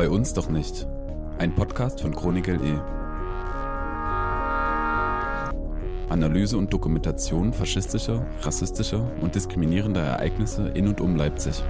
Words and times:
Bei 0.00 0.08
uns 0.08 0.32
doch 0.32 0.48
nicht. 0.48 0.86
Ein 1.36 1.54
Podcast 1.54 2.00
von 2.00 2.16
Chronik 2.16 2.46
LE. 2.46 2.82
Analyse 6.08 6.56
und 6.56 6.72
Dokumentation 6.72 7.52
faschistischer, 7.52 8.26
rassistischer 8.40 9.06
und 9.20 9.34
diskriminierender 9.34 10.00
Ereignisse 10.00 10.68
in 10.68 10.88
und 10.88 11.02
um 11.02 11.16
Leipzig. 11.16 11.62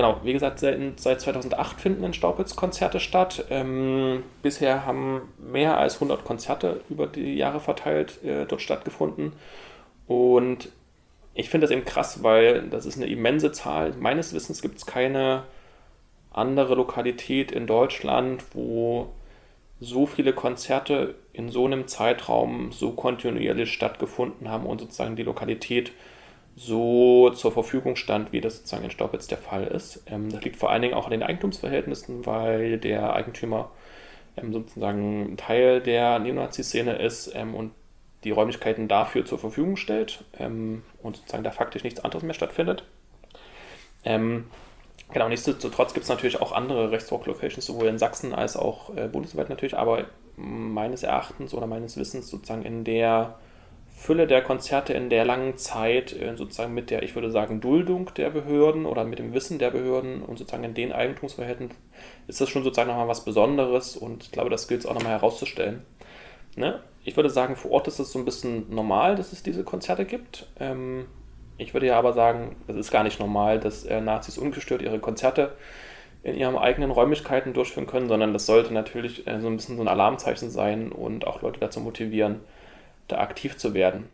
Genau. 0.00 0.20
Wie 0.24 0.32
gesagt, 0.32 0.60
seit 0.60 1.20
2008 1.20 1.80
finden 1.80 2.04
in 2.04 2.14
Staupitz 2.14 2.56
Konzerte 2.56 3.00
statt. 3.00 3.44
Ähm, 3.50 4.22
bisher 4.42 4.86
haben 4.86 5.32
mehr 5.38 5.78
als 5.78 5.94
100 5.94 6.24
Konzerte 6.24 6.80
über 6.88 7.06
die 7.06 7.34
Jahre 7.34 7.60
verteilt 7.60 8.22
äh, 8.24 8.46
dort 8.46 8.62
stattgefunden. 8.62 9.32
Und 10.06 10.70
ich 11.34 11.50
finde 11.50 11.66
das 11.66 11.70
eben 11.70 11.84
krass, 11.84 12.22
weil 12.22 12.62
das 12.68 12.86
ist 12.86 12.96
eine 12.96 13.06
immense 13.06 13.52
Zahl. 13.52 13.92
Meines 13.98 14.32
Wissens 14.32 14.62
gibt 14.62 14.78
es 14.78 14.86
keine 14.86 15.44
andere 16.32 16.74
Lokalität 16.74 17.52
in 17.52 17.66
Deutschland, 17.66 18.44
wo 18.54 19.08
so 19.80 20.06
viele 20.06 20.32
Konzerte 20.32 21.14
in 21.32 21.50
so 21.50 21.64
einem 21.66 21.88
Zeitraum 21.88 22.72
so 22.72 22.92
kontinuierlich 22.92 23.72
stattgefunden 23.72 24.48
haben 24.48 24.66
und 24.66 24.80
sozusagen 24.80 25.16
die 25.16 25.22
Lokalität 25.22 25.92
so 26.60 27.30
zur 27.30 27.52
Verfügung 27.52 27.96
stand, 27.96 28.32
wie 28.32 28.42
das 28.42 28.58
sozusagen 28.58 28.84
in 28.84 28.90
Staubitz 28.90 29.26
der 29.26 29.38
Fall 29.38 29.66
ist. 29.66 30.02
Ähm, 30.06 30.30
das 30.30 30.42
liegt 30.42 30.56
vor 30.56 30.70
allen 30.70 30.82
Dingen 30.82 30.94
auch 30.94 31.06
an 31.06 31.10
den 31.10 31.22
Eigentumsverhältnissen, 31.22 32.26
weil 32.26 32.76
der 32.78 33.14
Eigentümer 33.14 33.70
ähm, 34.36 34.52
sozusagen 34.52 35.36
Teil 35.38 35.80
der 35.80 36.18
Neonazi-Szene 36.18 36.96
ist 36.96 37.34
ähm, 37.34 37.54
und 37.54 37.72
die 38.24 38.30
Räumlichkeiten 38.30 38.88
dafür 38.88 39.24
zur 39.24 39.38
Verfügung 39.38 39.76
stellt 39.76 40.24
und 40.38 40.82
sozusagen 41.16 41.42
da 41.42 41.52
faktisch 41.52 41.84
nichts 41.84 42.00
anderes 42.00 42.22
mehr 42.22 42.34
stattfindet. 42.34 42.84
Genau, 45.12 45.28
nichtsdestotrotz 45.28 45.94
gibt 45.94 46.04
es 46.04 46.10
natürlich 46.10 46.40
auch 46.40 46.52
andere 46.52 46.90
Rechtsrock-Locations, 46.90 47.64
sowohl 47.64 47.86
in 47.86 47.98
Sachsen 47.98 48.34
als 48.34 48.56
auch 48.58 48.94
äh, 48.94 49.08
bundesweit 49.08 49.48
natürlich, 49.48 49.76
aber 49.76 50.04
meines 50.36 51.02
Erachtens 51.02 51.52
oder 51.52 51.66
meines 51.66 51.96
Wissens 51.96 52.28
sozusagen 52.28 52.62
in 52.62 52.84
der 52.84 53.38
Fülle 54.00 54.26
der 54.26 54.40
Konzerte 54.40 54.94
in 54.94 55.10
der 55.10 55.26
langen 55.26 55.58
Zeit, 55.58 56.18
äh, 56.18 56.34
sozusagen 56.34 56.72
mit 56.72 56.88
der, 56.88 57.02
ich 57.02 57.14
würde 57.14 57.30
sagen, 57.30 57.60
Duldung 57.60 58.10
der 58.16 58.30
Behörden 58.30 58.86
oder 58.86 59.04
mit 59.04 59.18
dem 59.18 59.34
Wissen 59.34 59.58
der 59.58 59.70
Behörden 59.70 60.22
und 60.22 60.38
sozusagen 60.38 60.64
in 60.64 60.72
den 60.72 60.90
Eigentumsverhältnissen, 60.90 61.76
ist 62.26 62.40
das 62.40 62.48
schon 62.48 62.64
sozusagen 62.64 62.88
nochmal 62.88 63.08
was 63.08 63.26
Besonderes 63.26 63.98
und 63.98 64.24
ich 64.24 64.32
glaube, 64.32 64.48
das 64.48 64.68
gilt 64.68 64.80
es 64.80 64.86
auch 64.86 64.94
nochmal 64.94 65.12
herauszustellen. 65.12 65.82
Ne? 66.56 66.80
Ich 67.04 67.14
würde 67.16 67.28
sagen, 67.28 67.56
vor 67.56 67.72
Ort 67.72 67.88
ist 67.88 67.98
es 67.98 68.10
so 68.10 68.18
ein 68.18 68.24
bisschen 68.24 68.74
normal, 68.74 69.16
dass 69.16 69.34
es 69.34 69.42
diese 69.42 69.64
Konzerte 69.64 70.06
gibt. 70.06 70.46
Ähm, 70.58 71.04
ich 71.58 71.74
würde 71.74 71.88
ja 71.88 71.98
aber 71.98 72.14
sagen, 72.14 72.56
es 72.68 72.76
ist 72.76 72.90
gar 72.90 73.04
nicht 73.04 73.20
normal, 73.20 73.60
dass 73.60 73.84
äh, 73.84 74.00
Nazis 74.00 74.38
ungestört 74.38 74.80
ihre 74.80 74.98
Konzerte 74.98 75.52
in 76.22 76.36
ihren 76.36 76.56
eigenen 76.56 76.90
Räumlichkeiten 76.90 77.52
durchführen 77.52 77.86
können, 77.86 78.08
sondern 78.08 78.32
das 78.32 78.46
sollte 78.46 78.72
natürlich 78.72 79.26
äh, 79.26 79.42
so 79.42 79.48
ein 79.48 79.56
bisschen 79.56 79.76
so 79.76 79.82
ein 79.82 79.88
Alarmzeichen 79.88 80.48
sein 80.48 80.90
und 80.90 81.26
auch 81.26 81.42
Leute 81.42 81.60
dazu 81.60 81.80
motivieren, 81.80 82.40
da 83.10 83.18
aktiv 83.18 83.56
zu 83.56 83.74
werden. 83.74 84.04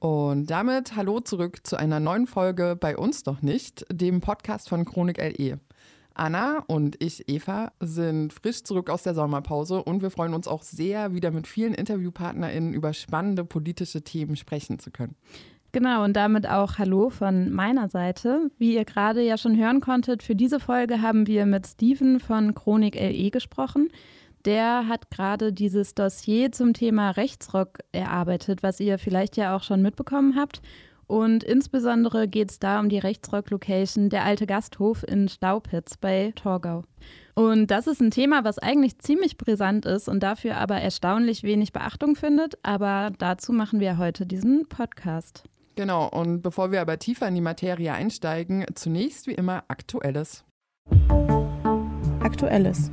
Und 0.00 0.46
damit 0.46 0.94
hallo 0.94 1.20
zurück 1.20 1.66
zu 1.66 1.76
einer 1.76 1.98
neuen 1.98 2.26
Folge 2.26 2.76
bei 2.78 2.96
uns 2.96 3.24
doch 3.24 3.42
nicht, 3.42 3.84
dem 3.90 4.20
Podcast 4.20 4.68
von 4.68 4.84
Chronik 4.84 5.18
LE. 5.18 5.58
Anna 6.14 6.64
und 6.66 7.02
ich, 7.02 7.28
Eva, 7.28 7.72
sind 7.80 8.32
frisch 8.32 8.64
zurück 8.64 8.90
aus 8.90 9.04
der 9.04 9.14
Sommerpause 9.14 9.82
und 9.82 10.02
wir 10.02 10.10
freuen 10.10 10.34
uns 10.34 10.48
auch 10.48 10.62
sehr, 10.62 11.14
wieder 11.14 11.30
mit 11.30 11.46
vielen 11.46 11.74
InterviewpartnerInnen 11.74 12.74
über 12.74 12.92
spannende 12.92 13.44
politische 13.44 14.02
Themen 14.02 14.36
sprechen 14.36 14.78
zu 14.78 14.90
können. 14.90 15.14
Genau, 15.70 16.02
und 16.02 16.14
damit 16.14 16.48
auch 16.48 16.78
Hallo 16.78 17.10
von 17.10 17.52
meiner 17.52 17.88
Seite. 17.88 18.50
Wie 18.56 18.74
ihr 18.74 18.84
gerade 18.84 19.22
ja 19.22 19.36
schon 19.36 19.56
hören 19.56 19.80
konntet, 19.80 20.22
für 20.22 20.34
diese 20.34 20.60
Folge 20.60 21.02
haben 21.02 21.26
wir 21.26 21.44
mit 21.44 21.66
Steven 21.66 22.20
von 22.20 22.54
Chronik 22.54 22.94
LE 22.94 23.30
gesprochen 23.30 23.88
der 24.44 24.88
hat 24.88 25.10
gerade 25.10 25.52
dieses 25.52 25.94
Dossier 25.94 26.52
zum 26.52 26.72
Thema 26.72 27.10
Rechtsrock 27.10 27.78
erarbeitet, 27.92 28.62
was 28.62 28.80
ihr 28.80 28.98
vielleicht 28.98 29.36
ja 29.36 29.56
auch 29.56 29.62
schon 29.62 29.82
mitbekommen 29.82 30.36
habt. 30.36 30.60
Und 31.06 31.42
insbesondere 31.42 32.28
geht 32.28 32.50
es 32.50 32.58
da 32.58 32.80
um 32.80 32.90
die 32.90 32.98
Rechtsrock-Location 32.98 34.10
der 34.10 34.24
alte 34.24 34.46
Gasthof 34.46 35.04
in 35.08 35.28
Staupitz 35.28 35.96
bei 35.96 36.32
Torgau. 36.36 36.84
Und 37.34 37.70
das 37.70 37.86
ist 37.86 38.00
ein 38.02 38.10
Thema, 38.10 38.44
was 38.44 38.58
eigentlich 38.58 38.98
ziemlich 38.98 39.38
brisant 39.38 39.86
ist 39.86 40.08
und 40.08 40.22
dafür 40.22 40.58
aber 40.58 40.76
erstaunlich 40.76 41.44
wenig 41.44 41.72
Beachtung 41.72 42.14
findet. 42.14 42.58
Aber 42.62 43.10
dazu 43.18 43.52
machen 43.52 43.80
wir 43.80 43.96
heute 43.96 44.26
diesen 44.26 44.68
Podcast. 44.68 45.44
Genau, 45.76 46.08
und 46.08 46.42
bevor 46.42 46.72
wir 46.72 46.80
aber 46.80 46.98
tiefer 46.98 47.28
in 47.28 47.36
die 47.36 47.40
Materie 47.40 47.92
einsteigen, 47.92 48.66
zunächst 48.74 49.28
wie 49.28 49.34
immer 49.34 49.64
Aktuelles. 49.68 50.44
Aktuelles. 52.20 52.90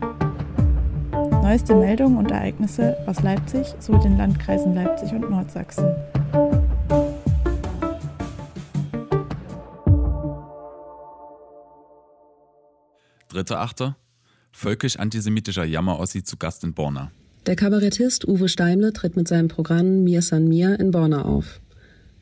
Neueste 1.45 1.75
Meldungen 1.75 2.17
und 2.17 2.31
Ereignisse 2.31 2.97
aus 3.05 3.21
Leipzig 3.21 3.67
sowie 3.77 4.01
den 4.01 4.17
Landkreisen 4.17 4.73
Leipzig 4.73 5.11
und 5.11 5.29
Nordsachsen. 5.29 5.85
Dritter 13.29 13.59
Achter. 13.59 13.95
Völkisch-antisemitischer 14.53 15.65
Jammer-Ossi 15.65 16.23
zu 16.23 16.37
Gast 16.37 16.63
in 16.63 16.73
Borna. 16.73 17.11
Der 17.45 17.55
Kabarettist 17.55 18.27
Uwe 18.27 18.49
Steimle 18.49 18.91
tritt 18.91 19.15
mit 19.15 19.27
seinem 19.27 19.47
Programm 19.47 20.03
Mir 20.03 20.23
San 20.23 20.47
Mir 20.47 20.79
in 20.79 20.89
Borna 20.89 21.25
auf. 21.25 21.61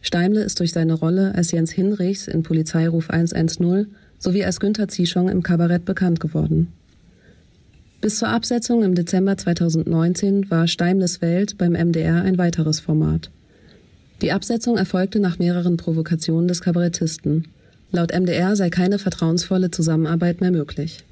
Steimle 0.01 0.43
ist 0.43 0.59
durch 0.59 0.73
seine 0.73 0.95
Rolle 0.95 1.33
als 1.33 1.51
Jens 1.51 1.71
Hinrichs 1.71 2.27
in 2.27 2.43
Polizeiruf 2.43 3.09
110 3.09 3.87
sowie 4.19 4.43
als 4.43 4.59
Günther 4.59 4.89
Zieschong 4.89 5.29
im 5.29 5.43
Kabarett 5.43 5.85
bekannt 5.85 6.19
geworden. 6.19 6.73
Bis 8.03 8.17
zur 8.17 8.27
Absetzung 8.27 8.83
im 8.83 8.95
Dezember 8.95 9.37
2019 9.37 10.51
war 10.51 10.67
Steimles 10.67 11.21
Welt 11.21 11.57
beim 11.57 11.71
MDR 11.71 12.21
ein 12.23 12.37
weiteres 12.37 12.81
Format. 12.81 13.31
Die 14.21 14.33
Absetzung 14.33 14.75
erfolgte 14.75 15.21
nach 15.21 15.39
mehreren 15.39 15.77
Provokationen 15.77 16.49
des 16.49 16.59
Kabarettisten. 16.59 17.47
Laut 17.93 18.11
MDR 18.13 18.57
sei 18.57 18.69
keine 18.69 18.99
vertrauensvolle 18.99 19.71
Zusammenarbeit 19.71 20.41
mehr 20.41 20.51
möglich. 20.51 21.05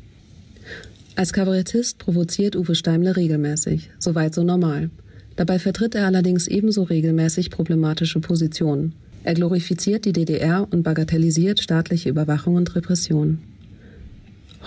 Als 1.15 1.31
Kabarettist 1.31 1.97
provoziert 1.97 2.57
Uwe 2.57 2.75
Steimle 2.75 3.15
regelmäßig, 3.15 3.89
soweit 3.97 4.35
so 4.35 4.43
normal. 4.43 4.89
Dabei 5.37 5.59
vertritt 5.59 5.95
er 5.95 6.07
allerdings 6.07 6.49
ebenso 6.49 6.83
regelmäßig 6.83 7.51
problematische 7.51 8.19
Positionen. 8.19 8.95
Er 9.23 9.35
glorifiziert 9.35 10.03
die 10.03 10.11
DDR 10.11 10.67
und 10.69 10.83
bagatellisiert 10.83 11.61
staatliche 11.61 12.09
Überwachung 12.09 12.55
und 12.55 12.75
Repression. 12.75 13.39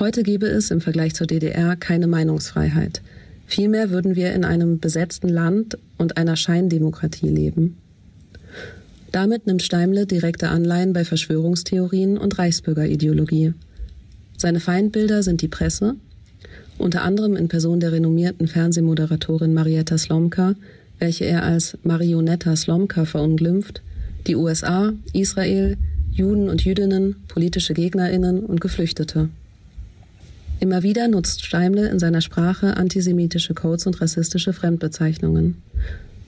Heute 0.01 0.25
gäbe 0.25 0.47
es 0.47 0.73
im 0.73 0.81
Vergleich 0.81 1.15
zur 1.15 1.29
DDR 1.29 1.77
keine 1.77 2.09
Meinungsfreiheit. 2.09 3.01
Vielmehr 3.47 3.91
würden 3.91 4.17
wir 4.17 4.33
in 4.33 4.45
einem 4.45 4.81
besetzten 4.81 5.29
Land 5.29 5.79
und 5.99 6.17
einer 6.17 6.35
Scheindemokratie 6.35 7.29
leben. 7.29 7.77
Damit 9.13 9.47
nimmt 9.47 9.63
Steimle 9.63 10.07
direkte 10.07 10.49
Anleihen 10.49 10.93
bei 10.93 11.05
Verschwörungstheorien 11.05 12.19
und 12.19 12.37
Reichsbürgerideologie. 12.37 13.55
Seine 14.37 14.59
Feindbilder 14.59 15.23
sind 15.23 15.43
die 15.43 15.49
Presse, 15.49 15.95
unter 16.77 17.03
anderem 17.03 17.37
in 17.37 17.47
Person 17.47 17.79
der 17.79 17.93
renommierten 17.93 18.49
Fernsehmoderatorin 18.49 19.55
Marietta 19.55 19.97
Slomka, 19.97 20.57
welche 20.99 21.25
er 21.25 21.45
als 21.45 21.79
Marionetta 21.85 22.57
Slomka 22.57 23.05
verunglimpft, 23.05 23.81
die 24.27 24.35
USA, 24.35 24.93
Israel, 25.13 25.77
Juden 26.11 26.49
und 26.49 26.65
Jüdinnen, 26.65 27.15
politische 27.29 27.75
Gegnerinnen 27.75 28.41
und 28.41 28.61
Geflüchtete. 28.61 29.29
Immer 30.61 30.83
wieder 30.83 31.09
nutzt 31.09 31.45
Steimle 31.45 31.89
in 31.89 31.99
seiner 31.99 32.21
Sprache 32.21 32.77
antisemitische 32.77 33.55
Codes 33.55 33.87
und 33.87 34.01
rassistische 34.01 34.53
Fremdbezeichnungen. 34.53 35.63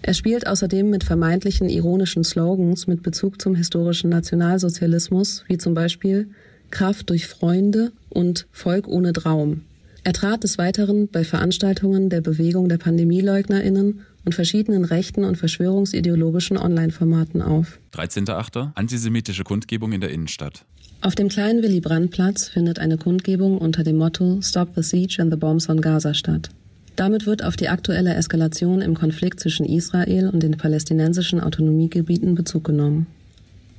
Er 0.02 0.14
spielt 0.14 0.46
außerdem 0.46 0.88
mit 0.88 1.04
vermeintlichen 1.04 1.68
ironischen 1.68 2.22
Slogans 2.22 2.86
mit 2.86 3.02
Bezug 3.02 3.40
zum 3.40 3.54
historischen 3.54 4.10
Nationalsozialismus, 4.10 5.44
wie 5.48 5.58
zum 5.58 5.74
Beispiel 5.74 6.28
Kraft 6.70 7.10
durch 7.10 7.26
Freunde 7.26 7.92
und 8.08 8.46
Volk 8.52 8.88
ohne 8.88 9.12
Traum. 9.12 9.62
Er 10.04 10.12
trat 10.12 10.44
des 10.44 10.58
Weiteren 10.58 11.08
bei 11.08 11.24
Veranstaltungen 11.24 12.10
der 12.10 12.20
Bewegung 12.20 12.68
der 12.68 12.78
Pandemieleugnerinnen 12.78 14.02
und 14.24 14.34
verschiedenen 14.34 14.84
rechten 14.84 15.24
und 15.24 15.36
verschwörungsideologischen 15.36 16.56
Online-Formaten 16.56 17.42
auf. 17.42 17.80
13.8. 17.92 18.72
Antisemitische 18.76 19.42
Kundgebung 19.42 19.92
in 19.92 20.00
der 20.00 20.10
Innenstadt. 20.10 20.64
Auf 21.06 21.14
dem 21.14 21.28
kleinen 21.28 21.62
Willy 21.62 21.78
Brandt-Platz 21.78 22.48
findet 22.48 22.80
eine 22.80 22.96
Kundgebung 22.98 23.58
unter 23.58 23.84
dem 23.84 23.94
Motto 23.94 24.40
Stop 24.42 24.70
the 24.74 24.82
Siege 24.82 25.22
and 25.22 25.32
the 25.32 25.38
Bombs 25.38 25.68
on 25.68 25.80
Gaza 25.80 26.14
statt. 26.14 26.48
Damit 26.96 27.26
wird 27.26 27.44
auf 27.44 27.54
die 27.54 27.68
aktuelle 27.68 28.12
Eskalation 28.14 28.80
im 28.80 28.94
Konflikt 28.94 29.38
zwischen 29.38 29.66
Israel 29.66 30.28
und 30.28 30.42
den 30.42 30.56
palästinensischen 30.56 31.40
Autonomiegebieten 31.40 32.34
Bezug 32.34 32.64
genommen. 32.64 33.06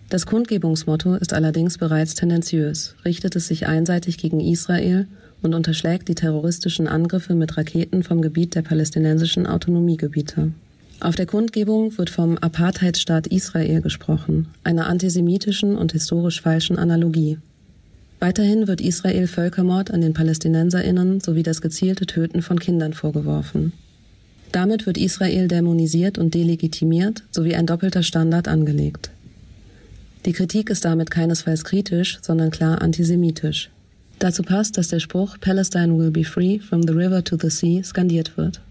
Das 0.08 0.26
Kundgebungsmotto 0.26 1.16
ist 1.16 1.34
allerdings 1.34 1.78
bereits 1.78 2.16
tendenziös, 2.16 2.96
richtet 3.04 3.36
es 3.36 3.50
sich 3.50 3.68
einseitig 3.68 4.18
gegen 4.18 4.40
Israel 4.40 5.06
und 5.42 5.54
unterschlägt 5.54 6.08
die 6.08 6.16
terroristischen 6.16 6.88
Angriffe 6.88 7.36
mit 7.36 7.58
Raketen 7.58 8.04
vom 8.04 8.22
Gebiet 8.22 8.56
der 8.56 8.62
palästinensischen 8.62 9.48
Autonomiegebiete. 9.48 10.54
Auf 11.00 11.16
der 11.16 11.28
Kundgebung 11.28 11.96
wird 11.98 12.10
vom 12.10 12.38
Apartheidsstaat 12.40 13.28
Israel 13.28 13.82
gesprochen, 13.82 14.48
einer 14.64 14.88
antisemitischen 14.88 15.76
und 15.76 15.92
historisch 15.92 16.42
falschen 16.42 16.78
Analogie. 16.80 17.38
Weiterhin 18.20 18.68
wird 18.68 18.82
Israel 18.82 19.28
Völkermord 19.28 19.92
an 19.92 20.02
den 20.02 20.14
Palästinenserinnen 20.14 21.20
sowie 21.20 21.44
das 21.44 21.62
gezielte 21.62 22.08
Töten 22.08 22.42
von 22.42 22.60
Kindern 22.60 22.94
vorgeworfen. 22.94 23.74
Damit 24.52 24.88
wird 24.88 24.98
Israel 24.98 25.48
dämonisiert 25.48 26.18
und 26.18 26.34
delegitimiert 26.34 27.24
sowie 27.30 27.54
ein 27.54 27.68
doppelter 27.68 28.02
Standard 28.02 28.48
angelegt. 28.48 29.12
Die 30.26 30.34
Kritik 30.34 30.72
ist 30.72 30.84
damit 30.84 31.12
keinesfalls 31.12 31.64
kritisch, 31.64 32.18
sondern 32.24 32.50
klar 32.50 32.82
antisemitisch. 32.82 33.70
Dazu 34.18 34.42
passt, 34.42 34.80
dass 34.80 34.88
der 34.88 35.00
Spruch 35.00 35.40
Palestine 35.40 35.96
will 35.96 36.10
be 36.10 36.24
free 36.24 36.58
from 36.58 36.82
the 36.82 36.94
river 36.94 37.24
to 37.24 37.38
the 37.40 37.52
sea 37.52 37.84
skandiert 37.84 38.36
wird. 38.36 38.62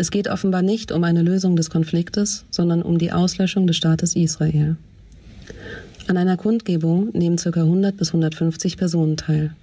Es 0.00 0.12
geht 0.12 0.28
offenbar 0.28 0.62
nicht 0.62 0.92
um 0.92 1.02
eine 1.02 1.22
Lösung 1.22 1.56
des 1.56 1.70
Konfliktes, 1.70 2.44
sondern 2.50 2.82
um 2.82 2.98
die 2.98 3.10
Auslöschung 3.10 3.66
des 3.66 3.76
Staates 3.76 4.14
Israel. 4.14 4.76
An 6.06 6.16
einer 6.16 6.36
Kundgebung 6.36 7.10
nehmen 7.14 7.36
ca. 7.36 7.50
100 7.50 7.96
bis 7.96 8.10
150 8.10 8.76
Personen 8.76 9.16
teil. 9.16 9.54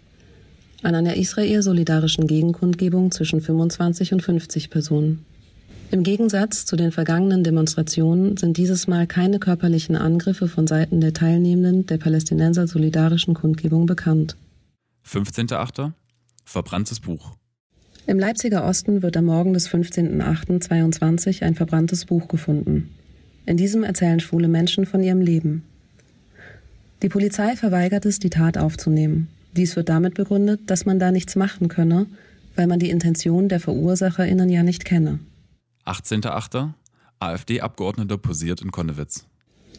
An 0.83 0.93
einer 0.93 1.15
israel-solidarischen 1.15 2.27
Gegenkundgebung 2.27 3.11
zwischen 3.11 3.39
25 3.39 4.11
und 4.11 4.21
50 4.21 4.69
Personen. 4.69 5.25
Im 5.91 6.03
Gegensatz 6.03 6.65
zu 6.65 6.75
den 6.75 6.91
vergangenen 6.91 7.45
Demonstrationen 7.45 8.35
sind 8.35 8.57
dieses 8.57 8.87
Mal 8.87 9.07
keine 9.07 9.39
körperlichen 9.39 9.95
Angriffe 9.95 10.49
von 10.49 10.67
Seiten 10.67 10.99
der 10.99 11.13
Teilnehmenden 11.13 11.85
der 11.85 11.97
Palästinenser 11.97 12.67
solidarischen 12.67 13.35
Kundgebung 13.35 13.85
bekannt. 13.85 14.35
15.8. 15.07 15.93
Verbranntes 16.43 16.99
Buch. 16.99 17.37
Im 18.07 18.19
Leipziger 18.19 18.65
Osten 18.65 19.01
wird 19.01 19.17
am 19.17 19.25
Morgen 19.25 19.53
des 19.53 19.67
15.08.22 19.67 21.41
ein 21.41 21.55
verbranntes 21.55 22.05
Buch 22.05 22.27
gefunden. 22.27 22.91
In 23.47 23.57
diesem 23.57 23.83
erzählen 23.83 24.19
schwule 24.19 24.47
Menschen 24.47 24.85
von 24.85 25.01
ihrem 25.01 25.21
Leben. 25.21 25.63
Die 27.01 27.09
Polizei 27.09 27.55
verweigert 27.55 28.05
es, 28.05 28.19
die 28.19 28.29
Tat 28.29 28.59
aufzunehmen. 28.59 29.27
Dies 29.55 29.75
wird 29.75 29.89
damit 29.89 30.13
begründet, 30.13 30.61
dass 30.67 30.85
man 30.85 30.99
da 30.99 31.11
nichts 31.11 31.35
machen 31.35 31.67
könne, 31.67 32.05
weil 32.55 32.67
man 32.67 32.79
die 32.79 32.91
Intention 32.91 33.49
der 33.49 33.59
VerursacherInnen 33.59 34.49
ja 34.49 34.61
nicht 34.61 34.85
kenne. 34.85 35.19
18.8. 35.85 36.73
AfD-Abgeordneter 37.19 38.17
posiert 38.17 38.61
in 38.61 38.71
Konnewitz. 38.71 39.25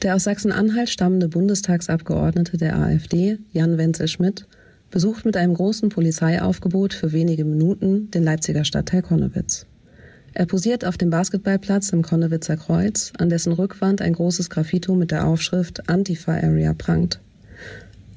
Der 0.03 0.17
aus 0.17 0.25
Sachsen-Anhalt 0.25 0.89
stammende 0.89 1.29
Bundestagsabgeordnete 1.29 2.57
der 2.57 2.77
AfD, 2.77 3.39
Jan 3.53 3.79
Wenzel 3.79 4.09
Schmidt, 4.09 4.47
besucht 4.91 5.25
mit 5.25 5.37
einem 5.37 5.55
großen 5.55 5.89
Polizeiaufgebot 5.89 6.95
für 6.95 7.13
wenige 7.13 7.45
Minuten 7.45 8.11
den 8.11 8.23
Leipziger 8.23 8.65
Stadtteil 8.65 9.03
Konnewitz. 9.03 9.67
Er 10.33 10.47
posiert 10.47 10.85
auf 10.85 10.99
dem 10.99 11.11
Basketballplatz 11.11 11.91
im 11.91 12.03
Konnewitzer 12.03 12.57
Kreuz, 12.57 13.13
an 13.19 13.31
dessen 13.31 13.53
Rückwand 13.53 14.03
ein 14.03 14.13
großes 14.13 14.51
Graffito 14.51 14.95
mit 14.95 15.11
der 15.11 15.27
Aufschrift 15.27 15.89
Antifa 15.89 16.35
Area 16.35 16.75
prangt. 16.75 17.21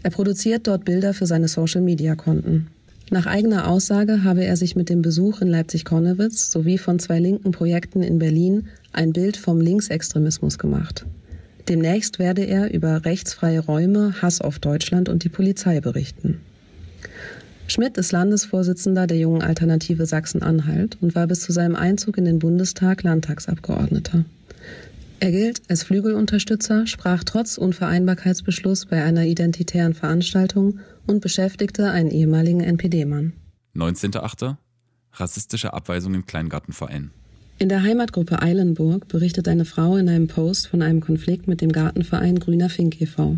Er 0.03 0.11
produziert 0.11 0.67
dort 0.67 0.85
Bilder 0.85 1.13
für 1.13 1.25
seine 1.25 1.47
Social-Media-Konten. 1.47 2.67
Nach 3.09 3.25
eigener 3.25 3.67
Aussage 3.67 4.23
habe 4.23 4.43
er 4.43 4.55
sich 4.55 4.75
mit 4.75 4.89
dem 4.89 5.01
Besuch 5.01 5.41
in 5.41 5.47
Leipzig-Konnewitz 5.47 6.51
sowie 6.51 6.77
von 6.77 6.99
zwei 6.99 7.19
linken 7.19 7.51
Projekten 7.51 8.03
in 8.03 8.19
Berlin 8.19 8.67
ein 8.91 9.13
Bild 9.13 9.37
vom 9.37 9.61
Linksextremismus 9.61 10.59
gemacht. 10.59 11.05
Demnächst 11.69 12.19
werde 12.19 12.43
er 12.43 12.73
über 12.73 13.05
rechtsfreie 13.05 13.61
Räume, 13.61 14.21
Hass 14.21 14.41
auf 14.41 14.59
Deutschland 14.59 15.07
und 15.07 15.23
die 15.23 15.29
Polizei 15.29 15.79
berichten. 15.79 16.41
Schmidt 17.71 17.97
ist 17.97 18.11
Landesvorsitzender 18.11 19.05
der 19.05 19.19
Jungen 19.19 19.43
Alternative 19.43 20.07
Sachsen-Anhalt 20.07 20.97
und 21.01 21.13
war 21.13 21.27
bis 21.27 21.41
zu 21.41 21.51
seinem 21.51 21.75
Einzug 21.75 22.17
in 22.17 22.25
den 22.25 22.39
Bundestag 22.39 23.03
Landtagsabgeordneter. 23.03 24.25
Er 25.19 25.31
gilt 25.31 25.61
als 25.69 25.83
Flügelunterstützer, 25.83 26.87
sprach 26.87 27.23
trotz 27.23 27.59
Unvereinbarkeitsbeschluss 27.59 28.87
bei 28.87 29.03
einer 29.03 29.25
identitären 29.25 29.93
Veranstaltung 29.93 30.79
und 31.05 31.21
beschäftigte 31.21 31.91
einen 31.91 32.09
ehemaligen 32.09 32.61
NPD-Mann. 32.61 33.33
19.8. 33.75 34.55
Rassistische 35.13 35.73
Abweisung 35.73 36.15
im 36.15 36.25
Kleingartenverein. 36.25 37.11
In 37.59 37.69
der 37.69 37.83
Heimatgruppe 37.83 38.41
Eilenburg 38.41 39.07
berichtet 39.09 39.47
eine 39.47 39.65
Frau 39.65 39.95
in 39.97 40.09
einem 40.09 40.27
Post 40.27 40.67
von 40.67 40.81
einem 40.81 41.01
Konflikt 41.01 41.47
mit 41.47 41.61
dem 41.61 41.71
Gartenverein 41.71 42.39
Grüner 42.39 42.69
Fink 42.69 42.99
e.V. 42.99 43.37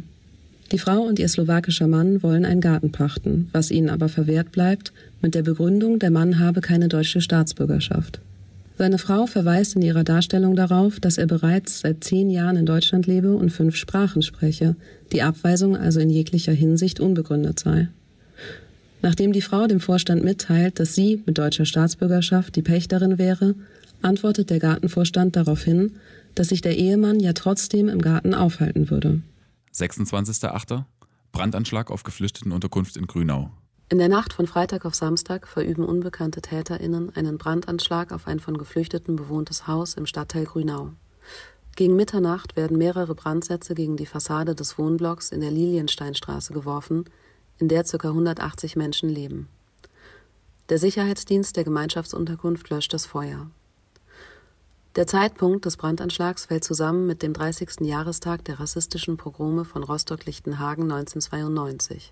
Die 0.71 0.77
Frau 0.77 1.01
und 1.01 1.19
ihr 1.19 1.27
slowakischer 1.27 1.87
Mann 1.87 2.23
wollen 2.23 2.45
einen 2.45 2.61
Garten 2.61 2.93
pachten, 2.93 3.49
was 3.51 3.71
ihnen 3.71 3.89
aber 3.89 4.07
verwehrt 4.07 4.53
bleibt, 4.53 4.93
mit 5.21 5.35
der 5.35 5.43
Begründung, 5.43 5.99
der 5.99 6.11
Mann 6.11 6.39
habe 6.39 6.61
keine 6.61 6.87
deutsche 6.87 7.19
Staatsbürgerschaft. 7.19 8.21
Seine 8.77 8.97
Frau 8.97 9.27
verweist 9.27 9.75
in 9.75 9.81
ihrer 9.81 10.05
Darstellung 10.05 10.55
darauf, 10.55 10.99
dass 11.01 11.17
er 11.17 11.27
bereits 11.27 11.81
seit 11.81 12.03
zehn 12.03 12.29
Jahren 12.29 12.55
in 12.55 12.65
Deutschland 12.65 13.05
lebe 13.05 13.35
und 13.35 13.49
fünf 13.49 13.75
Sprachen 13.75 14.21
spreche, 14.21 14.75
die 15.11 15.21
Abweisung 15.21 15.75
also 15.75 15.99
in 15.99 16.09
jeglicher 16.09 16.53
Hinsicht 16.53 17.01
unbegründet 17.01 17.59
sei. 17.59 17.89
Nachdem 19.01 19.33
die 19.33 19.41
Frau 19.41 19.67
dem 19.67 19.81
Vorstand 19.81 20.23
mitteilt, 20.23 20.79
dass 20.79 20.95
sie 20.95 21.21
mit 21.25 21.37
deutscher 21.37 21.65
Staatsbürgerschaft 21.65 22.55
die 22.55 22.61
Pächterin 22.61 23.17
wäre, 23.17 23.55
antwortet 24.01 24.49
der 24.49 24.59
Gartenvorstand 24.59 25.35
darauf 25.35 25.63
hin, 25.63 25.91
dass 26.33 26.47
sich 26.47 26.61
der 26.61 26.77
Ehemann 26.77 27.19
ja 27.19 27.33
trotzdem 27.33 27.89
im 27.89 28.01
Garten 28.01 28.33
aufhalten 28.33 28.89
würde. 28.89 29.21
26.8. 29.73 30.83
Brandanschlag 31.31 31.91
auf 31.91 32.03
Geflüchtetenunterkunft 32.03 32.97
in 32.97 33.07
Grünau. 33.07 33.51
In 33.89 33.97
der 33.97 34.09
Nacht 34.09 34.33
von 34.33 34.47
Freitag 34.47 34.85
auf 34.85 34.95
Samstag 34.95 35.47
verüben 35.47 35.83
unbekannte 35.83 36.41
TäterInnen 36.41 37.13
einen 37.15 37.37
Brandanschlag 37.37 38.11
auf 38.13 38.27
ein 38.27 38.39
von 38.39 38.57
Geflüchteten 38.57 39.15
bewohntes 39.15 39.67
Haus 39.67 39.95
im 39.95 40.05
Stadtteil 40.05 40.45
Grünau. 40.45 40.91
Gegen 41.75 41.95
Mitternacht 41.95 42.55
werden 42.55 42.77
mehrere 42.77 43.15
Brandsätze 43.15 43.75
gegen 43.75 43.97
die 43.97 44.05
Fassade 44.05 44.55
des 44.55 44.77
Wohnblocks 44.77 45.31
in 45.31 45.41
der 45.41 45.51
Liliensteinstraße 45.51 46.53
geworfen, 46.53 47.05
in 47.57 47.67
der 47.67 47.83
ca. 47.83 48.07
180 48.07 48.75
Menschen 48.75 49.09
leben. 49.09 49.47
Der 50.69 50.77
Sicherheitsdienst 50.77 51.57
der 51.57 51.63
Gemeinschaftsunterkunft 51.63 52.69
löscht 52.69 52.93
das 52.93 53.05
Feuer. 53.05 53.47
Der 54.97 55.07
Zeitpunkt 55.07 55.63
des 55.63 55.77
Brandanschlags 55.77 56.47
fällt 56.47 56.65
zusammen 56.65 57.07
mit 57.07 57.23
dem 57.23 57.31
30. 57.31 57.79
Jahrestag 57.79 58.43
der 58.43 58.59
rassistischen 58.59 59.15
Pogrome 59.15 59.63
von 59.63 59.83
Rostock-Lichtenhagen 59.83 60.83
1992. 60.91 62.11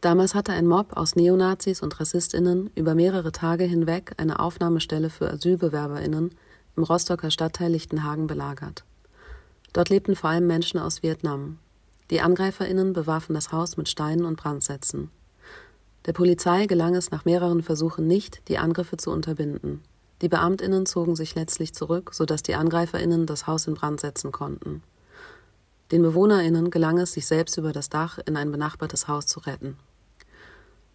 Damals 0.00 0.34
hatte 0.34 0.52
ein 0.52 0.66
Mob 0.66 0.96
aus 0.96 1.16
Neonazis 1.16 1.82
und 1.82 2.00
Rassistinnen 2.00 2.70
über 2.74 2.94
mehrere 2.94 3.30
Tage 3.30 3.64
hinweg 3.64 4.14
eine 4.16 4.38
Aufnahmestelle 4.38 5.10
für 5.10 5.30
Asylbewerberinnen 5.30 6.30
im 6.76 6.82
Rostocker 6.82 7.30
Stadtteil 7.30 7.72
Lichtenhagen 7.72 8.26
belagert. 8.26 8.84
Dort 9.74 9.90
lebten 9.90 10.16
vor 10.16 10.30
allem 10.30 10.46
Menschen 10.46 10.80
aus 10.80 11.02
Vietnam. 11.02 11.58
Die 12.10 12.22
Angreiferinnen 12.22 12.94
bewarfen 12.94 13.34
das 13.34 13.52
Haus 13.52 13.76
mit 13.76 13.90
Steinen 13.90 14.24
und 14.24 14.36
Brandsätzen. 14.36 15.10
Der 16.06 16.14
Polizei 16.14 16.64
gelang 16.64 16.94
es 16.94 17.10
nach 17.10 17.26
mehreren 17.26 17.62
Versuchen 17.62 18.06
nicht, 18.06 18.48
die 18.48 18.56
Angriffe 18.56 18.96
zu 18.96 19.10
unterbinden. 19.10 19.82
Die 20.20 20.28
Beamtinnen 20.28 20.86
zogen 20.86 21.14
sich 21.14 21.34
letztlich 21.34 21.74
zurück, 21.74 22.10
sodass 22.12 22.42
die 22.42 22.54
Angreiferinnen 22.54 23.26
das 23.26 23.46
Haus 23.46 23.66
in 23.66 23.74
Brand 23.74 24.00
setzen 24.00 24.32
konnten. 24.32 24.82
Den 25.92 26.02
Bewohnerinnen 26.02 26.70
gelang 26.70 26.98
es, 26.98 27.12
sich 27.12 27.26
selbst 27.26 27.56
über 27.56 27.72
das 27.72 27.88
Dach 27.88 28.18
in 28.26 28.36
ein 28.36 28.50
benachbartes 28.50 29.08
Haus 29.08 29.26
zu 29.26 29.40
retten. 29.40 29.76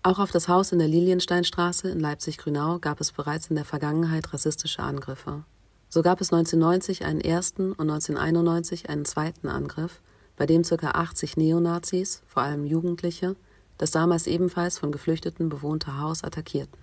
Auch 0.03 0.19
auf 0.19 0.31
das 0.31 0.49
Haus 0.49 0.73
in 0.73 0.79
der 0.79 0.89
Liliensteinstraße 0.89 1.89
in 1.89 1.99
Leipzig-Grünau 1.99 2.79
gab 2.79 2.99
es 2.99 3.13
bereits 3.13 3.47
in 3.47 3.55
der 3.55 3.63
Vergangenheit 3.63 4.33
rassistische 4.33 4.83
Angriffe. 4.83 5.43
So 5.87 6.01
gab 6.01 6.19
es 6.19 6.33
1990 6.33 7.05
einen 7.05 7.21
ersten 7.21 7.71
und 7.71 7.89
1991 7.89 8.89
einen 8.89 9.05
zweiten 9.05 9.47
Angriff, 9.47 10.01
bei 10.35 10.45
dem 10.45 10.63
ca. 10.63 10.75
80 10.91 11.37
Neonazis, 11.37 12.21
vor 12.27 12.43
allem 12.43 12.65
Jugendliche, 12.65 13.35
das 13.77 13.91
damals 13.91 14.27
ebenfalls 14.27 14.77
von 14.77 14.91
Geflüchteten 14.91 15.49
bewohnte 15.49 15.99
Haus 15.99 16.23
attackierten. 16.23 16.77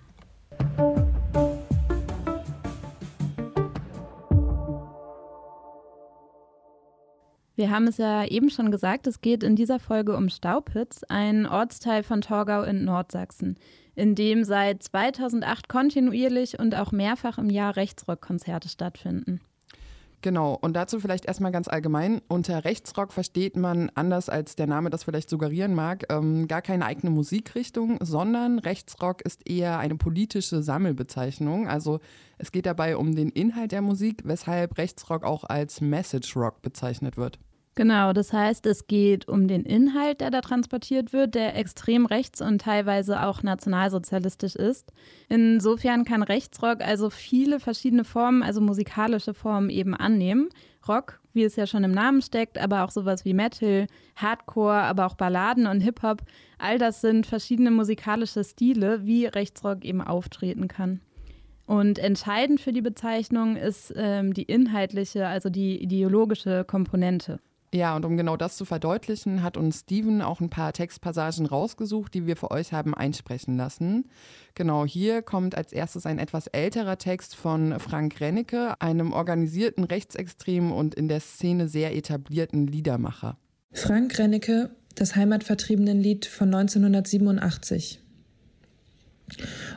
Wir 7.61 7.69
haben 7.69 7.85
es 7.85 7.97
ja 7.97 8.25
eben 8.25 8.49
schon 8.49 8.71
gesagt, 8.71 9.05
es 9.05 9.21
geht 9.21 9.43
in 9.43 9.55
dieser 9.55 9.77
Folge 9.77 10.17
um 10.17 10.29
Staupitz, 10.29 11.03
ein 11.09 11.45
Ortsteil 11.45 12.01
von 12.01 12.21
Torgau 12.21 12.63
in 12.63 12.85
Nordsachsen, 12.85 13.55
in 13.93 14.15
dem 14.15 14.43
seit 14.43 14.81
2008 14.81 15.69
kontinuierlich 15.69 16.57
und 16.57 16.73
auch 16.73 16.91
mehrfach 16.91 17.37
im 17.37 17.51
Jahr 17.51 17.75
Rechtsrockkonzerte 17.75 18.67
stattfinden. 18.67 19.41
Genau, 20.23 20.57
und 20.59 20.75
dazu 20.75 20.99
vielleicht 20.99 21.25
erstmal 21.25 21.51
ganz 21.51 21.67
allgemein. 21.67 22.23
Unter 22.27 22.65
Rechtsrock 22.65 23.13
versteht 23.13 23.55
man, 23.55 23.91
anders 23.93 24.27
als 24.27 24.55
der 24.55 24.65
Name 24.65 24.89
das 24.89 25.03
vielleicht 25.03 25.29
suggerieren 25.29 25.75
mag, 25.75 26.05
ähm, 26.09 26.47
gar 26.47 26.63
keine 26.63 26.87
eigene 26.87 27.11
Musikrichtung, 27.11 27.99
sondern 28.01 28.57
Rechtsrock 28.57 29.21
ist 29.21 29.47
eher 29.47 29.77
eine 29.77 29.97
politische 29.97 30.63
Sammelbezeichnung. 30.63 31.67
Also 31.67 31.99
es 32.39 32.51
geht 32.51 32.65
dabei 32.65 32.97
um 32.97 33.13
den 33.13 33.29
Inhalt 33.29 33.71
der 33.71 33.83
Musik, 33.83 34.23
weshalb 34.23 34.79
Rechtsrock 34.79 35.23
auch 35.23 35.43
als 35.43 35.79
Message 35.79 36.35
Rock 36.35 36.63
bezeichnet 36.63 37.17
wird. 37.17 37.37
Genau, 37.73 38.11
das 38.11 38.33
heißt, 38.33 38.65
es 38.65 38.87
geht 38.87 39.29
um 39.29 39.47
den 39.47 39.63
Inhalt, 39.63 40.19
der 40.19 40.29
da 40.29 40.41
transportiert 40.41 41.13
wird, 41.13 41.35
der 41.35 41.55
extrem 41.55 42.05
rechts 42.05 42.41
und 42.41 42.59
teilweise 42.59 43.23
auch 43.23 43.43
nationalsozialistisch 43.43 44.55
ist. 44.55 44.91
Insofern 45.29 46.03
kann 46.03 46.21
Rechtsrock 46.21 46.81
also 46.81 47.09
viele 47.09 47.61
verschiedene 47.61 48.03
Formen, 48.03 48.43
also 48.43 48.59
musikalische 48.59 49.33
Formen 49.33 49.69
eben 49.69 49.95
annehmen. 49.95 50.49
Rock, 50.85 51.21
wie 51.31 51.45
es 51.45 51.55
ja 51.55 51.65
schon 51.65 51.85
im 51.85 51.93
Namen 51.93 52.21
steckt, 52.21 52.57
aber 52.57 52.83
auch 52.83 52.91
sowas 52.91 53.23
wie 53.23 53.33
Metal, 53.33 53.87
Hardcore, 54.17 54.81
aber 54.81 55.05
auch 55.05 55.15
Balladen 55.15 55.65
und 55.65 55.79
Hip-Hop, 55.79 56.23
all 56.57 56.77
das 56.77 56.99
sind 56.99 57.25
verschiedene 57.25 57.71
musikalische 57.71 58.43
Stile, 58.43 59.05
wie 59.05 59.27
Rechtsrock 59.27 59.85
eben 59.85 60.01
auftreten 60.01 60.67
kann. 60.67 60.99
Und 61.67 61.99
entscheidend 61.99 62.59
für 62.59 62.73
die 62.73 62.81
Bezeichnung 62.81 63.55
ist 63.55 63.93
ähm, 63.95 64.33
die 64.33 64.43
inhaltliche, 64.43 65.27
also 65.27 65.49
die 65.49 65.81
ideologische 65.81 66.65
Komponente. 66.65 67.39
Ja, 67.73 67.95
und 67.95 68.03
um 68.03 68.17
genau 68.17 68.35
das 68.35 68.57
zu 68.57 68.65
verdeutlichen, 68.65 69.43
hat 69.43 69.55
uns 69.55 69.81
Steven 69.81 70.21
auch 70.21 70.41
ein 70.41 70.49
paar 70.49 70.73
Textpassagen 70.73 71.45
rausgesucht, 71.45 72.13
die 72.13 72.27
wir 72.27 72.35
für 72.35 72.51
euch 72.51 72.73
haben 72.73 72.93
einsprechen 72.93 73.55
lassen. 73.55 74.09
Genau 74.55 74.85
hier 74.85 75.21
kommt 75.21 75.55
als 75.55 75.71
erstes 75.71 76.05
ein 76.05 76.19
etwas 76.19 76.47
älterer 76.47 76.97
Text 76.97 77.33
von 77.33 77.79
Frank 77.79 78.19
Rennecke, 78.19 78.79
einem 78.81 79.13
organisierten 79.13 79.85
Rechtsextremen 79.85 80.73
und 80.73 80.95
in 80.95 81.07
der 81.07 81.21
Szene 81.21 81.69
sehr 81.69 81.95
etablierten 81.95 82.67
Liedermacher. 82.67 83.37
Frank 83.71 84.19
Rennecke, 84.19 84.71
das 84.95 85.15
Heimatvertriebenenlied 85.15 86.25
von 86.25 86.53
1987. 86.53 88.01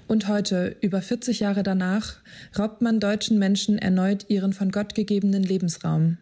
Und 0.09 0.27
heute, 0.27 0.77
über 0.81 1.01
40 1.01 1.39
Jahre 1.39 1.63
danach, 1.63 2.17
raubt 2.59 2.83
man 2.83 2.99
deutschen 2.99 3.39
Menschen 3.39 3.79
erneut 3.79 4.27
ihren 4.29 4.53
von 4.53 4.73
Gott 4.73 4.97
gegebenen 4.97 5.45
Lebensraum. 5.45 6.19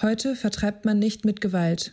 Heute 0.00 0.36
vertreibt 0.36 0.84
man 0.84 0.98
nicht 0.98 1.24
mit 1.24 1.40
Gewalt. 1.40 1.92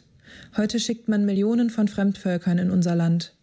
Heute 0.57 0.79
schickt 0.79 1.07
man 1.07 1.25
Millionen 1.25 1.69
von 1.69 1.87
Fremdvölkern 1.87 2.57
in 2.57 2.71
unser 2.71 2.95
Land. 2.95 3.33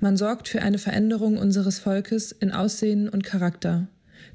Man 0.00 0.16
sorgt 0.16 0.48
für 0.48 0.62
eine 0.62 0.78
Veränderung 0.78 1.38
unseres 1.38 1.78
Volkes 1.78 2.32
in 2.32 2.52
Aussehen 2.52 3.08
und 3.08 3.24
Charakter, 3.24 3.86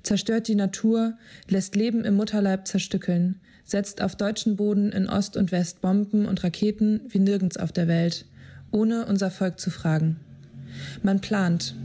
zerstört 0.04 0.48
die 0.48 0.56
Natur, 0.56 1.18
lässt 1.50 1.76
Leben 1.76 2.06
im 2.06 2.16
Mutterleib 2.16 2.68
zerstückeln, 2.68 3.40
setzt 3.64 4.02
auf 4.02 4.16
deutschen 4.16 4.56
Boden 4.56 4.92
in 4.92 5.10
Ost 5.10 5.36
und 5.36 5.52
West 5.52 5.82
Bomben 5.82 6.26
und 6.26 6.44
Raketen 6.44 7.02
wie 7.10 7.20
nirgends 7.20 7.58
auf 7.58 7.72
der 7.72 7.88
Welt, 7.88 8.26
ohne 8.72 9.06
unser 9.06 9.32
Volk 9.32 9.60
zu 9.60 9.72
fragen. 9.72 10.18
Man 11.04 11.22
plant. 11.22 11.76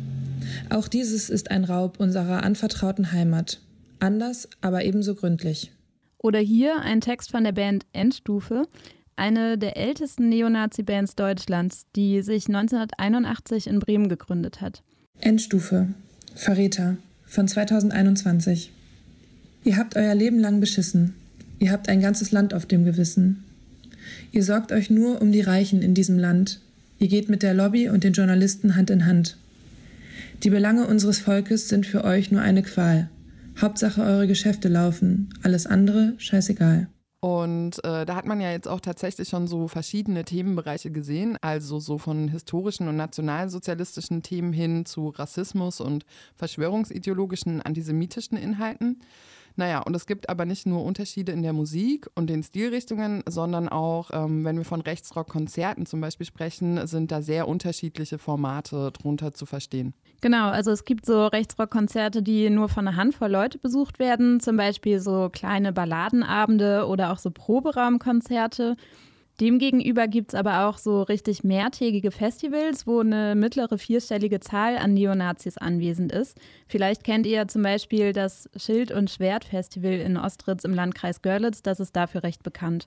Auch 0.69 0.89
dieses 0.89 1.31
ist 1.31 1.51
ein 1.51 1.65
Raub 1.65 2.01
unserer 2.01 2.43
anvertrauten 2.43 3.13
Heimat. 3.13 3.61
Anders, 3.99 4.49
aber 4.61 4.85
ebenso 4.85 5.15
gründlich. 5.15 5.73
Oder 6.23 6.39
hier 6.39 6.81
ein 6.81 7.01
Text 7.01 7.31
von 7.31 7.45
der 7.45 7.53
Band 7.53 7.87
Endstufe, 7.93 8.69
eine 9.17 9.57
der 9.57 9.77
ältesten 9.79 10.29
Neonazi-Bands 10.29 11.15
Deutschlands, 11.15 11.87
die 11.97 12.21
sich 12.23 12.47
1981 12.47 13.67
in 13.67 13.79
Bremen 13.79 14.09
gegründet 14.09 14.61
hat. 14.61 14.83
Endstufe, 15.21 15.89
Verräter, 16.35 16.99
von 17.25 17.49
2021. 17.49 18.71
Ihr 19.65 19.77
habt 19.77 19.97
euer 19.97 20.15
Leben 20.15 20.39
lang 20.39 20.61
beschissen. 20.61 21.15
Ihr 21.59 21.73
habt 21.73 21.89
ein 21.89 22.01
ganzes 22.01 22.33
Land 22.33 22.53
auf 22.53 22.67
dem 22.67 22.85
Gewissen. 22.85 23.45
Ihr 24.33 24.45
sorgt 24.45 24.73
euch 24.73 24.91
nur 24.91 25.23
um 25.23 25.33
die 25.33 25.41
Reichen 25.41 25.81
in 25.83 25.95
diesem 25.95 26.19
Land. 26.19 26.61
Ihr 26.99 27.09
geht 27.09 27.31
mit 27.31 27.43
der 27.43 27.55
Lobby 27.55 27.89
und 27.89 28.05
den 28.05 28.13
Journalisten 28.13 28.77
Hand 28.77 28.91
in 28.91 29.07
Hand. 29.07 29.39
Die 30.43 30.51
Belange 30.51 30.87
unseres 30.87 31.19
Volkes 31.19 31.69
sind 31.69 31.87
für 31.87 32.05
euch 32.05 32.31
nur 32.31 32.43
eine 32.43 32.63
Qual. 32.63 33.09
Hauptsache 33.61 34.03
eure 34.03 34.27
Geschäfte 34.27 34.69
laufen, 34.69 35.33
alles 35.43 35.67
andere 35.67 36.15
scheißegal. 36.19 36.89
Und 37.21 37.85
äh, 37.85 38.07
da 38.07 38.17
hat 38.17 38.25
man 38.25 38.41
ja 38.41 38.51
jetzt 38.51 38.67
auch 38.67 38.81
tatsächlich 38.81 39.29
schon 39.29 39.47
so 39.47 39.69
verschiedene 39.69 40.25
Themenbereiche 40.25 40.91
gesehen, 40.91 41.37
also 41.43 41.79
so 41.79 41.99
von 41.99 42.29
historischen 42.29 42.89
und 42.89 42.97
nationalsozialistischen 42.97 44.23
Themen 44.23 44.55
hin 44.55 44.87
zu 44.87 45.09
Rassismus 45.11 45.81
und 45.81 46.07
verschwörungsideologischen 46.35 47.61
antisemitischen 47.61 48.39
Inhalten. 48.39 49.01
Naja, 49.61 49.81
und 49.81 49.95
es 49.95 50.07
gibt 50.07 50.31
aber 50.31 50.47
nicht 50.47 50.65
nur 50.65 50.83
Unterschiede 50.83 51.33
in 51.33 51.43
der 51.43 51.53
Musik 51.53 52.09
und 52.15 52.31
den 52.31 52.43
Stilrichtungen, 52.43 53.23
sondern 53.29 53.69
auch, 53.69 54.09
ähm, 54.11 54.43
wenn 54.43 54.57
wir 54.57 54.65
von 54.65 54.81
Rechtsrock-Konzerten 54.81 55.85
zum 55.85 56.01
Beispiel 56.01 56.25
sprechen, 56.25 56.87
sind 56.87 57.13
da 57.13 57.21
sehr 57.21 57.47
unterschiedliche 57.47 58.17
Formate 58.17 58.91
drunter 58.93 59.35
zu 59.35 59.45
verstehen. 59.45 59.93
Genau, 60.23 60.49
also 60.49 60.71
es 60.71 60.87
gibt 60.87 61.05
so 61.05 61.27
Rechtsrock-Konzerte, 61.27 62.23
die 62.23 62.49
nur 62.49 62.71
von 62.71 62.89
einer 62.89 62.97
Handvoll 62.97 63.31
Leute 63.31 63.59
besucht 63.59 63.99
werden, 63.99 64.41
zum 64.41 64.57
Beispiel 64.57 64.99
so 64.99 65.29
kleine 65.31 65.75
Balladenabende 65.75 66.87
oder 66.87 67.13
auch 67.13 67.19
so 67.19 67.31
Proberaumkonzerte. 67.31 68.77
Demgegenüber 69.41 70.07
gibt 70.07 70.35
es 70.35 70.39
aber 70.39 70.67
auch 70.67 70.77
so 70.77 71.03
richtig 71.03 71.43
mehrtägige 71.45 72.11
Festivals, 72.11 72.87
wo 72.87 73.01
eine 73.01 73.35
mittlere 73.35 73.79
vierstellige 73.79 74.39
Zahl 74.41 74.77
an 74.77 74.93
Neonazis 74.93 75.57
anwesend 75.57 76.13
ist. 76.13 76.39
Vielleicht 76.69 77.05
kennt 77.05 77.27
ihr 77.27 77.49
zum 77.49 77.63
Beispiel 77.63 78.13
das 78.13 78.51
Schild- 78.55 78.93
und 78.93 79.09
Schwert-Festival 79.09 79.93
in 79.93 80.19
Ostritz 80.19 80.65
im 80.65 80.75
Landkreis 80.75 81.23
Görlitz, 81.23 81.63
das 81.63 81.81
ist 81.81 81.97
dafür 81.97 82.23
recht 82.23 82.43
bekannt. 82.43 82.87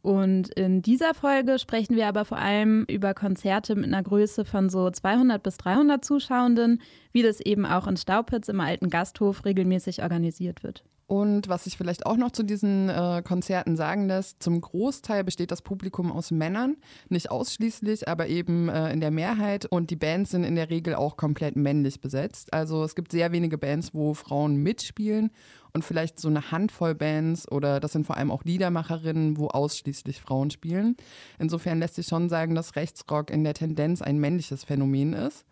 Und 0.00 0.48
in 0.50 0.80
dieser 0.80 1.12
Folge 1.12 1.58
sprechen 1.58 1.96
wir 1.96 2.06
aber 2.06 2.24
vor 2.24 2.38
allem 2.38 2.84
über 2.84 3.12
Konzerte 3.12 3.74
mit 3.74 3.86
einer 3.86 4.02
Größe 4.02 4.44
von 4.44 4.70
so 4.70 4.88
200 4.88 5.42
bis 5.42 5.58
300 5.58 6.02
Zuschauenden, 6.02 6.80
wie 7.12 7.22
das 7.22 7.40
eben 7.40 7.66
auch 7.66 7.86
in 7.86 7.96
Staupitz 7.98 8.48
im 8.48 8.60
alten 8.60 8.88
Gasthof 8.88 9.44
regelmäßig 9.44 10.02
organisiert 10.02 10.62
wird. 10.62 10.84
Und 11.08 11.48
was 11.48 11.64
sich 11.64 11.76
vielleicht 11.76 12.04
auch 12.04 12.16
noch 12.16 12.32
zu 12.32 12.42
diesen 12.42 12.88
äh, 12.88 13.22
Konzerten 13.24 13.76
sagen 13.76 14.08
lässt, 14.08 14.42
zum 14.42 14.60
Großteil 14.60 15.22
besteht 15.22 15.52
das 15.52 15.62
Publikum 15.62 16.10
aus 16.10 16.32
Männern, 16.32 16.76
nicht 17.08 17.30
ausschließlich, 17.30 18.08
aber 18.08 18.26
eben 18.26 18.68
äh, 18.68 18.92
in 18.92 19.00
der 19.00 19.12
Mehrheit. 19.12 19.66
Und 19.66 19.90
die 19.90 19.96
Bands 19.96 20.32
sind 20.32 20.42
in 20.42 20.56
der 20.56 20.68
Regel 20.68 20.96
auch 20.96 21.16
komplett 21.16 21.54
männlich 21.54 22.00
besetzt. 22.00 22.52
Also 22.52 22.82
es 22.82 22.96
gibt 22.96 23.12
sehr 23.12 23.30
wenige 23.30 23.56
Bands, 23.56 23.94
wo 23.94 24.14
Frauen 24.14 24.56
mitspielen 24.56 25.30
und 25.72 25.84
vielleicht 25.84 26.18
so 26.18 26.26
eine 26.26 26.50
Handvoll 26.50 26.96
Bands 26.96 27.50
oder 27.52 27.78
das 27.78 27.92
sind 27.92 28.04
vor 28.04 28.16
allem 28.16 28.32
auch 28.32 28.42
Liedermacherinnen, 28.42 29.36
wo 29.36 29.46
ausschließlich 29.46 30.20
Frauen 30.20 30.50
spielen. 30.50 30.96
Insofern 31.38 31.78
lässt 31.78 31.94
sich 31.94 32.08
schon 32.08 32.28
sagen, 32.28 32.56
dass 32.56 32.74
Rechtsrock 32.74 33.30
in 33.30 33.44
der 33.44 33.54
Tendenz 33.54 34.02
ein 34.02 34.18
männliches 34.18 34.64
Phänomen 34.64 35.12
ist. 35.12 35.44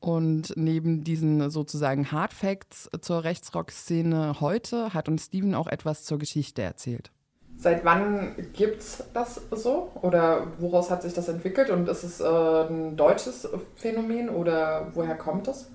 Und 0.00 0.52
neben 0.56 1.02
diesen 1.02 1.50
sozusagen 1.50 2.12
Hard 2.12 2.32
Facts 2.32 2.88
zur 3.00 3.24
Rechtsrock-Szene 3.24 4.40
heute 4.40 4.94
hat 4.94 5.08
uns 5.08 5.26
Steven 5.26 5.54
auch 5.54 5.66
etwas 5.66 6.04
zur 6.04 6.18
Geschichte 6.18 6.62
erzählt. 6.62 7.10
Seit 7.56 7.84
wann 7.84 8.36
gibt 8.52 8.80
es 8.80 9.04
das 9.12 9.40
so? 9.50 9.90
Oder 10.02 10.46
woraus 10.58 10.90
hat 10.90 11.02
sich 11.02 11.12
das 11.12 11.28
entwickelt? 11.28 11.70
Und 11.70 11.88
ist 11.88 12.04
es 12.04 12.20
äh, 12.20 12.24
ein 12.24 12.96
deutsches 12.96 13.48
Phänomen 13.74 14.28
oder 14.28 14.92
woher 14.94 15.16
kommt 15.16 15.48
es? 15.48 15.68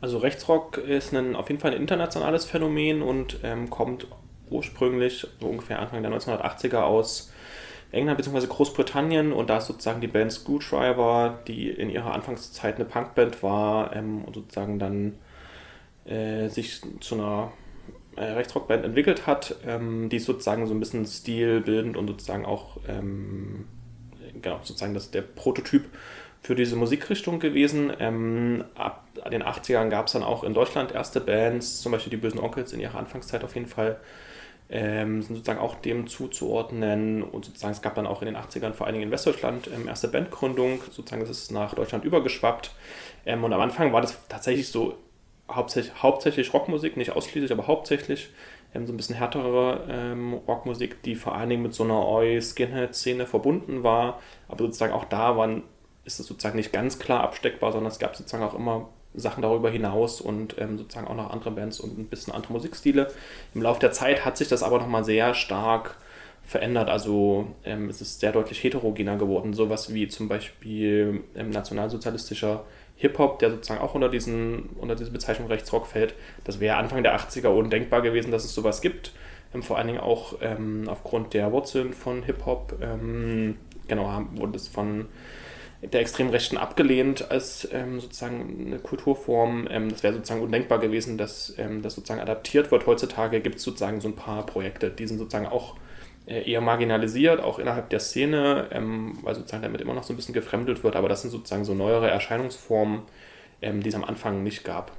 Also 0.00 0.18
Rechtsrock 0.18 0.78
ist 0.78 1.12
ein, 1.12 1.34
auf 1.34 1.48
jeden 1.48 1.60
Fall 1.60 1.72
ein 1.72 1.80
internationales 1.80 2.44
Phänomen 2.44 3.02
und 3.02 3.40
ähm, 3.42 3.68
kommt 3.68 4.06
ursprünglich 4.48 5.26
so 5.40 5.48
ungefähr 5.48 5.80
Anfang 5.80 6.02
der 6.02 6.12
1980er 6.12 6.82
aus 6.82 7.32
England 7.90 8.18
bzw. 8.18 8.46
Großbritannien 8.46 9.32
und 9.32 9.50
da 9.50 9.58
ist 9.58 9.66
sozusagen 9.66 10.00
die 10.00 10.08
Band 10.08 10.32
Screwdriver, 10.32 11.38
die 11.46 11.68
in 11.70 11.90
ihrer 11.90 12.12
Anfangszeit 12.12 12.76
eine 12.76 12.84
Punkband 12.84 13.42
war 13.42 13.94
ähm, 13.96 14.24
und 14.24 14.34
sozusagen 14.34 14.78
dann 14.78 15.14
äh, 16.04 16.48
sich 16.48 16.80
zu 17.00 17.14
einer 17.14 17.52
äh, 18.16 18.24
Rechtsrockband 18.24 18.84
entwickelt 18.84 19.26
hat, 19.26 19.56
ähm, 19.66 20.08
die 20.08 20.16
ist 20.16 20.26
sozusagen 20.26 20.66
so 20.66 20.74
ein 20.74 20.80
bisschen 20.80 21.06
stilbildend 21.06 21.96
und 21.96 22.08
sozusagen 22.08 22.44
auch 22.44 22.78
ähm, 22.86 23.66
genau, 24.42 24.60
sozusagen 24.62 24.94
das 24.94 25.10
der 25.10 25.22
Prototyp 25.22 25.84
für 26.42 26.54
diese 26.54 26.76
Musikrichtung 26.76 27.40
gewesen. 27.40 27.92
Ähm, 27.98 28.64
ab 28.74 29.06
den 29.30 29.42
80ern 29.42 29.88
gab 29.88 30.06
es 30.06 30.12
dann 30.12 30.22
auch 30.22 30.44
in 30.44 30.54
Deutschland 30.54 30.92
erste 30.92 31.20
Bands, 31.20 31.80
zum 31.80 31.92
Beispiel 31.92 32.10
die 32.10 32.16
Bösen 32.16 32.40
Onkels 32.40 32.72
in 32.72 32.80
ihrer 32.80 32.98
Anfangszeit 32.98 33.44
auf 33.44 33.54
jeden 33.54 33.66
Fall 33.66 33.98
ähm, 34.70 35.22
sind 35.22 35.36
sozusagen 35.36 35.60
auch 35.60 35.76
dem 35.76 36.06
zuzuordnen. 36.06 37.22
Und 37.22 37.46
sozusagen 37.46 37.72
es 37.72 37.82
gab 37.82 37.94
dann 37.94 38.06
auch 38.06 38.22
in 38.22 38.26
den 38.26 38.36
80ern 38.36 38.72
vor 38.72 38.86
allen 38.86 38.94
Dingen 38.94 39.06
in 39.06 39.12
Westdeutschland 39.12 39.68
ähm, 39.74 39.88
erste 39.88 40.08
Bandgründung, 40.08 40.80
sozusagen 40.90 41.22
ist 41.22 41.52
nach 41.52 41.74
Deutschland 41.74 42.04
übergeschwappt. 42.04 42.72
Ähm, 43.26 43.44
und 43.44 43.52
am 43.52 43.60
Anfang 43.60 43.92
war 43.92 44.00
das 44.00 44.28
tatsächlich 44.28 44.68
so 44.68 44.96
hauptsächlich, 45.50 46.02
hauptsächlich 46.02 46.52
Rockmusik, 46.52 46.96
nicht 46.96 47.12
ausschließlich, 47.12 47.52
aber 47.52 47.66
hauptsächlich 47.66 48.30
ähm, 48.74 48.86
so 48.86 48.92
ein 48.92 48.96
bisschen 48.96 49.16
härtere 49.16 49.86
ähm, 49.88 50.34
Rockmusik, 50.34 51.02
die 51.02 51.14
vor 51.14 51.34
allen 51.34 51.48
Dingen 51.48 51.62
mit 51.62 51.74
so 51.74 51.84
einer 51.84 52.06
Oi-Skinhead-Szene 52.06 53.26
verbunden 53.26 53.82
war, 53.82 54.20
aber 54.48 54.64
sozusagen 54.64 54.92
auch 54.92 55.04
da 55.04 55.36
waren, 55.36 55.62
ist 56.04 56.20
es 56.20 56.26
sozusagen 56.26 56.56
nicht 56.56 56.72
ganz 56.72 56.98
klar 56.98 57.22
absteckbar, 57.22 57.72
sondern 57.72 57.90
es 57.90 57.98
gab 57.98 58.16
sozusagen 58.16 58.44
auch 58.44 58.54
immer 58.54 58.88
Sachen 59.14 59.42
darüber 59.42 59.70
hinaus 59.70 60.20
und 60.20 60.56
ähm, 60.58 60.78
sozusagen 60.78 61.08
auch 61.08 61.16
noch 61.16 61.30
andere 61.30 61.50
Bands 61.50 61.80
und 61.80 61.98
ein 61.98 62.06
bisschen 62.06 62.32
andere 62.32 62.52
Musikstile. 62.52 63.08
Im 63.54 63.62
Laufe 63.62 63.80
der 63.80 63.92
Zeit 63.92 64.24
hat 64.24 64.36
sich 64.36 64.48
das 64.48 64.62
aber 64.62 64.78
nochmal 64.78 65.04
sehr 65.04 65.34
stark 65.34 65.96
verändert. 66.44 66.88
Also 66.88 67.46
ähm, 67.64 67.90
es 67.90 68.00
ist 68.00 68.20
sehr 68.20 68.32
deutlich 68.32 68.62
heterogener 68.62 69.16
geworden. 69.16 69.52
Sowas 69.52 69.92
wie 69.92 70.08
zum 70.08 70.28
Beispiel 70.28 71.22
ähm, 71.36 71.50
nationalsozialistischer 71.50 72.64
Hip-Hop, 72.96 73.38
der 73.38 73.50
sozusagen 73.50 73.80
auch 73.80 73.94
unter, 73.94 74.08
diesen, 74.08 74.70
unter 74.80 74.96
diese 74.96 75.10
Bezeichnung 75.10 75.48
Rechtsrock 75.48 75.86
fällt. 75.86 76.14
Das 76.44 76.58
wäre 76.58 76.76
Anfang 76.76 77.02
der 77.02 77.18
80er 77.18 77.48
undenkbar 77.48 78.02
gewesen, 78.02 78.30
dass 78.30 78.44
es 78.44 78.54
sowas 78.54 78.80
gibt. 78.80 79.12
ähm, 79.54 79.62
vor 79.62 79.78
allen 79.78 79.88
Dingen 79.88 80.00
auch 80.00 80.36
ähm, 80.40 80.88
aufgrund 80.88 81.34
der 81.34 81.52
Wurzeln 81.52 81.92
von 81.92 82.22
Hip-Hop, 82.22 82.78
ähm, 82.80 83.56
genau, 83.86 84.22
wurde 84.32 84.56
es 84.56 84.68
von 84.68 85.06
der 85.80 86.00
extremen 86.00 86.30
Rechten 86.30 86.56
abgelehnt 86.56 87.30
als 87.30 87.68
ähm, 87.72 88.00
sozusagen 88.00 88.66
eine 88.66 88.78
Kulturform. 88.78 89.68
Ähm, 89.70 89.90
das 89.90 90.02
wäre 90.02 90.14
sozusagen 90.14 90.42
undenkbar 90.42 90.78
gewesen, 90.78 91.18
dass 91.18 91.54
ähm, 91.58 91.82
das 91.82 91.94
sozusagen 91.94 92.20
adaptiert 92.20 92.70
wird. 92.70 92.86
Heutzutage 92.86 93.40
gibt 93.40 93.56
es 93.56 93.62
sozusagen 93.62 94.00
so 94.00 94.08
ein 94.08 94.16
paar 94.16 94.44
Projekte, 94.44 94.90
die 94.90 95.06
sind 95.06 95.18
sozusagen 95.18 95.46
auch 95.46 95.76
äh, 96.26 96.50
eher 96.50 96.60
marginalisiert, 96.60 97.40
auch 97.40 97.60
innerhalb 97.60 97.90
der 97.90 98.00
Szene, 98.00 98.66
ähm, 98.72 99.18
weil 99.22 99.36
sozusagen 99.36 99.62
damit 99.62 99.80
immer 99.80 99.94
noch 99.94 100.02
so 100.02 100.12
ein 100.12 100.16
bisschen 100.16 100.34
gefremdelt 100.34 100.82
wird. 100.82 100.96
Aber 100.96 101.08
das 101.08 101.22
sind 101.22 101.30
sozusagen 101.30 101.64
so 101.64 101.74
neuere 101.74 102.10
Erscheinungsformen, 102.10 103.02
ähm, 103.62 103.80
die 103.82 103.88
es 103.88 103.94
am 103.94 104.04
Anfang 104.04 104.42
nicht 104.42 104.64
gab. 104.64 104.92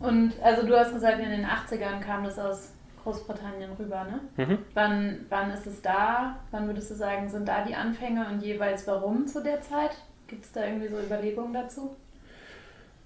Und 0.00 0.32
also 0.42 0.66
du 0.66 0.78
hast 0.78 0.94
gesagt, 0.94 1.20
in 1.22 1.30
den 1.30 1.44
80ern 1.44 2.00
kam 2.00 2.24
das 2.24 2.38
aus 2.38 2.72
Großbritannien 3.08 3.72
rüber, 3.78 4.04
ne? 4.04 4.20
Mhm. 4.36 4.58
Wann, 4.74 5.26
wann 5.30 5.50
ist 5.50 5.66
es 5.66 5.80
da? 5.80 6.38
Wann 6.50 6.66
würdest 6.66 6.90
du 6.90 6.94
sagen, 6.94 7.28
sind 7.30 7.48
da 7.48 7.64
die 7.64 7.74
Anfänge 7.74 8.26
und 8.28 8.42
jeweils 8.42 8.86
warum 8.86 9.26
zu 9.26 9.42
der 9.42 9.62
Zeit? 9.62 9.92
Gibt 10.26 10.44
es 10.44 10.52
da 10.52 10.66
irgendwie 10.66 10.88
so 10.88 10.98
Überlegungen 10.98 11.54
dazu? 11.54 11.96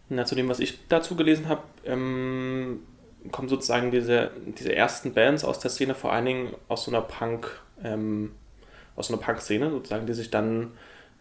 Na, 0.08 0.24
zu 0.24 0.34
dem, 0.34 0.48
was 0.48 0.58
ich 0.58 0.88
dazu 0.88 1.14
gelesen 1.14 1.48
habe, 1.48 1.62
ähm, 1.84 2.80
kommen 3.30 3.48
sozusagen 3.48 3.92
diese, 3.92 4.32
diese 4.58 4.74
ersten 4.74 5.14
Bands 5.14 5.44
aus 5.44 5.60
der 5.60 5.70
Szene, 5.70 5.94
vor 5.94 6.12
allen 6.12 6.24
Dingen 6.24 6.54
aus 6.66 6.84
so 6.84 6.90
einer 6.90 7.02
Punk, 7.02 7.60
ähm, 7.84 8.32
aus 8.96 9.06
so 9.06 9.14
einer 9.14 9.22
Punk-Szene, 9.22 9.70
sozusagen, 9.70 10.06
die 10.06 10.14
sich 10.14 10.30
dann 10.30 10.72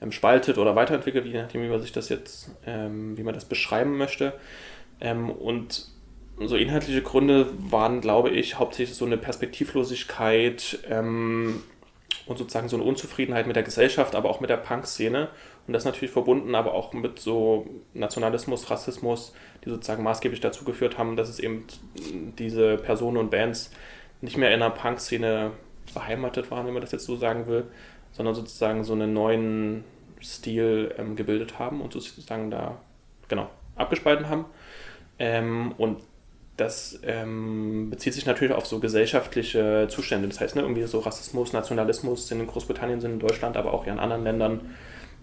ähm, 0.02 0.12
spaltet 0.12 0.58
oder 0.58 0.76
weiterentwickelt, 0.76 1.28
je 1.28 1.40
nachdem, 1.40 1.62
wie 1.62 1.70
man 1.70 1.82
sich 1.82 1.92
das 1.92 2.10
jetzt, 2.10 2.50
ähm, 2.66 3.16
wie 3.16 3.24
man 3.24 3.36
das 3.36 3.46
beschreiben 3.46 3.96
möchte. 3.98 4.34
Ähm, 5.00 5.30
so 6.48 6.56
inhaltliche 6.56 7.02
Gründe 7.02 7.48
waren, 7.70 8.02
glaube 8.02 8.30
ich, 8.30 8.58
hauptsächlich 8.58 8.98
so 8.98 9.06
eine 9.06 9.18
Perspektivlosigkeit 9.18 10.80
ähm, 10.90 11.64
und 12.26 12.38
sozusagen 12.38 12.70
so 12.70 12.78
eine 12.78 12.86
Unzufriedenheit 12.86 13.48
mit 13.48 13.56
der 13.56 13.64
Gesellschaft, 13.64 14.16
aber 14.16 14.30
auch 14.30 14.40
mit 14.40 14.50
der 14.50 14.58
Punk-Szene. 14.58 15.30
Und 15.68 15.74
das 15.74 15.86
natürlich 15.86 16.12
verbunden, 16.12 16.56
aber 16.56 16.74
auch 16.74 16.94
mit 16.94 17.20
so 17.20 17.68
Nationalismus, 17.94 18.70
Rassismus, 18.70 19.34
die 19.64 19.70
sozusagen 19.70 20.04
maßgeblich 20.04 20.42
dazu 20.42 20.66
geführt 20.66 20.98
haben, 20.98 21.16
dass 21.16 21.30
es 21.30 21.40
eben 21.40 21.66
diese 22.40 22.78
Personen 22.78 23.18
und 23.18 23.32
Bands 23.32 23.72
nicht 24.22 24.38
mehr 24.38 24.54
in 24.54 24.60
der 24.60 24.72
Punk-Szene 24.72 25.52
beheimatet 25.94 26.50
waren, 26.52 26.66
wenn 26.66 26.74
man 26.74 26.82
das 26.82 26.92
jetzt 26.92 27.06
so 27.06 27.16
sagen 27.16 27.48
will, 27.48 27.66
sondern 28.12 28.36
sozusagen 28.36 28.84
so 28.84 28.94
einen 28.94 29.14
neuen 29.14 29.84
Stil 30.22 30.94
ähm, 30.98 31.16
gebildet 31.16 31.60
haben 31.60 31.82
und 31.82 31.94
sozusagen 31.94 32.52
da, 32.52 32.78
genau, 33.28 33.50
abgespalten 33.76 34.30
haben. 34.30 34.46
Ähm, 35.20 35.74
und 35.78 36.02
das 36.58 37.00
ähm, 37.04 37.90
bezieht 37.90 38.14
sich 38.14 38.26
natürlich 38.26 38.54
auf 38.54 38.66
so 38.66 38.80
gesellschaftliche 38.80 39.88
Zustände. 39.90 40.28
Das 40.28 40.40
heißt, 40.40 40.56
ne, 40.56 40.62
irgendwie 40.62 40.84
so 40.84 41.00
Rassismus, 41.00 41.54
Nationalismus 41.54 42.28
sind 42.28 42.40
in 42.40 42.48
Großbritannien, 42.48 43.02
sind 43.02 43.14
in 43.14 43.20
Deutschland, 43.20 43.58
aber 43.58 43.74
auch 43.74 43.86
ja 43.86 43.94
in 43.94 44.00
anderen 44.00 44.24
Ländern 44.24 44.62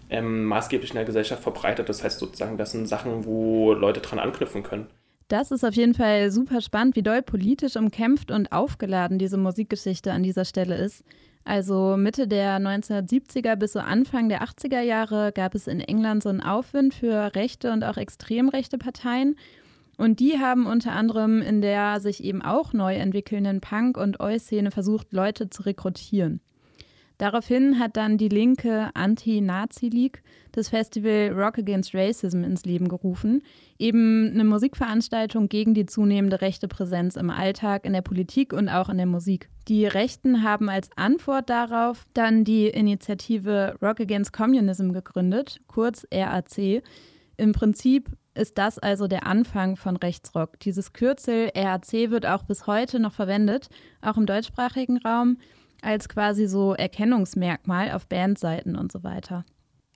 ähm, 0.09 0.45
maßgeblich 0.45 0.91
in 0.91 0.95
der 0.95 1.05
Gesellschaft 1.05 1.43
verbreitet. 1.43 1.87
Das 1.87 2.03
heißt 2.03 2.19
sozusagen, 2.19 2.57
das 2.57 2.71
sind 2.71 2.87
Sachen, 2.87 3.25
wo 3.25 3.73
Leute 3.73 4.01
dran 4.01 4.19
anknüpfen 4.19 4.63
können. 4.63 4.87
Das 5.27 5.51
ist 5.51 5.63
auf 5.63 5.75
jeden 5.75 5.93
Fall 5.93 6.31
super 6.31 6.59
spannend, 6.59 6.95
wie 6.95 7.03
doll 7.03 7.21
politisch 7.21 7.75
umkämpft 7.75 8.31
und 8.31 8.51
aufgeladen 8.51 9.19
diese 9.19 9.37
Musikgeschichte 9.37 10.11
an 10.11 10.23
dieser 10.23 10.43
Stelle 10.43 10.75
ist. 10.75 11.03
Also 11.45 11.97
Mitte 11.97 12.27
der 12.27 12.59
1970er 12.59 13.55
bis 13.55 13.73
so 13.73 13.79
Anfang 13.79 14.29
der 14.29 14.43
80er 14.43 14.81
Jahre 14.81 15.31
gab 15.31 15.55
es 15.55 15.67
in 15.67 15.79
England 15.79 16.23
so 16.23 16.29
einen 16.29 16.41
Aufwind 16.41 16.95
für 16.95 17.35
rechte 17.35 17.71
und 17.71 17.83
auch 17.83 17.97
extrem 17.97 18.49
rechte 18.49 18.77
Parteien. 18.77 19.35
Und 19.99 20.21
die 20.21 20.39
haben 20.39 20.65
unter 20.65 20.93
anderem 20.93 21.41
in 21.41 21.59
der 21.59 21.99
sich 21.99 22.23
eben 22.23 22.41
auch 22.41 22.71
neu 22.71 22.95
entwickelnden 22.95 23.59
Punk- 23.59 23.97
und 23.97 24.21
Oi-Szene 24.21 24.71
versucht, 24.71 25.11
Leute 25.11 25.49
zu 25.49 25.63
rekrutieren. 25.63 26.39
Daraufhin 27.17 27.79
hat 27.79 27.97
dann 27.97 28.17
die 28.17 28.29
linke 28.29 28.91
Anti-Nazi-League 28.93 30.23
das 30.53 30.69
Festival 30.69 31.33
Rock 31.33 31.59
Against 31.59 31.93
Racism 31.93 32.45
ins 32.45 32.63
Leben 32.63 32.87
gerufen, 32.87 33.41
eben 33.77 34.31
eine 34.33 34.45
Musikveranstaltung 34.45 35.49
gegen 35.49 35.73
die 35.73 35.85
zunehmende 35.85 36.39
rechte 36.39 36.69
Präsenz 36.69 37.17
im 37.17 37.29
Alltag, 37.29 37.83
in 37.83 37.91
der 37.91 38.01
Politik 38.01 38.53
und 38.53 38.69
auch 38.69 38.87
in 38.87 38.95
der 38.95 39.05
Musik. 39.05 39.49
Die 39.67 39.85
Rechten 39.85 40.43
haben 40.43 40.69
als 40.69 40.89
Antwort 40.95 41.49
darauf 41.49 42.05
dann 42.13 42.45
die 42.45 42.67
Initiative 42.69 43.75
Rock 43.81 43.99
Against 43.99 44.31
Communism 44.31 44.93
gegründet, 44.93 45.59
kurz 45.67 46.07
RAC. 46.09 46.81
Im 47.35 47.51
Prinzip 47.51 48.09
ist 48.39 48.57
das 48.57 48.79
also 48.79 49.07
der 49.07 49.27
Anfang 49.27 49.75
von 49.75 49.97
Rechtsrock. 49.97 50.59
Dieses 50.59 50.93
Kürzel 50.93 51.51
RAC 51.55 51.91
wird 51.91 52.25
auch 52.25 52.43
bis 52.43 52.65
heute 52.67 52.99
noch 52.99 53.13
verwendet, 53.13 53.69
auch 54.01 54.17
im 54.17 54.25
deutschsprachigen 54.25 54.97
Raum, 54.97 55.37
als 55.81 56.09
quasi 56.09 56.47
so 56.47 56.73
Erkennungsmerkmal 56.73 57.91
auf 57.91 58.07
Bandseiten 58.07 58.75
und 58.75 58.91
so 58.91 59.03
weiter. 59.03 59.45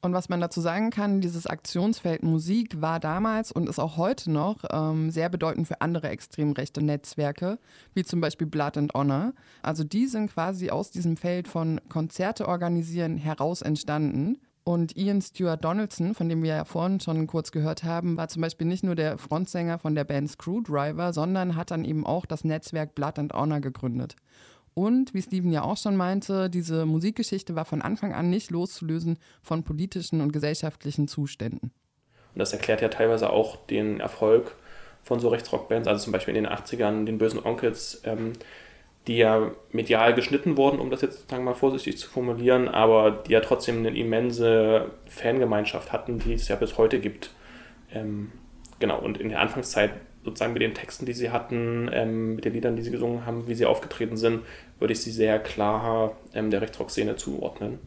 Und 0.04 0.12
was 0.12 0.28
man 0.28 0.42
dazu 0.42 0.60
sagen 0.60 0.90
kann, 0.90 1.22
dieses 1.22 1.48
Aktionsfeld 1.48 2.24
Musik 2.24 2.82
war 2.82 3.00
damals 3.00 3.54
und 3.54 3.70
ist 3.70 3.80
auch 3.80 3.96
heute 3.96 4.30
noch 4.30 4.58
ähm, 4.70 5.10
sehr 5.12 5.30
bedeutend 5.30 5.66
für 5.66 5.80
andere 5.80 6.10
extrem 6.10 6.52
rechte 6.52 6.84
Netzwerke, 6.84 7.58
wie 7.94 8.04
zum 8.04 8.20
Beispiel 8.20 8.46
Blood 8.46 8.78
and 8.78 8.94
Honor. 8.94 9.32
Also 9.62 9.86
die 9.86 10.08
sind 10.08 10.34
quasi 10.34 10.72
aus 10.72 10.92
diesem 10.92 11.16
Feld 11.16 11.48
von 11.48 11.80
Konzerte 11.88 12.50
organisieren 12.50 13.16
heraus 13.16 13.62
entstanden. 13.62 14.40
Und 14.66 14.96
Ian 14.96 15.22
Stewart 15.22 15.64
Donaldson, 15.64 16.16
von 16.16 16.30
dem 16.30 16.42
wir 16.42 16.56
ja 16.56 16.66
vorhin 16.66 17.00
schon 17.02 17.28
kurz 17.28 17.52
gehört 17.52 17.84
haben, 17.84 18.16
war 18.16 18.30
zum 18.30 18.42
Beispiel 18.42 18.66
nicht 18.66 18.84
nur 18.84 18.96
der 18.96 19.18
Frontsänger 19.18 19.78
von 19.78 19.94
der 19.94 20.06
Band 20.06 20.30
Screwdriver, 20.30 21.12
sondern 21.12 21.58
hat 21.58 21.72
dann 21.72 21.84
eben 21.84 22.06
auch 22.06 22.26
das 22.26 22.46
Netzwerk 22.46 22.96
Blood 22.96 23.20
and 23.20 23.34
Honor 23.34 23.60
gegründet. 23.60 24.16
Und 24.74 25.14
wie 25.14 25.22
Steven 25.22 25.52
ja 25.52 25.64
auch 25.64 25.78
schon 25.78 25.98
meinte, 25.98 26.50
diese 26.50 26.86
Musikgeschichte 26.86 27.56
war 27.56 27.66
von 27.66 27.82
Anfang 27.82 28.14
an 28.14 28.30
nicht 28.30 28.52
loszulösen 28.52 29.20
von 29.42 29.64
politischen 29.64 30.22
und 30.22 30.32
gesellschaftlichen 30.32 31.08
Zuständen. 31.08 31.72
Und 32.34 32.40
das 32.40 32.54
erklärt 32.54 32.82
ja 32.82 32.88
teilweise 32.88 33.30
auch 33.30 33.58
den 33.68 34.00
Erfolg 34.00 34.56
von 35.04 35.20
so 35.20 35.28
Rechtsrockbands, 35.28 35.88
also 35.88 36.06
zum 36.06 36.14
Beispiel 36.14 36.36
in 36.36 36.46
den 36.46 36.52
80ern, 36.52 37.06
den 37.06 37.18
bösen 37.18 37.44
Onkels, 37.44 38.02
ähm, 38.06 38.34
die 39.08 39.18
ja 39.18 39.52
medial 39.72 40.14
geschnitten 40.14 40.56
wurden, 40.56 40.80
um 40.80 40.90
das 40.90 41.02
jetzt 41.02 41.18
sozusagen 41.18 41.44
mal 41.44 41.54
vorsichtig 41.54 41.98
zu 41.98 42.10
formulieren, 42.10 42.68
aber 42.68 43.12
die 43.12 43.32
ja 43.32 43.42
trotzdem 43.42 43.80
eine 43.80 43.98
immense 43.98 44.92
Fangemeinschaft 45.08 45.92
hatten, 45.92 46.20
die 46.20 46.34
es 46.34 46.48
ja 46.48 46.56
bis 46.56 46.78
heute 46.78 47.00
gibt. 47.00 47.32
Ähm, 47.92 48.32
genau, 48.80 49.00
und 49.00 49.18
in 49.18 49.30
der 49.30 49.42
Anfangszeit 49.42 49.92
sozusagen 50.24 50.54
mit 50.54 50.62
den 50.62 50.74
Texten, 50.74 51.06
die 51.06 51.14
sie 51.14 51.32
hatten, 51.32 51.90
ähm, 51.92 52.36
mit 52.36 52.46
den 52.46 52.54
Liedern, 52.54 52.78
die 52.78 52.82
sie 52.82 52.92
gesungen 52.92 53.26
haben, 53.26 53.48
wie 53.48 53.56
sie 53.56 53.66
aufgetreten 53.66 54.16
sind, 54.16 54.42
würde 54.80 54.94
ich 54.94 55.02
sie 55.02 55.12
sehr 55.12 55.40
klar 55.40 56.16
ähm, 56.34 56.50
der 56.50 56.62
Rechtsrock-Szene 56.62 57.18
zuordnen. 57.18 57.80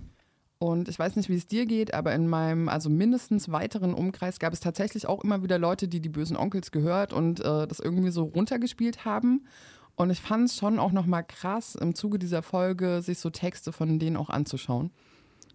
Und 0.59 0.89
ich 0.89 0.99
weiß 0.99 1.17
nicht, 1.17 1.29
wie 1.29 1.37
es 1.37 1.47
dir 1.47 1.67
geht, 1.67 1.93
aber 1.93 2.15
in 2.15 2.29
meinem, 2.29 2.69
also 2.71 2.89
mindestens 2.89 3.53
weiteren 3.53 3.93
Umkreis 3.93 4.39
gab 4.39 4.55
es 4.55 4.61
tatsächlich 4.61 5.07
auch 5.07 5.23
immer 5.23 5.43
wieder 5.43 5.59
Leute, 5.59 5.87
die 5.87 6.01
die 6.01 6.09
bösen 6.09 6.37
Onkels 6.37 6.71
gehört 6.71 7.13
und 7.13 7.41
äh, 7.41 7.67
das 7.67 7.79
irgendwie 7.79 8.11
so 8.11 8.25
runtergespielt 8.25 9.05
haben. 9.05 9.47
Und 9.97 10.11
ich 10.11 10.21
fand 10.21 10.49
es 10.51 10.57
schon 10.57 10.79
auch 10.79 10.93
nochmal 10.93 11.25
krass, 11.25 11.75
im 11.75 11.95
Zuge 11.95 12.19
dieser 12.19 12.43
Folge 12.43 13.01
sich 13.03 13.19
so 13.19 13.31
Texte 13.31 13.73
von 13.73 13.99
denen 13.99 14.17
auch 14.17 14.29
anzuschauen. 14.29 14.91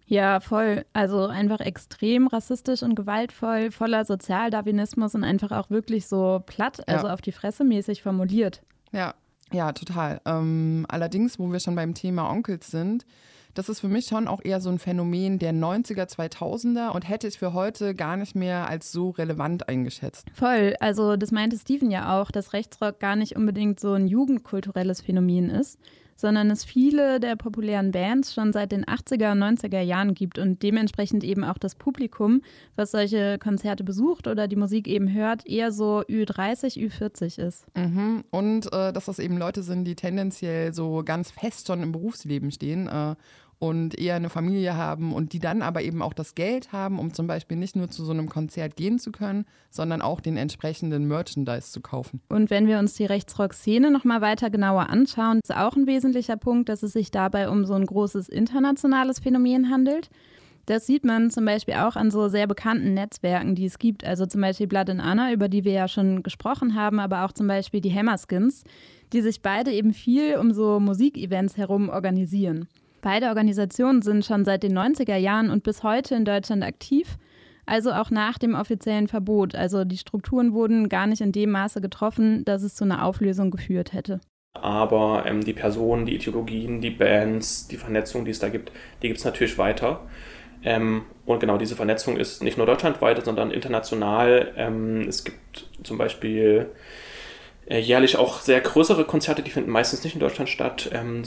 Ja, 0.06 0.40
voll. 0.40 0.84
Also 0.92 1.26
einfach 1.26 1.60
extrem 1.60 2.26
rassistisch 2.26 2.82
und 2.82 2.96
gewaltvoll, 2.96 3.70
voller 3.70 4.04
Sozialdarwinismus 4.04 5.14
und 5.14 5.24
einfach 5.24 5.52
auch 5.52 5.70
wirklich 5.70 6.06
so 6.06 6.42
platt, 6.44 6.86
also 6.88 7.06
ja. 7.06 7.14
auf 7.14 7.22
die 7.22 7.32
Fresse 7.32 7.64
mäßig 7.64 8.02
formuliert. 8.02 8.62
Ja, 8.90 9.14
ja, 9.52 9.72
total. 9.72 10.20
Ähm, 10.24 10.86
allerdings, 10.88 11.38
wo 11.38 11.50
wir 11.52 11.60
schon 11.60 11.76
beim 11.76 11.94
Thema 11.94 12.30
Onkels 12.30 12.70
sind, 12.70 13.06
das 13.54 13.68
ist 13.68 13.80
für 13.80 13.88
mich 13.88 14.06
schon 14.06 14.28
auch 14.28 14.40
eher 14.42 14.60
so 14.60 14.70
ein 14.70 14.78
Phänomen 14.78 15.38
der 15.38 15.52
90er, 15.52 16.08
2000er 16.08 16.90
und 16.90 17.08
hätte 17.08 17.28
ich 17.28 17.38
für 17.38 17.52
heute 17.52 17.94
gar 17.94 18.16
nicht 18.16 18.34
mehr 18.34 18.68
als 18.68 18.92
so 18.92 19.10
relevant 19.10 19.68
eingeschätzt. 19.68 20.26
Voll, 20.34 20.74
also 20.80 21.16
das 21.16 21.30
meinte 21.30 21.58
Steven 21.58 21.90
ja 21.90 22.20
auch, 22.20 22.30
dass 22.30 22.52
Rechtsrock 22.52 23.00
gar 23.00 23.16
nicht 23.16 23.36
unbedingt 23.36 23.80
so 23.80 23.92
ein 23.92 24.06
jugendkulturelles 24.06 25.02
Phänomen 25.02 25.50
ist, 25.50 25.78
sondern 26.16 26.50
es 26.50 26.64
viele 26.64 27.20
der 27.20 27.36
populären 27.36 27.90
Bands 27.90 28.32
schon 28.32 28.52
seit 28.52 28.72
den 28.72 28.84
80er 28.84 29.32
und 29.32 29.42
90er 29.42 29.80
Jahren 29.80 30.14
gibt 30.14 30.38
und 30.38 30.62
dementsprechend 30.62 31.24
eben 31.24 31.44
auch 31.44 31.58
das 31.58 31.74
Publikum, 31.74 32.42
was 32.76 32.92
solche 32.92 33.38
Konzerte 33.38 33.84
besucht 33.84 34.26
oder 34.28 34.48
die 34.48 34.56
Musik 34.56 34.86
eben 34.86 35.12
hört, 35.12 35.46
eher 35.46 35.72
so 35.72 36.02
Ü30, 36.02 36.78
Ü40 36.78 37.44
ist. 37.44 37.66
Mhm. 37.76 38.22
Und 38.30 38.72
äh, 38.72 38.92
dass 38.92 39.06
das 39.06 39.18
eben 39.18 39.36
Leute 39.36 39.62
sind, 39.62 39.84
die 39.84 39.96
tendenziell 39.96 40.72
so 40.72 41.02
ganz 41.04 41.30
fest 41.30 41.66
schon 41.66 41.82
im 41.82 41.92
Berufsleben 41.92 42.50
stehen 42.50 42.88
äh, 42.88 43.16
und 43.62 43.96
eher 43.96 44.16
eine 44.16 44.28
Familie 44.28 44.76
haben 44.76 45.12
und 45.12 45.32
die 45.32 45.38
dann 45.38 45.62
aber 45.62 45.82
eben 45.82 46.02
auch 46.02 46.14
das 46.14 46.34
Geld 46.34 46.72
haben, 46.72 46.98
um 46.98 47.14
zum 47.14 47.28
Beispiel 47.28 47.56
nicht 47.56 47.76
nur 47.76 47.88
zu 47.88 48.04
so 48.04 48.10
einem 48.10 48.28
Konzert 48.28 48.74
gehen 48.74 48.98
zu 48.98 49.12
können, 49.12 49.44
sondern 49.70 50.02
auch 50.02 50.20
den 50.20 50.36
entsprechenden 50.36 51.06
Merchandise 51.06 51.70
zu 51.70 51.80
kaufen. 51.80 52.20
Und 52.28 52.50
wenn 52.50 52.66
wir 52.66 52.80
uns 52.80 52.94
die 52.94 53.04
Rechtsrock-Szene 53.04 53.92
nochmal 53.92 54.20
weiter 54.20 54.50
genauer 54.50 54.90
anschauen, 54.90 55.38
ist 55.40 55.54
auch 55.54 55.76
ein 55.76 55.86
wesentlicher 55.86 56.36
Punkt, 56.36 56.68
dass 56.70 56.82
es 56.82 56.92
sich 56.92 57.12
dabei 57.12 57.48
um 57.48 57.64
so 57.64 57.74
ein 57.74 57.86
großes 57.86 58.28
internationales 58.28 59.20
Phänomen 59.20 59.70
handelt. 59.70 60.10
Das 60.66 60.84
sieht 60.84 61.04
man 61.04 61.30
zum 61.30 61.44
Beispiel 61.44 61.74
auch 61.74 61.94
an 61.94 62.10
so 62.10 62.26
sehr 62.26 62.48
bekannten 62.48 62.94
Netzwerken, 62.94 63.54
die 63.54 63.66
es 63.66 63.78
gibt. 63.78 64.04
Also 64.04 64.26
zum 64.26 64.40
Beispiel 64.40 64.66
Blood 64.66 64.90
and 64.90 65.00
Anna, 65.00 65.32
über 65.32 65.48
die 65.48 65.62
wir 65.62 65.72
ja 65.72 65.86
schon 65.86 66.24
gesprochen 66.24 66.74
haben, 66.74 66.98
aber 66.98 67.24
auch 67.24 67.32
zum 67.32 67.46
Beispiel 67.46 67.80
die 67.80 67.94
Hammerskins 67.94 68.64
die 69.12 69.20
sich 69.20 69.42
beide 69.42 69.72
eben 69.72 69.92
viel 69.92 70.36
um 70.36 70.52
so 70.52 70.80
Musikevents 70.80 71.56
herum 71.56 71.88
organisieren. 71.88 72.66
Beide 73.02 73.26
Organisationen 73.26 74.00
sind 74.00 74.24
schon 74.24 74.44
seit 74.44 74.62
den 74.62 74.78
90er 74.78 75.16
Jahren 75.16 75.50
und 75.50 75.64
bis 75.64 75.82
heute 75.82 76.14
in 76.14 76.24
Deutschland 76.24 76.62
aktiv, 76.62 77.18
also 77.66 77.90
auch 77.90 78.10
nach 78.10 78.38
dem 78.38 78.54
offiziellen 78.54 79.08
Verbot. 79.08 79.56
Also 79.56 79.84
die 79.84 79.98
Strukturen 79.98 80.52
wurden 80.52 80.88
gar 80.88 81.08
nicht 81.08 81.20
in 81.20 81.32
dem 81.32 81.50
Maße 81.50 81.80
getroffen, 81.80 82.44
dass 82.44 82.62
es 82.62 82.76
zu 82.76 82.84
einer 82.84 83.04
Auflösung 83.04 83.50
geführt 83.50 83.92
hätte. 83.92 84.20
Aber 84.54 85.24
ähm, 85.26 85.42
die 85.42 85.52
Personen, 85.52 86.06
die 86.06 86.14
Ideologien, 86.14 86.80
die 86.80 86.90
Bands, 86.90 87.66
die 87.66 87.76
Vernetzung, 87.76 88.24
die 88.24 88.30
es 88.30 88.38
da 88.38 88.50
gibt, 88.50 88.70
die 89.02 89.08
gibt 89.08 89.18
es 89.18 89.24
natürlich 89.24 89.58
weiter. 89.58 90.02
Ähm, 90.62 91.02
und 91.26 91.40
genau 91.40 91.58
diese 91.58 91.74
Vernetzung 91.74 92.16
ist 92.16 92.40
nicht 92.44 92.56
nur 92.56 92.66
deutschlandweit, 92.66 93.24
sondern 93.24 93.50
international. 93.50 94.52
Ähm, 94.56 95.08
es 95.08 95.24
gibt 95.24 95.68
zum 95.82 95.98
Beispiel 95.98 96.70
jährlich 97.78 98.16
auch 98.16 98.40
sehr 98.40 98.60
größere 98.60 99.04
Konzerte, 99.04 99.42
die 99.42 99.50
finden 99.50 99.70
meistens 99.70 100.04
nicht 100.04 100.14
in 100.14 100.20
Deutschland 100.20 100.48
statt. 100.48 100.90
Ähm, 100.92 101.24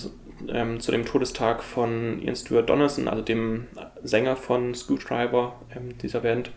ähm, 0.49 0.79
zu 0.79 0.91
dem 0.91 1.05
Todestag 1.05 1.63
von 1.63 2.21
Ian 2.21 2.35
Stewart 2.35 2.69
Donaldson, 2.69 3.07
also 3.07 3.21
dem 3.21 3.67
Sänger 4.03 4.35
von 4.35 4.75
Screwdriver, 4.75 5.55
ähm, 5.75 5.97
dieser 5.97 6.21
Band. 6.21 6.51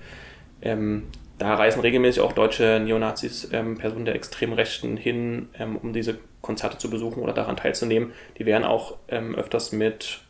Ähm, 0.62 1.04
da 1.38 1.54
reisen 1.54 1.80
regelmäßig 1.80 2.20
auch 2.20 2.32
deutsche 2.32 2.80
Neonazis, 2.84 3.48
ähm, 3.52 3.78
Personen 3.78 4.04
der 4.04 4.16
extremen 4.16 4.54
Rechten 4.54 4.96
hin, 4.96 5.48
ähm, 5.58 5.76
um 5.76 5.92
diese 5.92 6.18
Konzerte 6.42 6.78
zu 6.78 6.90
besuchen 6.90 7.22
oder 7.22 7.32
daran 7.32 7.56
teilzunehmen. 7.56 8.12
Die 8.38 8.46
werden 8.46 8.64
auch 8.64 8.96
öfters 9.08 9.72
mit 9.72 10.20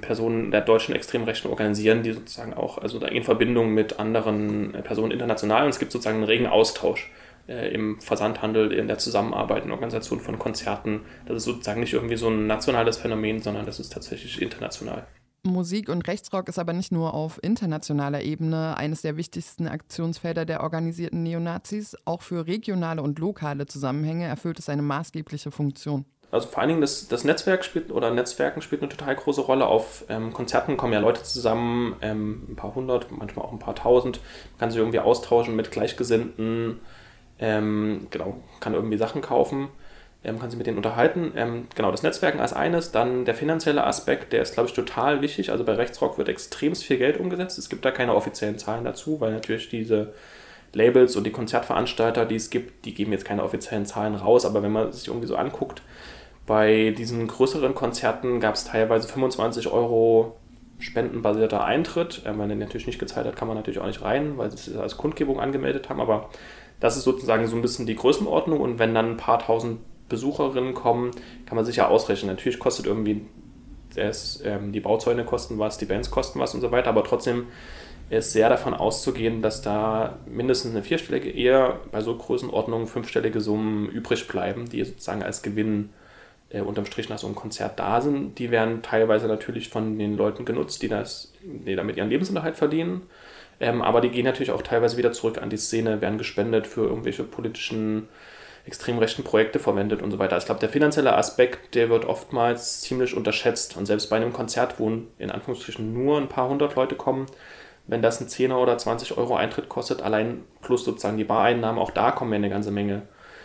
Personen 0.00 0.50
der 0.50 0.62
deutschen 0.62 0.94
extremen 0.94 1.24
Rechten 1.24 1.48
organisieren, 1.48 2.02
die 2.02 2.12
sozusagen 2.12 2.54
auch 2.54 2.78
also 2.78 2.98
in 3.04 3.22
Verbindung 3.22 3.74
mit 3.74 3.98
anderen 3.98 4.72
Personen 4.82 5.12
international 5.12 5.64
und 5.64 5.70
es 5.70 5.78
gibt 5.78 5.92
sozusagen 5.92 6.18
einen 6.18 6.24
regen 6.24 6.46
Austausch 6.46 7.10
äh, 7.10 7.21
im 7.46 8.00
Versandhandel, 8.00 8.72
in 8.72 8.88
der 8.88 8.98
Zusammenarbeit, 8.98 9.62
in 9.62 9.68
der 9.68 9.76
Organisation 9.76 10.20
von 10.20 10.38
Konzerten. 10.38 11.00
Das 11.26 11.38
ist 11.38 11.44
sozusagen 11.44 11.80
nicht 11.80 11.92
irgendwie 11.92 12.16
so 12.16 12.28
ein 12.28 12.46
nationales 12.46 12.98
Phänomen, 12.98 13.42
sondern 13.42 13.66
das 13.66 13.80
ist 13.80 13.92
tatsächlich 13.92 14.40
international. 14.40 15.06
Musik 15.44 15.88
und 15.88 16.06
Rechtsrock 16.06 16.48
ist 16.48 16.60
aber 16.60 16.72
nicht 16.72 16.92
nur 16.92 17.14
auf 17.14 17.42
internationaler 17.42 18.22
Ebene 18.22 18.76
eines 18.76 19.02
der 19.02 19.16
wichtigsten 19.16 19.66
Aktionsfelder 19.66 20.44
der 20.44 20.62
organisierten 20.62 21.24
Neonazis. 21.24 21.96
Auch 22.04 22.22
für 22.22 22.46
regionale 22.46 23.02
und 23.02 23.18
lokale 23.18 23.66
Zusammenhänge 23.66 24.26
erfüllt 24.26 24.60
es 24.60 24.68
eine 24.68 24.82
maßgebliche 24.82 25.50
Funktion. 25.50 26.04
Also 26.30 26.48
vor 26.48 26.60
allen 26.60 26.68
Dingen 26.68 26.80
das, 26.80 27.08
das 27.08 27.24
Netzwerk 27.24 27.62
spielt 27.62 27.90
oder 27.90 28.10
Netzwerken 28.10 28.62
spielt 28.62 28.82
eine 28.82 28.88
total 28.88 29.14
große 29.16 29.42
Rolle. 29.42 29.66
Auf 29.66 30.04
ähm, 30.08 30.32
Konzerten 30.32 30.78
kommen 30.78 30.94
ja 30.94 31.00
Leute 31.00 31.22
zusammen, 31.24 31.96
ähm, 32.00 32.46
ein 32.48 32.56
paar 32.56 32.74
hundert, 32.74 33.10
manchmal 33.10 33.44
auch 33.44 33.52
ein 33.52 33.58
paar 33.58 33.74
tausend. 33.74 34.20
Man 34.52 34.58
kann 34.58 34.70
sich 34.70 34.78
irgendwie 34.78 35.00
austauschen 35.00 35.56
mit 35.56 35.70
Gleichgesinnten, 35.72 36.80
ähm, 37.42 38.06
genau, 38.10 38.36
kann 38.60 38.72
irgendwie 38.72 38.96
Sachen 38.96 39.20
kaufen, 39.20 39.68
ähm, 40.22 40.38
kann 40.38 40.48
sich 40.48 40.56
mit 40.56 40.68
denen 40.68 40.76
unterhalten. 40.76 41.32
Ähm, 41.34 41.66
genau, 41.74 41.90
das 41.90 42.04
Netzwerken 42.04 42.38
als 42.38 42.52
eines, 42.52 42.92
dann 42.92 43.24
der 43.24 43.34
finanzielle 43.34 43.84
Aspekt, 43.84 44.32
der 44.32 44.42
ist, 44.42 44.54
glaube 44.54 44.68
ich, 44.68 44.74
total 44.74 45.22
wichtig. 45.22 45.50
Also 45.50 45.64
bei 45.64 45.74
Rechtsrock 45.74 46.18
wird 46.18 46.28
extrem 46.28 46.76
viel 46.76 46.98
Geld 46.98 47.18
umgesetzt. 47.18 47.58
Es 47.58 47.68
gibt 47.68 47.84
da 47.84 47.90
keine 47.90 48.14
offiziellen 48.14 48.58
Zahlen 48.58 48.84
dazu, 48.84 49.20
weil 49.20 49.32
natürlich 49.32 49.68
diese 49.68 50.14
Labels 50.72 51.16
und 51.16 51.24
die 51.24 51.32
Konzertveranstalter, 51.32 52.26
die 52.26 52.36
es 52.36 52.48
gibt, 52.48 52.84
die 52.84 52.94
geben 52.94 53.10
jetzt 53.10 53.24
keine 53.24 53.42
offiziellen 53.42 53.86
Zahlen 53.86 54.14
raus. 54.14 54.46
Aber 54.46 54.62
wenn 54.62 54.72
man 54.72 54.92
sich 54.92 55.08
irgendwie 55.08 55.26
so 55.26 55.34
anguckt, 55.34 55.82
bei 56.46 56.94
diesen 56.96 57.26
größeren 57.26 57.74
Konzerten 57.74 58.38
gab 58.38 58.54
es 58.54 58.64
teilweise 58.64 59.08
25 59.08 59.66
Euro 59.72 60.36
spendenbasierter 60.78 61.64
Eintritt. 61.64 62.22
Wenn 62.24 62.36
man 62.36 62.48
den 62.48 62.60
natürlich 62.60 62.86
nicht 62.86 63.00
gezahlt 63.00 63.26
hat, 63.26 63.34
kann 63.34 63.48
man 63.48 63.56
natürlich 63.56 63.80
auch 63.80 63.86
nicht 63.86 64.02
rein, 64.02 64.38
weil 64.38 64.50
sie 64.52 64.70
es 64.70 64.76
als 64.76 64.96
Kundgebung 64.96 65.40
angemeldet 65.40 65.88
haben. 65.88 66.00
Aber 66.00 66.30
das 66.82 66.96
ist 66.96 67.04
sozusagen 67.04 67.46
so 67.46 67.54
ein 67.54 67.62
bisschen 67.62 67.86
die 67.86 67.94
Größenordnung 67.94 68.60
und 68.60 68.80
wenn 68.80 68.92
dann 68.92 69.10
ein 69.10 69.16
paar 69.16 69.38
tausend 69.38 69.78
Besucherinnen 70.08 70.74
kommen, 70.74 71.12
kann 71.46 71.54
man 71.54 71.64
sich 71.64 71.76
ja 71.76 71.86
ausrechnen. 71.86 72.34
Natürlich 72.34 72.58
kostet 72.58 72.86
irgendwie 72.86 73.24
das, 73.94 74.42
ähm, 74.44 74.72
die 74.72 74.80
Bauzäune 74.80 75.24
kosten 75.24 75.60
was, 75.60 75.78
die 75.78 75.84
Bands 75.84 76.10
kosten 76.10 76.40
was 76.40 76.54
und 76.56 76.60
so 76.60 76.72
weiter, 76.72 76.88
aber 76.88 77.04
trotzdem 77.04 77.46
ist 78.10 78.32
sehr 78.32 78.48
davon 78.48 78.74
auszugehen, 78.74 79.42
dass 79.42 79.62
da 79.62 80.18
mindestens 80.26 80.72
eine 80.72 80.82
vierstellige, 80.82 81.30
eher 81.30 81.78
bei 81.92 82.00
so 82.00 82.16
Größenordnungen 82.16 82.88
fünfstellige 82.88 83.40
Summen 83.40 83.88
übrig 83.88 84.26
bleiben, 84.26 84.68
die 84.68 84.82
sozusagen 84.82 85.22
als 85.22 85.42
Gewinn 85.42 85.90
äh, 86.50 86.62
unterm 86.62 86.86
Strich 86.86 87.08
nach 87.08 87.18
so 87.18 87.28
einem 87.28 87.36
Konzert 87.36 87.78
da 87.78 88.00
sind. 88.00 88.40
Die 88.40 88.50
werden 88.50 88.82
teilweise 88.82 89.28
natürlich 89.28 89.68
von 89.68 90.00
den 90.00 90.16
Leuten 90.16 90.44
genutzt, 90.44 90.82
die, 90.82 90.88
das, 90.88 91.32
die 91.44 91.76
damit 91.76 91.96
ihren 91.96 92.08
Lebensunterhalt 92.08 92.56
verdienen. 92.56 93.02
Ähm, 93.62 93.80
aber 93.80 94.00
die 94.00 94.10
gehen 94.10 94.24
natürlich 94.24 94.50
auch 94.50 94.62
teilweise 94.62 94.96
wieder 94.96 95.12
zurück 95.12 95.40
an 95.40 95.48
die 95.48 95.56
Szene, 95.56 96.00
werden 96.00 96.18
gespendet 96.18 96.66
für 96.66 96.82
irgendwelche 96.82 97.22
politischen, 97.22 98.08
extrem 98.66 98.98
rechten 98.98 99.22
Projekte 99.22 99.60
verwendet 99.60 100.02
und 100.02 100.10
so 100.10 100.18
weiter. 100.18 100.36
Ich 100.36 100.46
glaube, 100.46 100.58
der 100.58 100.68
finanzielle 100.68 101.14
Aspekt, 101.16 101.76
der 101.76 101.88
wird 101.88 102.04
oftmals 102.04 102.80
ziemlich 102.80 103.16
unterschätzt. 103.16 103.76
Und 103.76 103.86
selbst 103.86 104.10
bei 104.10 104.16
einem 104.16 104.32
Konzert, 104.32 104.80
wo 104.80 104.90
in 105.16 105.30
Anführungsstrichen 105.30 105.92
nur 105.92 106.18
ein 106.18 106.28
paar 106.28 106.48
hundert 106.48 106.74
Leute 106.74 106.96
kommen, 106.96 107.26
wenn 107.86 108.02
das 108.02 108.20
ein 108.20 108.26
10er 108.26 108.56
oder 108.56 108.76
20 108.76 109.16
Euro 109.16 109.36
Eintritt 109.36 109.68
kostet, 109.68 110.02
allein 110.02 110.42
plus 110.60 110.84
sozusagen 110.84 111.16
die 111.16 111.24
Bareinnahmen, 111.24 111.80
auch 111.80 111.92
da 111.92 112.10
kommen 112.10 112.32
ja 112.32 112.38
eine 112.38 112.50
ganze 112.50 112.72
Menge, 112.72 113.02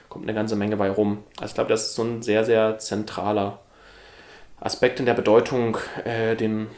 kommt 0.10 0.26
eine 0.26 0.34
ganze 0.34 0.56
Menge 0.56 0.78
bei 0.78 0.90
rum. 0.90 1.24
Also 1.40 1.52
ich 1.52 1.56
glaube, 1.56 1.70
das 1.70 1.90
ist 1.90 1.96
so 1.96 2.04
ein 2.04 2.24
sehr, 2.24 2.44
sehr 2.44 2.80
zentraler 2.80 3.60
Aspekt 4.60 5.00
in 5.00 5.06
der 5.06 5.14
Bedeutung, 5.14 5.78
äh, 6.06 6.36
den 6.36 6.70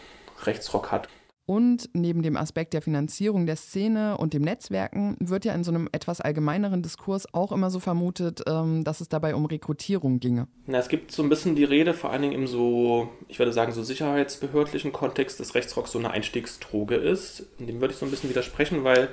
Rechtsrock 0.44 0.92
hat. 0.92 1.08
Und 1.50 1.90
neben 1.94 2.22
dem 2.22 2.38
Aspekt 2.38 2.74
der 2.74 2.82
Finanzierung 2.84 3.48
der 3.48 3.56
Szene 3.56 4.18
und 4.20 4.36
dem 4.36 4.44
Netzwerken 4.44 5.18
wird 5.20 5.46
ja 5.46 5.56
in 5.56 5.64
so 5.64 5.72
einem 5.72 5.90
etwas 5.92 6.22
allgemeineren 6.22 6.84
Diskurs 6.84 7.34
auch 7.34 7.52
immer 7.52 7.72
so 7.72 7.80
vermutet, 7.80 8.44
ähm, 8.46 8.84
dass 8.84 9.02
es 9.02 9.10
dabei 9.10 9.34
um 9.34 9.48
Rekrutierung 9.48 10.20
ginge. 10.20 10.48
Na, 10.68 10.78
es 10.78 10.90
gibt 10.90 11.12
so 11.12 11.24
ein 11.24 11.30
bisschen 11.30 11.56
die 11.56 11.64
Rede, 11.64 11.96
vor 11.96 12.12
allen 12.12 12.22
Dingen 12.22 12.36
im 12.36 12.46
so, 12.46 13.10
ich 13.28 13.40
würde 13.40 13.52
sagen, 13.52 13.72
so 13.72 13.82
sicherheitsbehördlichen 13.82 14.92
Kontext, 14.92 15.40
dass 15.40 15.56
Rechtsrock 15.56 15.88
so 15.88 15.98
eine 15.98 16.12
Einstiegsdroge 16.12 16.94
ist. 16.94 17.48
Dem 17.58 17.82
würde 17.82 17.96
ich 17.96 18.00
so 18.00 18.06
ein 18.06 18.12
bisschen 18.12 18.30
widersprechen, 18.30 18.84
weil 18.84 19.10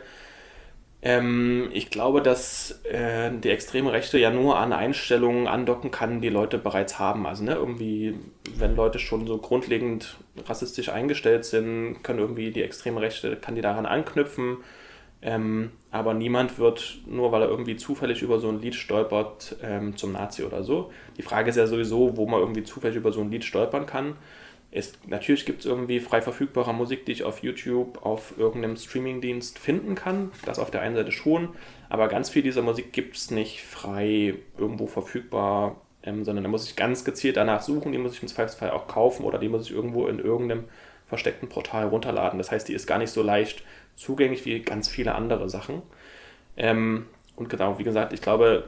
ähm, 1.02 1.68
ich 1.72 1.90
glaube, 1.90 2.22
dass 2.22 2.80
äh, 2.84 3.30
die 3.30 3.50
extreme 3.50 3.92
Rechte 3.92 4.18
ja 4.18 4.30
nur 4.30 4.58
an 4.58 4.72
Einstellungen 4.72 5.46
andocken 5.46 5.90
kann, 5.90 6.20
die 6.20 6.30
Leute 6.30 6.58
bereits 6.58 6.98
haben. 6.98 7.26
Also 7.26 7.44
ne, 7.44 7.54
irgendwie, 7.54 8.14
wenn 8.56 8.76
Leute 8.76 8.98
schon 8.98 9.26
so 9.26 9.38
grundlegend 9.38 10.16
rassistisch 10.46 10.88
eingestellt 10.88 11.44
sind, 11.44 12.02
können 12.02 12.18
irgendwie 12.18 12.50
die 12.50 12.62
extreme 12.62 13.00
Rechte, 13.00 13.36
kann 13.36 13.54
die 13.54 13.60
daran 13.60 13.86
anknüpfen. 13.86 14.58
Ähm, 15.22 15.72
aber 15.90 16.14
niemand 16.14 16.58
wird, 16.58 16.98
nur 17.06 17.32
weil 17.32 17.42
er 17.42 17.48
irgendwie 17.48 17.76
zufällig 17.76 18.22
über 18.22 18.38
so 18.38 18.48
ein 18.48 18.60
Lied 18.60 18.74
stolpert, 18.74 19.56
ähm, 19.62 19.96
zum 19.96 20.12
Nazi 20.12 20.44
oder 20.44 20.62
so. 20.62 20.92
Die 21.16 21.22
Frage 21.22 21.50
ist 21.50 21.56
ja 21.56 21.66
sowieso, 21.66 22.16
wo 22.16 22.26
man 22.26 22.40
irgendwie 22.40 22.64
zufällig 22.64 22.96
über 22.96 23.12
so 23.12 23.20
ein 23.22 23.30
Lied 23.30 23.44
stolpern 23.44 23.86
kann. 23.86 24.16
Es, 24.76 24.92
natürlich 25.06 25.46
gibt 25.46 25.60
es 25.60 25.66
irgendwie 25.66 26.00
frei 26.00 26.20
verfügbare 26.20 26.74
Musik, 26.74 27.06
die 27.06 27.12
ich 27.12 27.24
auf 27.24 27.42
YouTube, 27.42 28.04
auf 28.04 28.34
irgendeinem 28.36 28.76
Streamingdienst 28.76 29.58
finden 29.58 29.94
kann. 29.94 30.30
Das 30.44 30.58
auf 30.58 30.70
der 30.70 30.82
einen 30.82 30.96
Seite 30.96 31.12
schon, 31.12 31.50
aber 31.88 32.08
ganz 32.08 32.28
viel 32.28 32.42
dieser 32.42 32.60
Musik 32.60 32.92
gibt 32.92 33.16
es 33.16 33.30
nicht 33.30 33.62
frei 33.62 34.34
irgendwo 34.58 34.86
verfügbar, 34.86 35.80
ähm, 36.02 36.24
sondern 36.24 36.44
da 36.44 36.50
muss 36.50 36.68
ich 36.68 36.76
ganz 36.76 37.04
gezielt 37.04 37.38
danach 37.38 37.62
suchen. 37.62 37.92
Die 37.92 37.98
muss 37.98 38.12
ich 38.12 38.22
im 38.22 38.28
Zweifelsfall 38.28 38.70
auch 38.70 38.86
kaufen 38.86 39.24
oder 39.24 39.38
die 39.38 39.48
muss 39.48 39.66
ich 39.66 39.72
irgendwo 39.72 40.08
in 40.08 40.18
irgendeinem 40.18 40.64
versteckten 41.06 41.48
Portal 41.48 41.86
runterladen. 41.86 42.38
Das 42.38 42.50
heißt, 42.50 42.68
die 42.68 42.74
ist 42.74 42.86
gar 42.86 42.98
nicht 42.98 43.10
so 43.10 43.22
leicht 43.22 43.62
zugänglich 43.94 44.44
wie 44.44 44.60
ganz 44.60 44.88
viele 44.88 45.14
andere 45.14 45.48
Sachen. 45.48 45.80
Ähm, 46.58 47.06
und 47.34 47.48
genau, 47.48 47.78
wie 47.78 47.84
gesagt, 47.84 48.12
ich 48.12 48.20
glaube, 48.20 48.64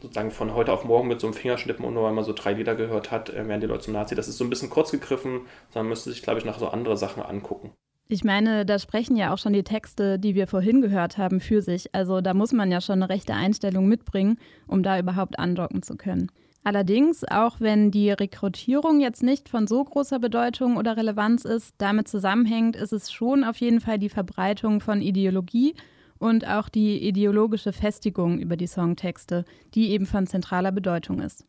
sozusagen 0.00 0.30
von 0.30 0.54
heute 0.54 0.72
auf 0.72 0.84
morgen 0.84 1.08
mit 1.08 1.20
so 1.20 1.26
einem 1.26 1.34
Fingerschnippen 1.34 1.84
und 1.84 1.94
nur 1.94 2.04
weil 2.04 2.12
man 2.12 2.24
so 2.24 2.32
drei 2.32 2.52
Lieder 2.52 2.74
gehört 2.74 3.10
hat, 3.10 3.30
äh, 3.30 3.46
werden 3.46 3.60
die 3.60 3.66
Leute 3.66 3.84
zum 3.84 3.94
Nazi. 3.94 4.14
Das 4.14 4.28
ist 4.28 4.38
so 4.38 4.44
ein 4.44 4.50
bisschen 4.50 4.70
kurz 4.70 4.90
gegriffen, 4.90 5.42
sondern 5.70 5.88
müsste 5.88 6.10
sich, 6.10 6.22
glaube 6.22 6.38
ich, 6.38 6.44
nach 6.44 6.58
so 6.58 6.68
andere 6.68 6.96
Sachen 6.96 7.22
angucken. 7.22 7.72
Ich 8.08 8.24
meine, 8.24 8.66
da 8.66 8.80
sprechen 8.80 9.16
ja 9.16 9.32
auch 9.32 9.38
schon 9.38 9.52
die 9.52 9.62
Texte, 9.62 10.18
die 10.18 10.34
wir 10.34 10.48
vorhin 10.48 10.80
gehört 10.80 11.16
haben, 11.16 11.40
für 11.40 11.62
sich. 11.62 11.94
Also 11.94 12.20
da 12.20 12.34
muss 12.34 12.52
man 12.52 12.72
ja 12.72 12.80
schon 12.80 13.02
eine 13.02 13.08
rechte 13.08 13.34
Einstellung 13.34 13.86
mitbringen, 13.86 14.36
um 14.66 14.82
da 14.82 14.98
überhaupt 14.98 15.38
andocken 15.38 15.82
zu 15.82 15.96
können. 15.96 16.28
Allerdings, 16.64 17.24
auch 17.24 17.60
wenn 17.60 17.90
die 17.90 18.10
Rekrutierung 18.10 19.00
jetzt 19.00 19.22
nicht 19.22 19.48
von 19.48 19.66
so 19.66 19.82
großer 19.82 20.18
Bedeutung 20.18 20.76
oder 20.76 20.96
Relevanz 20.96 21.44
ist, 21.44 21.76
damit 21.78 22.08
zusammenhängt, 22.08 22.76
ist 22.76 22.92
es 22.92 23.12
schon 23.12 23.44
auf 23.44 23.56
jeden 23.58 23.80
Fall 23.80 23.98
die 23.98 24.10
Verbreitung 24.10 24.80
von 24.80 25.00
Ideologie 25.00 25.74
und 26.20 26.46
auch 26.46 26.68
die 26.68 26.98
ideologische 27.08 27.72
Festigung 27.72 28.38
über 28.38 28.56
die 28.56 28.68
Songtexte, 28.68 29.44
die 29.74 29.90
eben 29.90 30.06
von 30.06 30.28
zentraler 30.28 30.70
Bedeutung 30.70 31.20
ist. 31.20 31.44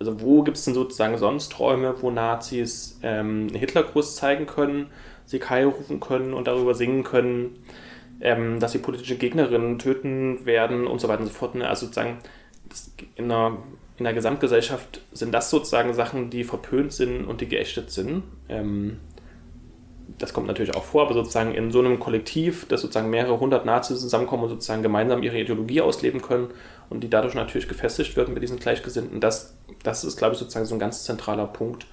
Also 0.00 0.20
wo 0.20 0.42
gibt 0.42 0.56
es 0.56 0.64
denn 0.64 0.74
sozusagen 0.74 1.18
sonst 1.18 1.56
Räume, 1.60 1.94
wo 2.00 2.10
Nazis 2.10 2.98
ähm, 3.02 3.48
Hitlergruß 3.50 4.16
zeigen 4.16 4.46
können, 4.46 4.86
sie 5.26 5.38
Kai 5.38 5.64
rufen 5.66 6.00
können 6.00 6.34
und 6.34 6.48
darüber 6.48 6.74
singen 6.74 7.04
können, 7.04 7.50
ähm, 8.20 8.58
dass 8.58 8.72
sie 8.72 8.78
politische 8.78 9.16
Gegnerinnen 9.16 9.78
töten 9.78 10.44
werden 10.46 10.86
und 10.86 11.00
so 11.00 11.06
weiter 11.06 11.20
und 11.20 11.28
so 11.28 11.32
fort. 11.34 11.54
Ne? 11.54 11.68
Also 11.68 11.86
sozusagen 11.86 12.18
in 13.16 13.30
einer, 13.30 13.58
in 13.98 14.04
der 14.04 14.14
Gesamtgesellschaft 14.14 15.02
sind 15.12 15.32
das 15.32 15.50
sozusagen 15.50 15.92
Sachen, 15.94 16.30
die 16.30 16.44
verpönt 16.44 16.92
sind 16.92 17.26
und 17.26 17.42
die 17.42 17.48
geächtet 17.48 17.90
sind. 17.90 18.24
Ähm, 18.48 18.98
das 20.18 20.32
kommt 20.32 20.46
natürlich 20.46 20.74
auch 20.74 20.84
vor, 20.84 21.02
aber 21.02 21.14
sozusagen 21.14 21.54
in 21.54 21.70
so 21.70 21.80
einem 21.80 21.98
Kollektiv, 21.98 22.66
dass 22.68 22.82
sozusagen 22.82 23.10
mehrere 23.10 23.40
hundert 23.40 23.64
Nazis 23.64 24.00
zusammenkommen 24.00 24.44
und 24.44 24.50
sozusagen 24.50 24.82
gemeinsam 24.82 25.22
ihre 25.22 25.38
Ideologie 25.38 25.80
ausleben 25.80 26.22
können 26.22 26.48
und 26.90 27.00
die 27.02 27.10
dadurch 27.10 27.34
natürlich 27.34 27.68
gefestigt 27.68 28.16
wird 28.16 28.28
mit 28.28 28.42
diesen 28.42 28.58
Gleichgesinnten, 28.58 29.20
das, 29.20 29.56
das 29.82 30.04
ist, 30.04 30.16
glaube 30.16 30.34
ich, 30.34 30.38
sozusagen 30.38 30.66
so 30.66 30.74
ein 30.74 30.78
ganz 30.78 31.04
zentraler 31.04 31.46
Punkt 31.46 31.86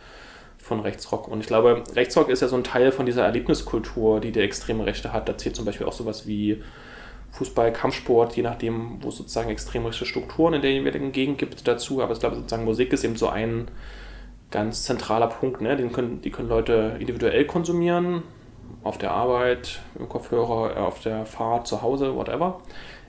von 0.57 0.79
Rechtsrock. 0.79 1.27
Und 1.27 1.39
ich 1.41 1.47
glaube, 1.47 1.83
Rechtsrock 1.95 2.29
ist 2.29 2.41
ja 2.41 2.47
so 2.47 2.55
ein 2.55 2.63
Teil 2.63 2.91
von 2.91 3.05
dieser 3.05 3.23
Erlebniskultur, 3.23 4.19
die 4.19 4.31
die 4.31 4.41
extreme 4.41 4.85
Rechte 4.85 5.11
hat. 5.11 5.27
Da 5.27 5.37
zählt 5.37 5.55
zum 5.55 5.65
Beispiel 5.65 5.87
auch 5.87 5.93
sowas 5.93 6.27
wie 6.27 6.61
Fußball, 7.31 7.73
Kampfsport, 7.73 8.35
je 8.35 8.43
nachdem, 8.43 9.01
wo 9.01 9.09
es 9.09 9.15
sozusagen 9.15 9.49
extrem 9.49 9.85
rechte 9.85 10.05
Strukturen 10.05 10.53
in 10.53 10.61
der 10.61 10.71
jeweiligen 10.71 11.11
Gegend 11.11 11.39
gibt 11.39 11.67
dazu. 11.67 12.01
Aber 12.01 12.13
ich 12.13 12.19
glaube, 12.19 12.35
sozusagen 12.35 12.65
Musik 12.65 12.93
ist 12.93 13.03
eben 13.03 13.15
so 13.15 13.29
ein 13.29 13.69
ganz 14.51 14.83
zentraler 14.83 15.27
Punkt. 15.27 15.61
Ne? 15.61 15.75
Den 15.75 15.91
können, 15.91 16.21
die 16.21 16.29
können 16.29 16.49
Leute 16.49 16.97
individuell 16.99 17.45
konsumieren, 17.45 18.23
auf 18.83 18.97
der 18.97 19.11
Arbeit, 19.11 19.79
im 19.97 20.09
Kopfhörer, 20.09 20.75
äh, 20.75 20.79
auf 20.79 21.01
der 21.01 21.25
Fahrt, 21.25 21.67
zu 21.67 21.81
Hause, 21.81 22.15
whatever. 22.15 22.61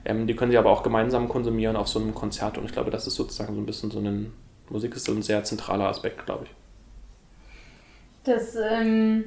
Ähm, 0.05 0.27
die 0.27 0.35
können 0.35 0.51
sie 0.51 0.57
aber 0.57 0.69
auch 0.69 0.83
gemeinsam 0.83 1.29
konsumieren 1.29 1.75
auf 1.75 1.87
so 1.87 1.99
einem 1.99 2.13
Konzert. 2.15 2.57
Und 2.57 2.65
ich 2.65 2.71
glaube, 2.71 2.91
das 2.91 3.07
ist 3.07 3.15
sozusagen 3.15 3.53
so 3.53 3.61
ein 3.61 3.65
bisschen 3.65 3.91
so 3.91 3.99
ein, 3.99 4.33
Musik 4.69 4.95
ist 4.95 5.05
so 5.05 5.11
ein 5.11 5.21
sehr 5.21 5.43
zentraler 5.43 5.87
Aspekt, 5.87 6.25
glaube 6.25 6.45
ich. 6.45 6.51
Das 8.23 8.55
ähm, 8.55 9.25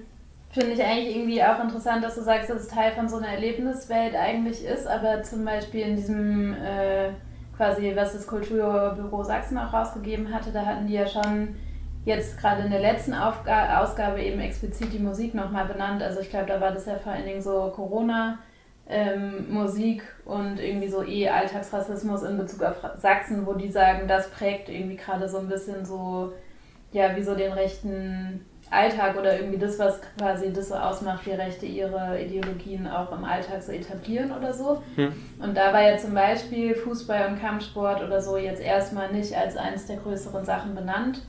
finde 0.50 0.72
ich 0.72 0.82
eigentlich 0.82 1.16
irgendwie 1.16 1.42
auch 1.42 1.62
interessant, 1.62 2.02
dass 2.02 2.14
du 2.14 2.22
sagst, 2.22 2.48
dass 2.48 2.62
es 2.62 2.68
Teil 2.68 2.92
von 2.92 3.08
so 3.08 3.16
einer 3.16 3.28
Erlebniswelt 3.28 4.14
eigentlich 4.14 4.64
ist, 4.64 4.86
aber 4.86 5.22
zum 5.22 5.44
Beispiel 5.44 5.82
in 5.82 5.96
diesem 5.96 6.54
äh, 6.54 7.10
quasi, 7.56 7.92
was 7.94 8.12
das 8.14 8.26
Kulturbüro 8.26 9.22
Sachsen 9.22 9.58
auch 9.58 9.72
rausgegeben 9.72 10.32
hatte, 10.32 10.50
da 10.52 10.64
hatten 10.64 10.86
die 10.86 10.94
ja 10.94 11.06
schon 11.06 11.56
jetzt 12.06 12.38
gerade 12.38 12.62
in 12.62 12.70
der 12.70 12.80
letzten 12.80 13.12
Aufga 13.12 13.82
Ausgabe 13.82 14.22
eben 14.22 14.40
explizit 14.40 14.92
die 14.92 14.98
Musik 14.98 15.34
nochmal 15.34 15.66
benannt. 15.66 16.02
Also 16.02 16.20
ich 16.20 16.30
glaube, 16.30 16.46
da 16.46 16.60
war 16.60 16.72
das 16.72 16.86
ja 16.86 16.96
vor 16.96 17.12
allen 17.12 17.26
Dingen 17.26 17.42
so 17.42 17.70
Corona. 17.74 18.38
Ähm, 18.88 19.52
Musik 19.52 20.04
und 20.24 20.60
irgendwie 20.60 20.86
so 20.86 21.02
eh 21.02 21.28
Alltagsrassismus 21.28 22.22
in 22.22 22.38
Bezug 22.38 22.62
auf 22.62 22.76
Sachsen, 22.98 23.44
wo 23.44 23.54
die 23.54 23.68
sagen, 23.68 24.06
das 24.06 24.30
prägt 24.30 24.68
irgendwie 24.68 24.94
gerade 24.94 25.28
so 25.28 25.38
ein 25.38 25.48
bisschen 25.48 25.84
so, 25.84 26.32
ja, 26.92 27.16
wie 27.16 27.22
so 27.24 27.34
den 27.34 27.50
rechten 27.50 28.46
Alltag 28.70 29.16
oder 29.18 29.40
irgendwie 29.40 29.58
das, 29.58 29.80
was 29.80 30.00
quasi 30.16 30.52
das 30.52 30.68
so 30.68 30.76
ausmacht, 30.76 31.26
wie 31.26 31.32
Rechte 31.32 31.66
ihre 31.66 32.22
Ideologien 32.22 32.86
auch 32.86 33.10
im 33.10 33.24
Alltag 33.24 33.60
so 33.60 33.72
etablieren 33.72 34.30
oder 34.30 34.52
so. 34.52 34.80
Hm. 34.94 35.12
Und 35.40 35.56
da 35.56 35.72
war 35.72 35.82
ja 35.82 35.96
zum 35.98 36.14
Beispiel 36.14 36.76
Fußball 36.76 37.26
und 37.26 37.40
Kampfsport 37.40 38.04
oder 38.04 38.22
so 38.22 38.36
jetzt 38.36 38.62
erstmal 38.62 39.12
nicht 39.12 39.36
als 39.36 39.56
eines 39.56 39.86
der 39.86 39.96
größeren 39.96 40.44
Sachen 40.44 40.76
benannt. 40.76 41.22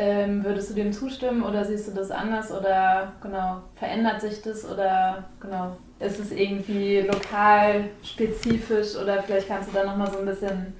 Ähm, 0.00 0.44
würdest 0.44 0.70
du 0.70 0.74
dem 0.74 0.92
zustimmen 0.92 1.42
oder 1.42 1.64
siehst 1.64 1.88
du 1.88 1.92
das 1.92 2.12
anders 2.12 2.52
oder 2.52 3.14
genau, 3.20 3.62
verändert 3.74 4.20
sich 4.20 4.40
das 4.42 4.64
oder 4.64 5.24
genau, 5.40 5.76
ist 5.98 6.20
es 6.20 6.30
irgendwie 6.30 7.00
lokal 7.00 7.90
spezifisch 8.04 8.94
oder 8.94 9.20
vielleicht 9.24 9.48
kannst 9.48 9.70
du 9.70 9.74
da 9.74 9.84
nochmal 9.84 10.08
so 10.08 10.20
ein 10.20 10.26
bisschen 10.26 10.72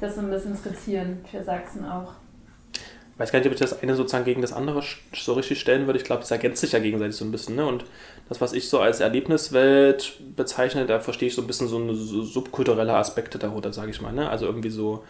das 0.00 0.16
so 0.16 0.22
ein 0.22 0.30
bisschen 0.30 0.56
skizzieren 0.56 1.24
für 1.30 1.44
Sachsen 1.44 1.84
auch? 1.84 2.14
Ich 2.72 3.20
weiß 3.20 3.30
gar 3.30 3.38
nicht, 3.38 3.46
ob 3.46 3.52
ich 3.52 3.60
das 3.60 3.80
eine 3.80 3.94
sozusagen 3.94 4.24
gegen 4.24 4.42
das 4.42 4.52
andere 4.52 4.82
so 5.14 5.34
richtig 5.34 5.60
stellen 5.60 5.86
würde. 5.86 6.00
Ich 6.00 6.04
glaube, 6.04 6.22
das 6.22 6.32
ergänzt 6.32 6.60
sich 6.60 6.72
ja 6.72 6.80
gegenseitig 6.80 7.14
so 7.14 7.24
ein 7.24 7.30
bisschen. 7.30 7.54
Ne? 7.54 7.64
Und 7.64 7.84
das, 8.28 8.40
was 8.40 8.52
ich 8.52 8.68
so 8.68 8.80
als 8.80 8.98
Erlebniswelt 8.98 10.18
bezeichne, 10.34 10.84
da 10.86 10.98
verstehe 10.98 11.28
ich 11.28 11.36
so 11.36 11.42
ein 11.42 11.46
bisschen 11.46 11.68
so 11.68 11.76
eine 11.76 11.94
subkulturelle 11.94 12.92
Aspekte 12.92 13.38
darunter, 13.38 13.72
sage 13.72 13.92
ich 13.92 14.00
mal. 14.00 14.12
Ne? 14.12 14.28
Also 14.28 14.46
irgendwie 14.46 14.70
so 14.70 15.04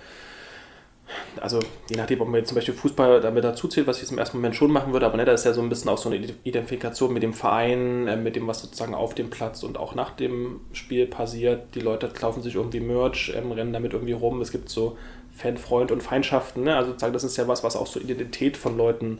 also 1.40 1.61
je 1.90 1.97
nachdem, 1.97 2.21
ob 2.21 2.29
man 2.29 2.38
jetzt 2.38 2.49
zum 2.49 2.57
Beispiel 2.57 2.75
Fußball 2.75 3.21
damit 3.21 3.45
dazu 3.45 3.69
zählt, 3.69 3.87
was 3.87 4.03
ich 4.03 4.11
im 4.11 4.19
ersten 4.19 4.38
Moment 4.38 4.57
schon 4.57 4.71
machen 4.71 4.93
würde, 4.93 5.07
aber 5.07 5.17
ne, 5.17 5.25
da 5.25 5.33
ist 5.33 5.45
ja 5.45 5.53
so 5.53 5.61
ein 5.61 5.69
bisschen 5.69 5.90
auch 5.90 5.99
so 5.99 6.09
eine 6.09 6.17
Identifikation 6.17 7.12
mit 7.12 7.23
dem 7.23 7.35
Verein, 7.35 8.09
äh, 8.09 8.17
mit 8.17 8.37
dem, 8.37 8.47
was 8.47 8.62
sozusagen 8.62 8.95
auf 8.95 9.14
dem 9.14 9.31
Platz 9.31 9.62
und 9.62 9.79
auch 9.79 9.95
nach 9.95 10.12
dem 10.12 10.61
Spiel 10.73 11.07
passiert. 11.07 11.75
Die 11.75 11.81
Leute 11.81 12.09
kaufen 12.09 12.43
sich 12.43 12.55
irgendwie 12.55 12.81
Merch, 12.81 13.33
ähm, 13.37 13.53
rennen 13.53 13.73
damit 13.73 13.93
irgendwie 13.93 14.12
rum. 14.12 14.40
Es 14.40 14.53
gibt 14.53 14.69
so 14.69 14.97
Fan, 15.35 15.57
Freund 15.57 15.90
und 15.90 16.03
Feindschaften. 16.03 16.64
Ne? 16.64 16.77
Also 16.77 16.90
sozusagen, 16.90 17.12
das 17.12 17.25
ist 17.25 17.37
ja 17.37 17.49
was, 17.49 17.64
was 17.64 17.77
auch 17.77 17.87
so 17.87 18.01
Identität 18.01 18.57
von 18.57 18.77
Leuten 18.77 19.19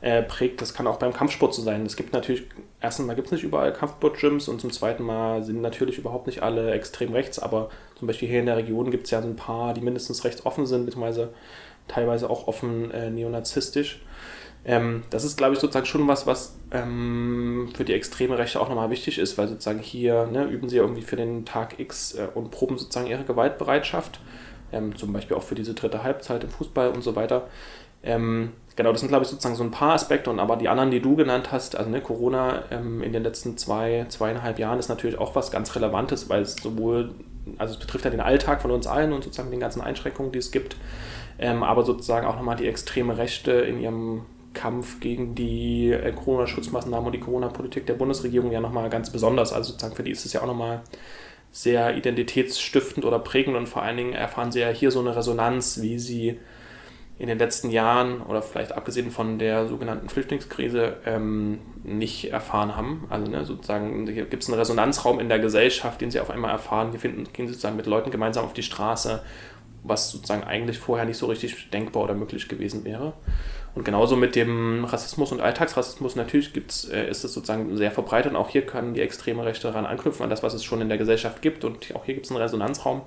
äh, 0.00 0.22
prägt. 0.22 0.60
Das 0.60 0.74
kann 0.74 0.86
auch 0.86 0.98
beim 0.98 1.12
Kampfsport 1.12 1.54
so 1.54 1.62
sein. 1.62 1.86
Es 1.86 1.96
gibt 1.96 2.12
natürlich, 2.12 2.42
erstens 2.80 3.06
mal 3.06 3.14
gibt 3.14 3.28
es 3.28 3.32
nicht 3.32 3.44
überall 3.44 3.72
Kampfsport-Gyms 3.72 4.48
und 4.48 4.60
zum 4.60 4.72
zweiten 4.72 5.04
Mal 5.04 5.44
sind 5.44 5.62
natürlich 5.62 5.98
überhaupt 5.98 6.26
nicht 6.26 6.42
alle 6.42 6.72
extrem 6.72 7.12
rechts, 7.12 7.38
aber 7.38 7.70
zum 8.02 8.08
Beispiel 8.08 8.28
hier 8.28 8.40
in 8.40 8.46
der 8.46 8.56
Region 8.56 8.90
gibt 8.90 9.04
es 9.04 9.12
ja 9.12 9.20
ein 9.20 9.36
paar, 9.36 9.74
die 9.74 9.80
mindestens 9.80 10.24
rechts 10.24 10.44
offen 10.44 10.66
sind, 10.66 10.86
beziehungsweise 10.86 11.32
teilweise 11.86 12.28
auch 12.28 12.48
offen 12.48 12.90
äh, 12.90 13.10
neonazistisch. 13.10 14.02
Ähm, 14.64 15.04
das 15.10 15.22
ist, 15.22 15.36
glaube 15.36 15.54
ich, 15.54 15.60
sozusagen 15.60 15.86
schon 15.86 16.08
was, 16.08 16.26
was 16.26 16.58
ähm, 16.72 17.70
für 17.76 17.84
die 17.84 17.92
extreme 17.92 18.36
Rechte 18.36 18.60
auch 18.60 18.68
nochmal 18.68 18.90
wichtig 18.90 19.20
ist, 19.20 19.38
weil 19.38 19.46
sozusagen 19.46 19.78
hier 19.78 20.26
ne, 20.26 20.46
üben 20.46 20.68
sie 20.68 20.78
irgendwie 20.78 21.02
für 21.02 21.14
den 21.14 21.44
Tag 21.44 21.78
X 21.78 22.16
äh, 22.16 22.26
und 22.34 22.50
proben 22.50 22.76
sozusagen 22.76 23.06
ihre 23.06 23.22
Gewaltbereitschaft, 23.22 24.18
ähm, 24.72 24.96
zum 24.96 25.12
Beispiel 25.12 25.36
auch 25.36 25.44
für 25.44 25.54
diese 25.54 25.74
dritte 25.74 26.02
Halbzeit 26.02 26.42
im 26.42 26.50
Fußball 26.50 26.88
und 26.88 27.02
so 27.02 27.14
weiter. 27.14 27.46
Ähm, 28.02 28.50
genau, 28.74 28.90
das 28.90 29.00
sind, 29.00 29.10
glaube 29.10 29.22
ich, 29.22 29.30
sozusagen 29.30 29.54
so 29.54 29.62
ein 29.62 29.70
paar 29.70 29.94
Aspekte 29.94 30.28
und 30.28 30.40
aber 30.40 30.56
die 30.56 30.68
anderen, 30.68 30.90
die 30.90 31.00
du 31.00 31.14
genannt 31.14 31.52
hast, 31.52 31.76
also 31.76 31.88
ne, 31.88 32.00
Corona 32.00 32.64
ähm, 32.72 33.00
in 33.00 33.12
den 33.12 33.22
letzten 33.22 33.56
zwei, 33.56 34.06
zweieinhalb 34.08 34.58
Jahren 34.58 34.80
ist 34.80 34.88
natürlich 34.88 35.18
auch 35.18 35.36
was 35.36 35.52
ganz 35.52 35.76
Relevantes, 35.76 36.28
weil 36.28 36.42
es 36.42 36.56
sowohl 36.56 37.14
also 37.58 37.74
es 37.74 37.80
betrifft 37.80 38.04
ja 38.04 38.10
den 38.10 38.20
Alltag 38.20 38.62
von 38.62 38.70
uns 38.70 38.86
allen 38.86 39.12
und 39.12 39.24
sozusagen 39.24 39.50
den 39.50 39.60
ganzen 39.60 39.80
Einschränkungen, 39.80 40.32
die 40.32 40.38
es 40.38 40.50
gibt, 40.50 40.76
ähm, 41.38 41.62
aber 41.62 41.84
sozusagen 41.84 42.26
auch 42.26 42.36
nochmal 42.36 42.56
die 42.56 42.66
extreme 42.66 43.18
Rechte 43.18 43.52
in 43.52 43.80
ihrem 43.80 44.22
Kampf 44.54 45.00
gegen 45.00 45.34
die 45.34 45.90
äh, 45.90 46.12
Corona-Schutzmaßnahmen 46.12 47.06
und 47.06 47.12
die 47.12 47.20
Corona-Politik 47.20 47.86
der 47.86 47.94
Bundesregierung 47.94 48.52
ja 48.52 48.60
nochmal 48.60 48.90
ganz 48.90 49.10
besonders. 49.10 49.52
Also 49.52 49.72
sozusagen 49.72 49.96
für 49.96 50.02
die 50.02 50.10
ist 50.10 50.24
es 50.26 50.32
ja 50.32 50.42
auch 50.42 50.46
nochmal 50.46 50.82
sehr 51.50 51.96
identitätsstiftend 51.96 53.04
oder 53.04 53.18
prägend 53.18 53.56
und 53.56 53.68
vor 53.68 53.82
allen 53.82 53.96
Dingen 53.96 54.12
erfahren 54.14 54.52
sie 54.52 54.60
ja 54.60 54.68
hier 54.68 54.90
so 54.90 55.00
eine 55.00 55.14
Resonanz, 55.14 55.80
wie 55.82 55.98
sie 55.98 56.38
in 57.22 57.28
den 57.28 57.38
letzten 57.38 57.70
Jahren 57.70 58.20
oder 58.20 58.42
vielleicht 58.42 58.72
abgesehen 58.72 59.12
von 59.12 59.38
der 59.38 59.68
sogenannten 59.68 60.08
Flüchtlingskrise 60.08 60.96
ähm, 61.06 61.60
nicht 61.84 62.32
erfahren 62.32 62.74
haben. 62.74 63.06
Also 63.10 63.30
ne, 63.30 63.44
sozusagen 63.44 64.06
gibt 64.06 64.42
es 64.42 64.48
einen 64.48 64.58
Resonanzraum 64.58 65.20
in 65.20 65.28
der 65.28 65.38
Gesellschaft, 65.38 66.00
den 66.00 66.10
sie 66.10 66.18
auf 66.18 66.30
einmal 66.30 66.50
erfahren. 66.50 66.90
Die 66.90 66.98
finden, 66.98 67.32
gehen 67.32 67.46
sozusagen 67.46 67.76
mit 67.76 67.86
Leuten 67.86 68.10
gemeinsam 68.10 68.44
auf 68.44 68.54
die 68.54 68.64
Straße, 68.64 69.22
was 69.84 70.10
sozusagen 70.10 70.42
eigentlich 70.42 70.80
vorher 70.80 71.06
nicht 71.06 71.16
so 71.16 71.26
richtig 71.26 71.70
denkbar 71.70 72.02
oder 72.02 72.14
möglich 72.14 72.48
gewesen 72.48 72.84
wäre. 72.84 73.12
Und 73.76 73.84
genauso 73.84 74.16
mit 74.16 74.34
dem 74.34 74.84
Rassismus 74.84 75.30
und 75.30 75.40
Alltagsrassismus 75.40 76.16
natürlich 76.16 76.52
gibt's, 76.52 76.88
äh, 76.88 77.08
ist 77.08 77.22
es 77.22 77.32
sozusagen 77.32 77.76
sehr 77.76 77.92
verbreitet 77.92 78.32
und 78.32 78.36
auch 78.36 78.48
hier 78.48 78.66
können 78.66 78.94
die 78.94 79.00
extreme 79.00 79.44
Rechte 79.44 79.68
daran 79.68 79.86
anknüpfen, 79.86 80.24
an 80.24 80.30
das, 80.30 80.42
was 80.42 80.54
es 80.54 80.64
schon 80.64 80.80
in 80.80 80.88
der 80.88 80.98
Gesellschaft 80.98 81.40
gibt 81.40 81.64
und 81.64 81.94
auch 81.94 82.04
hier 82.04 82.14
gibt 82.14 82.26
es 82.26 82.32
einen 82.32 82.42
Resonanzraum. 82.42 83.02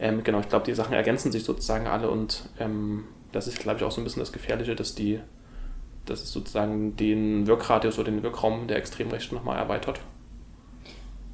Ähm, 0.00 0.24
genau, 0.24 0.40
ich 0.40 0.48
glaube, 0.48 0.64
die 0.64 0.72
Sachen 0.72 0.94
ergänzen 0.94 1.30
sich 1.30 1.44
sozusagen 1.44 1.86
alle 1.86 2.08
und 2.08 2.48
ähm, 2.58 3.04
das 3.32 3.46
ist, 3.46 3.58
glaube 3.58 3.78
ich, 3.78 3.84
auch 3.84 3.90
so 3.90 4.00
ein 4.00 4.04
bisschen 4.04 4.20
das 4.20 4.32
Gefährliche, 4.32 4.76
dass 4.76 4.94
die, 4.94 5.20
dass 6.04 6.22
es 6.22 6.32
sozusagen 6.32 6.96
den 6.96 7.46
Wirkradius 7.46 7.98
oder 7.98 8.10
den 8.10 8.22
Wirkraum 8.22 8.68
der 8.68 8.76
Extremrechten 8.76 9.36
nochmal 9.36 9.58
erweitert. 9.58 10.00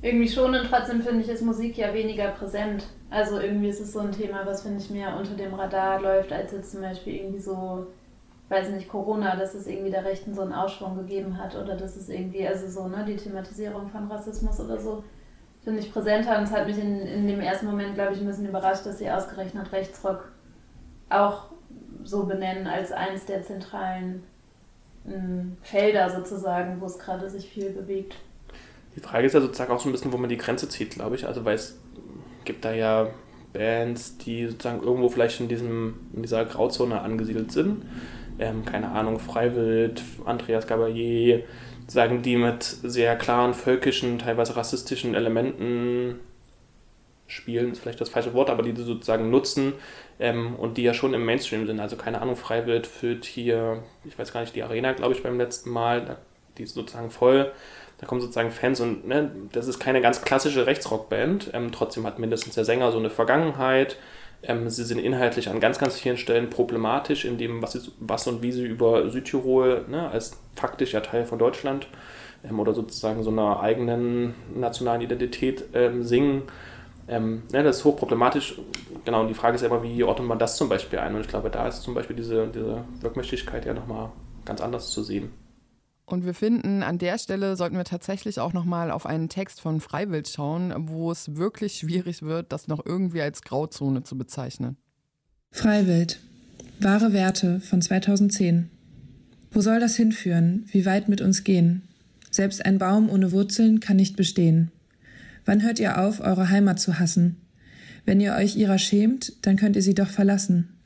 Irgendwie 0.01 0.29
schon 0.29 0.55
und 0.55 0.69
trotzdem 0.69 1.03
finde 1.03 1.23
ich, 1.23 1.29
ist 1.29 1.43
Musik 1.43 1.77
ja 1.77 1.93
weniger 1.93 2.29
präsent. 2.29 2.87
Also 3.11 3.41
irgendwie 3.41 3.69
ist 3.69 3.81
es 3.81 3.93
so 3.93 3.99
ein 3.99 4.13
Thema, 4.13 4.47
was 4.47 4.63
finde 4.63 4.79
ich 4.79 4.91
mehr 4.91 5.17
unter 5.17 5.35
dem 5.35 5.55
Radar 5.55 6.01
läuft, 6.01 6.33
als 6.33 6.53
jetzt 6.53 6.71
zum 6.71 6.83
Beispiel 6.83 7.17
irgendwie 7.17 7.41
so, 7.41 7.89
weiß 8.49 8.71
nicht, 8.71 8.89
Corona, 8.89 9.35
dass 9.35 9.55
es 9.55 9.67
irgendwie 9.67 9.91
der 9.91 10.05
Rechten 10.05 10.35
so 10.35 10.43
einen 10.43 10.53
Ausschwung 10.53 10.97
gegeben 10.97 11.37
hat 11.37 11.57
oder 11.57 11.75
dass 11.75 11.97
es 11.97 12.09
irgendwie, 12.09 12.47
also 12.47 12.69
so, 12.69 12.87
ne, 12.87 13.05
die 13.09 13.17
Thematisierung 13.17 13.89
von 13.89 14.07
Rassismus 14.07 14.61
oder 14.61 14.79
so, 14.79 15.03
finde 15.65 15.81
ich 15.81 15.93
präsenter 15.93 16.39
und 16.39 16.45
es 16.45 16.53
hat 16.53 16.69
mich 16.69 16.79
in, 16.79 17.01
in 17.01 17.27
dem 17.27 17.41
ersten 17.41 17.67
Moment, 17.67 17.95
glaube 17.95 18.13
ich, 18.13 18.21
ein 18.21 18.27
bisschen 18.27 18.49
überrascht, 18.49 18.87
dass 18.87 18.99
sie 18.99 19.11
ausgerechnet 19.11 19.73
Rechtsrock 19.73 20.31
auch 21.11 21.51
so 22.09 22.25
benennen 22.25 22.67
als 22.67 22.91
eines 22.91 23.27
der 23.27 23.43
zentralen 23.43 24.23
ähm, 25.07 25.57
Felder 25.63 26.11
sozusagen, 26.11 26.81
wo 26.81 26.87
es 26.87 26.99
gerade 26.99 27.29
sich 27.29 27.49
viel 27.49 27.71
bewegt. 27.71 28.17
Die 28.97 29.01
Frage 29.01 29.27
ist 29.27 29.35
ja 29.35 29.41
sozusagen 29.41 29.73
auch 29.73 29.81
so 29.81 29.89
ein 29.89 29.93
bisschen, 29.93 30.13
wo 30.13 30.17
man 30.17 30.31
die 30.31 30.37
Grenze 30.37 30.69
zieht, 30.69 30.91
glaube 30.91 31.17
ich. 31.17 31.27
Also 31.27 31.45
weil 31.45 31.55
es 31.55 31.79
gibt 32.45 32.65
da 32.65 32.73
ja 32.73 33.09
Bands, 33.53 34.19
die 34.19 34.47
sozusagen 34.47 34.83
irgendwo 34.83 35.09
vielleicht 35.09 35.41
in, 35.41 35.49
diesem, 35.49 36.01
in 36.15 36.23
dieser 36.23 36.45
Grauzone 36.45 37.01
angesiedelt 37.01 37.53
sind. 37.53 37.85
Ähm, 38.39 38.65
keine 38.65 38.91
Ahnung, 38.91 39.19
Freiwild, 39.19 40.03
Andreas 40.25 40.67
Gabalier, 40.67 41.45
sagen 41.87 42.23
die 42.23 42.37
mit 42.37 42.63
sehr 42.63 43.17
klaren 43.17 43.55
völkischen, 43.55 44.19
teilweise 44.19 44.57
rassistischen 44.57 45.15
Elementen 45.15 46.21
spielen, 47.27 47.73
ist 47.73 47.81
vielleicht 47.81 48.01
das 48.01 48.09
falsche 48.09 48.35
Wort, 48.35 48.51
aber 48.51 48.63
die 48.63 48.75
sozusagen 48.75 49.31
nutzen, 49.31 49.75
ähm, 50.21 50.57
und 50.57 50.77
die 50.77 50.83
ja 50.83 50.95
schon 50.95 51.15
im 51.15 51.25
Mainstream 51.25 51.67
sind. 51.67 51.81
Also 51.81 51.97
keine 51.97 52.21
Ahnung, 52.21 52.37
Freiwild 52.37 52.87
füllt 52.87 53.25
hier, 53.25 53.83
ich 54.05 54.19
weiß 54.19 54.33
gar 54.33 54.41
nicht, 54.41 54.55
die 54.55 54.63
Arena, 54.63 54.93
glaube 54.93 55.15
ich, 55.15 55.23
beim 55.23 55.39
letzten 55.39 55.71
Mal, 55.71 56.19
die 56.57 56.65
ist 56.65 56.75
sozusagen 56.75 57.11
voll. 57.11 57.53
Da 57.99 58.07
kommen 58.07 58.21
sozusagen 58.21 58.53
Fans 58.53 58.81
und 58.81 59.09
ne, 59.09 59.31
das 59.53 59.67
ist 59.67 59.81
keine 59.81 60.01
ganz 60.01 60.23
klassische 60.23 60.67
Rechtsrockband. 60.67 61.51
Ähm, 61.53 61.73
trotzdem 61.73 62.07
hat 62.07 62.19
mindestens 62.19 62.55
der 62.55 62.65
Sänger 62.65 62.93
so 62.93 62.99
eine 62.99 63.11
Vergangenheit. 63.11 63.97
Ähm, 64.45 64.71
sie 64.71 64.85
sind 64.85 65.01
inhaltlich 65.01 65.49
an 65.49 65.59
ganz, 65.59 65.79
ganz 65.79 65.99
vielen 65.99 66.17
Stellen 66.17 66.49
problematisch 66.49 67.25
in 67.25 67.39
dem, 67.39 67.61
was, 67.61 67.73
sie, 67.73 67.91
was 67.99 68.27
und 68.29 68.41
wie 68.41 68.53
sie 68.53 68.65
über 68.65 69.11
Südtirol 69.11 69.85
ne, 69.89 70.09
als 70.11 70.41
faktisch 70.55 70.93
ja 70.93 71.01
Teil 71.01 71.25
von 71.25 71.41
Deutschland 71.41 71.89
ähm, 72.49 72.61
oder 72.61 72.73
sozusagen 72.73 73.25
so 73.25 73.31
einer 73.31 73.61
eigenen 73.61 74.35
nationalen 74.55 75.01
Identität 75.01 75.65
ähm, 75.75 76.05
singen. 76.05 76.43
Ähm, 77.09 77.43
ne, 77.53 77.63
das 77.63 77.79
ist 77.79 77.85
hochproblematisch. 77.85 78.61
Genau, 79.05 79.23
und 79.23 79.29
die 79.29 79.35
Frage 79.35 79.57
ist 79.57 79.63
ja 79.63 79.69
immer, 79.69 79.83
wie 79.83 80.05
ordnet 80.05 80.29
man 80.29 80.39
das 80.39 80.57
zum 80.57 80.69
Beispiel 80.69 80.99
ein? 80.99 81.15
Und 81.15 81.23
ich 81.23 81.29
glaube, 81.29 81.51
da 81.51 81.67
ist 81.67 81.83
zum 81.83 81.95
Beispiel 81.95 82.15
diese, 82.15 82.49
diese 82.49 82.85
Wirkmächtigkeit 83.01 83.65
ja 83.65 83.73
nochmal 83.73 84.11
ganz 84.45 84.61
anders 84.61 84.91
zu 84.91 85.03
sehen. 85.03 85.31
Und 86.05 86.25
wir 86.25 86.35
finden, 86.35 86.83
an 86.83 86.99
der 86.99 87.19
Stelle 87.19 87.57
sollten 87.57 87.77
wir 87.77 87.85
tatsächlich 87.85 88.41
auch 88.41 88.55
nochmal 88.55 88.91
auf 88.91 89.05
einen 89.05 89.29
Text 89.29 89.61
von 89.61 89.81
Freiwild 89.81 90.29
schauen, 90.29 90.73
wo 90.89 91.11
es 91.11 91.37
wirklich 91.37 91.75
schwierig 91.75 92.23
wird, 92.23 92.51
das 92.51 92.67
noch 92.67 92.85
irgendwie 92.85 93.21
als 93.21 93.43
Grauzone 93.43 94.03
zu 94.05 94.17
bezeichnen. 94.17 94.77
Freiwild. 95.51 96.21
Wahre 96.81 97.13
Werte 97.13 97.61
von 97.61 97.83
2010. 97.83 98.71
Wo 99.51 99.61
soll 99.61 99.81
das 99.81 99.97
hinführen? 99.97 100.67
Wie 100.71 100.87
weit 100.87 101.09
mit 101.09 101.21
uns 101.21 101.45
gehen? 101.45 101.89
Selbst 102.31 102.65
ein 102.65 102.79
Baum 102.79 103.11
ohne 103.11 103.33
Wurzeln 103.33 103.81
kann 103.81 103.97
nicht 103.97 104.17
bestehen. 104.17 104.71
Wann 105.49 105.63
hört 105.63 105.81
ihr 105.81 105.99
auf, 105.99 106.21
eure 106.21 106.51
Heimat 106.51 106.79
zu 106.79 106.99
hassen? 106.99 107.41
Wenn 108.05 108.21
ihr 108.21 108.35
euch 108.35 108.55
ihrer 108.55 108.77
schämt, 108.77 109.33
dann 109.47 109.57
könnt 109.57 109.77
ihr 109.77 109.83
sie 109.83 109.95
doch 109.95 110.11
verlassen. 110.11 110.77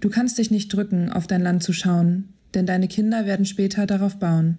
Du 0.00 0.10
kannst 0.10 0.36
dich 0.36 0.50
nicht 0.50 0.68
drücken, 0.68 1.10
auf 1.10 1.26
dein 1.26 1.40
Land 1.40 1.62
zu 1.62 1.72
schauen, 1.72 2.34
denn 2.52 2.66
deine 2.66 2.86
Kinder 2.86 3.24
werden 3.24 3.46
später 3.46 3.86
darauf 3.86 4.18
bauen. 4.18 4.58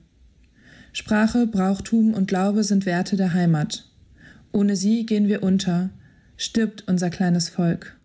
Sprache, 0.93 1.45
Brauchtum 1.45 2.15
und 2.15 2.27
Glaube 2.27 2.63
sind 2.63 2.87
Werte 2.87 3.17
der 3.17 3.35
Heimat. 3.35 3.85
Ohne 4.51 4.75
sie 4.75 5.05
gehen 5.05 5.27
wir 5.27 5.43
unter, 5.43 5.91
stirbt 6.35 6.85
unser 6.87 7.11
kleines 7.11 7.49
Volk. 7.49 7.99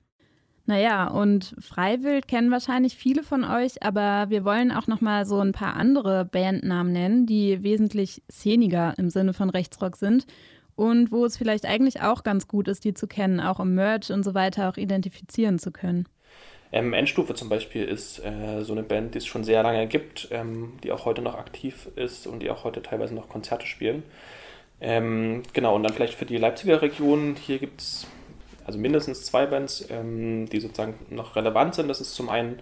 Naja, 0.67 1.09
und 1.09 1.55
Freiwild 1.59 2.29
kennen 2.29 2.51
wahrscheinlich 2.51 2.97
viele 2.97 3.23
von 3.23 3.45
euch, 3.45 3.83
aber 3.83 4.29
wir 4.29 4.45
wollen 4.45 4.73
auch 4.73 4.89
noch 4.89 5.01
mal 5.01 5.25
so 5.25 5.41
ein 5.41 5.53
paar 5.53 5.77
andere 5.77 6.27
Bandnamen 6.27 6.93
nennen, 6.93 7.27
die 7.27 7.63
wesentlich 7.63 8.23
szeniger 8.31 8.95
im 8.99 9.09
Sinne 9.09 9.33
von 9.33 9.49
Rechtsrock 9.49 9.97
sind 9.97 10.27
und 10.77 11.13
wo 11.13 11.25
es 11.25 11.37
vielleicht 11.37 11.67
eigentlich 11.67 12.01
auch 12.03 12.23
ganz 12.23 12.49
gut 12.49 12.69
ist, 12.69 12.85
die 12.85 12.95
zu 12.95 13.07
kennen, 13.07 13.41
auch 13.41 13.61
im 13.61 13.75
Merch 13.75 14.11
und 14.11 14.23
so 14.25 14.35
weiter 14.35 14.69
auch 14.69 14.77
identifizieren 14.77 15.59
zu 15.59 15.71
können. 15.71 16.07
Ähm, 16.73 16.93
Endstufe 16.93 17.35
zum 17.35 17.49
Beispiel 17.49 17.85
ist 17.85 18.19
äh, 18.19 18.63
so 18.63 18.73
eine 18.73 18.83
Band, 18.83 19.15
die 19.15 19.19
es 19.19 19.27
schon 19.27 19.45
sehr 19.45 19.63
lange 19.63 19.87
gibt, 19.87 20.29
ähm, 20.33 20.73
die 20.83 20.91
auch 20.91 21.05
heute 21.05 21.23
noch 21.23 21.37
aktiv 21.37 21.89
ist 21.95 22.27
und 22.27 22.41
die 22.41 22.51
auch 22.51 22.65
heute 22.65 22.83
teilweise 22.83 23.15
noch 23.15 23.29
Konzerte 23.29 23.67
spielen. 23.67 24.03
Ähm, 24.81 25.45
genau, 25.53 25.77
und 25.77 25.85
dann 25.85 25.93
vielleicht 25.93 26.15
für 26.15 26.27
die 26.27 26.37
Leipziger 26.37 26.83
Region, 26.83 27.37
hier 27.37 27.59
gibt 27.59 27.81
es 27.81 28.07
also 28.67 28.79
mindestens 28.79 29.25
zwei 29.25 29.47
Bands, 29.47 29.87
ähm, 29.91 30.49
die 30.49 30.61
sozusagen 30.61 30.95
noch 31.11 31.37
relevant 31.37 31.75
sind. 31.75 31.89
Das 31.89 32.01
ist 32.01 32.15
zum 32.15 32.29
einen 32.29 32.59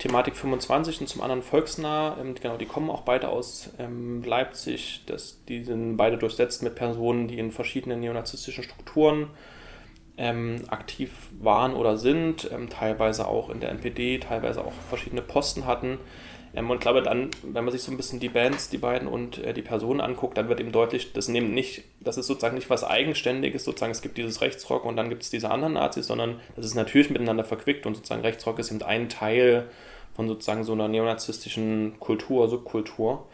Thematik 0.00 0.34
25 0.34 1.02
und 1.02 1.06
zum 1.08 1.20
anderen 1.20 1.42
Volksnah. 1.42 2.16
Ähm, 2.20 2.34
genau, 2.34 2.56
die 2.56 2.66
kommen 2.66 2.90
auch 2.90 3.02
beide 3.02 3.28
aus 3.28 3.70
ähm, 3.78 4.22
Leipzig. 4.24 5.02
Das, 5.06 5.44
die 5.46 5.62
sind 5.62 5.96
beide 5.96 6.16
durchsetzt 6.16 6.62
mit 6.62 6.74
Personen, 6.74 7.28
die 7.28 7.38
in 7.38 7.52
verschiedenen 7.52 8.00
neonazistischen 8.00 8.64
Strukturen 8.64 9.28
ähm, 10.16 10.64
aktiv 10.68 11.10
waren 11.38 11.74
oder 11.74 11.96
sind, 11.96 12.50
ähm, 12.52 12.68
teilweise 12.68 13.28
auch 13.28 13.50
in 13.50 13.60
der 13.60 13.70
NPD, 13.70 14.18
teilweise 14.18 14.64
auch 14.64 14.72
verschiedene 14.88 15.22
Posten 15.22 15.66
hatten. 15.66 15.98
Ähm, 16.54 16.70
und 16.70 16.76
ich 16.76 16.82
glaube, 16.82 17.02
dann, 17.02 17.30
wenn 17.42 17.64
man 17.64 17.72
sich 17.72 17.82
so 17.82 17.90
ein 17.90 17.96
bisschen 17.96 18.20
die 18.20 18.28
Bands, 18.28 18.70
die 18.70 18.78
beiden 18.78 19.06
und 19.06 19.38
äh, 19.38 19.52
die 19.52 19.62
Personen 19.62 20.00
anguckt, 20.00 20.36
dann 20.36 20.48
wird 20.48 20.60
eben 20.60 20.72
deutlich, 20.72 21.12
das 21.12 21.28
nimmt 21.28 21.52
nicht, 21.52 21.84
das 22.00 22.16
ist 22.16 22.26
sozusagen 22.26 22.54
nicht 22.54 22.70
was 22.70 22.84
Eigenständiges, 22.84 23.64
sozusagen, 23.64 23.92
es 23.92 24.02
gibt 24.02 24.18
dieses 24.18 24.40
Rechtsrock 24.40 24.84
und 24.84 24.96
dann 24.96 25.10
gibt 25.10 25.22
es 25.22 25.30
diese 25.30 25.50
anderen 25.50 25.74
Nazis, 25.74 26.06
sondern 26.06 26.40
das 26.56 26.64
ist 26.64 26.74
natürlich 26.74 27.10
miteinander 27.10 27.44
verquickt 27.44 27.86
und 27.86 27.94
sozusagen 27.94 28.22
Rechtsrock 28.22 28.58
ist 28.58 28.70
eben 28.70 28.82
ein 28.82 29.08
Teil 29.08 29.68
von 30.20 30.28
sozusagen 30.28 30.64
so 30.64 30.74
einer 30.74 30.86
neonazistischen 30.86 31.98
Kultur, 31.98 32.46
Subkultur. 32.50 33.26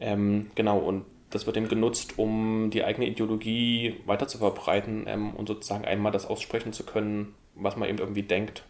Ähm, 0.00 0.50
genau, 0.56 0.78
und 0.78 1.04
das 1.30 1.46
wird 1.46 1.56
eben 1.56 1.68
genutzt, 1.68 2.14
um 2.16 2.70
die 2.70 2.82
eigene 2.82 3.06
Ideologie 3.06 4.00
weiter 4.04 4.26
zu 4.26 4.38
verbreiten 4.38 5.04
ähm, 5.06 5.30
und 5.30 5.46
sozusagen 5.46 5.84
einmal 5.84 6.10
das 6.10 6.26
aussprechen 6.26 6.72
zu 6.72 6.82
können, 6.82 7.36
was 7.54 7.76
man 7.76 7.88
eben 7.88 7.98
irgendwie 7.98 8.24
denkt. 8.24 8.64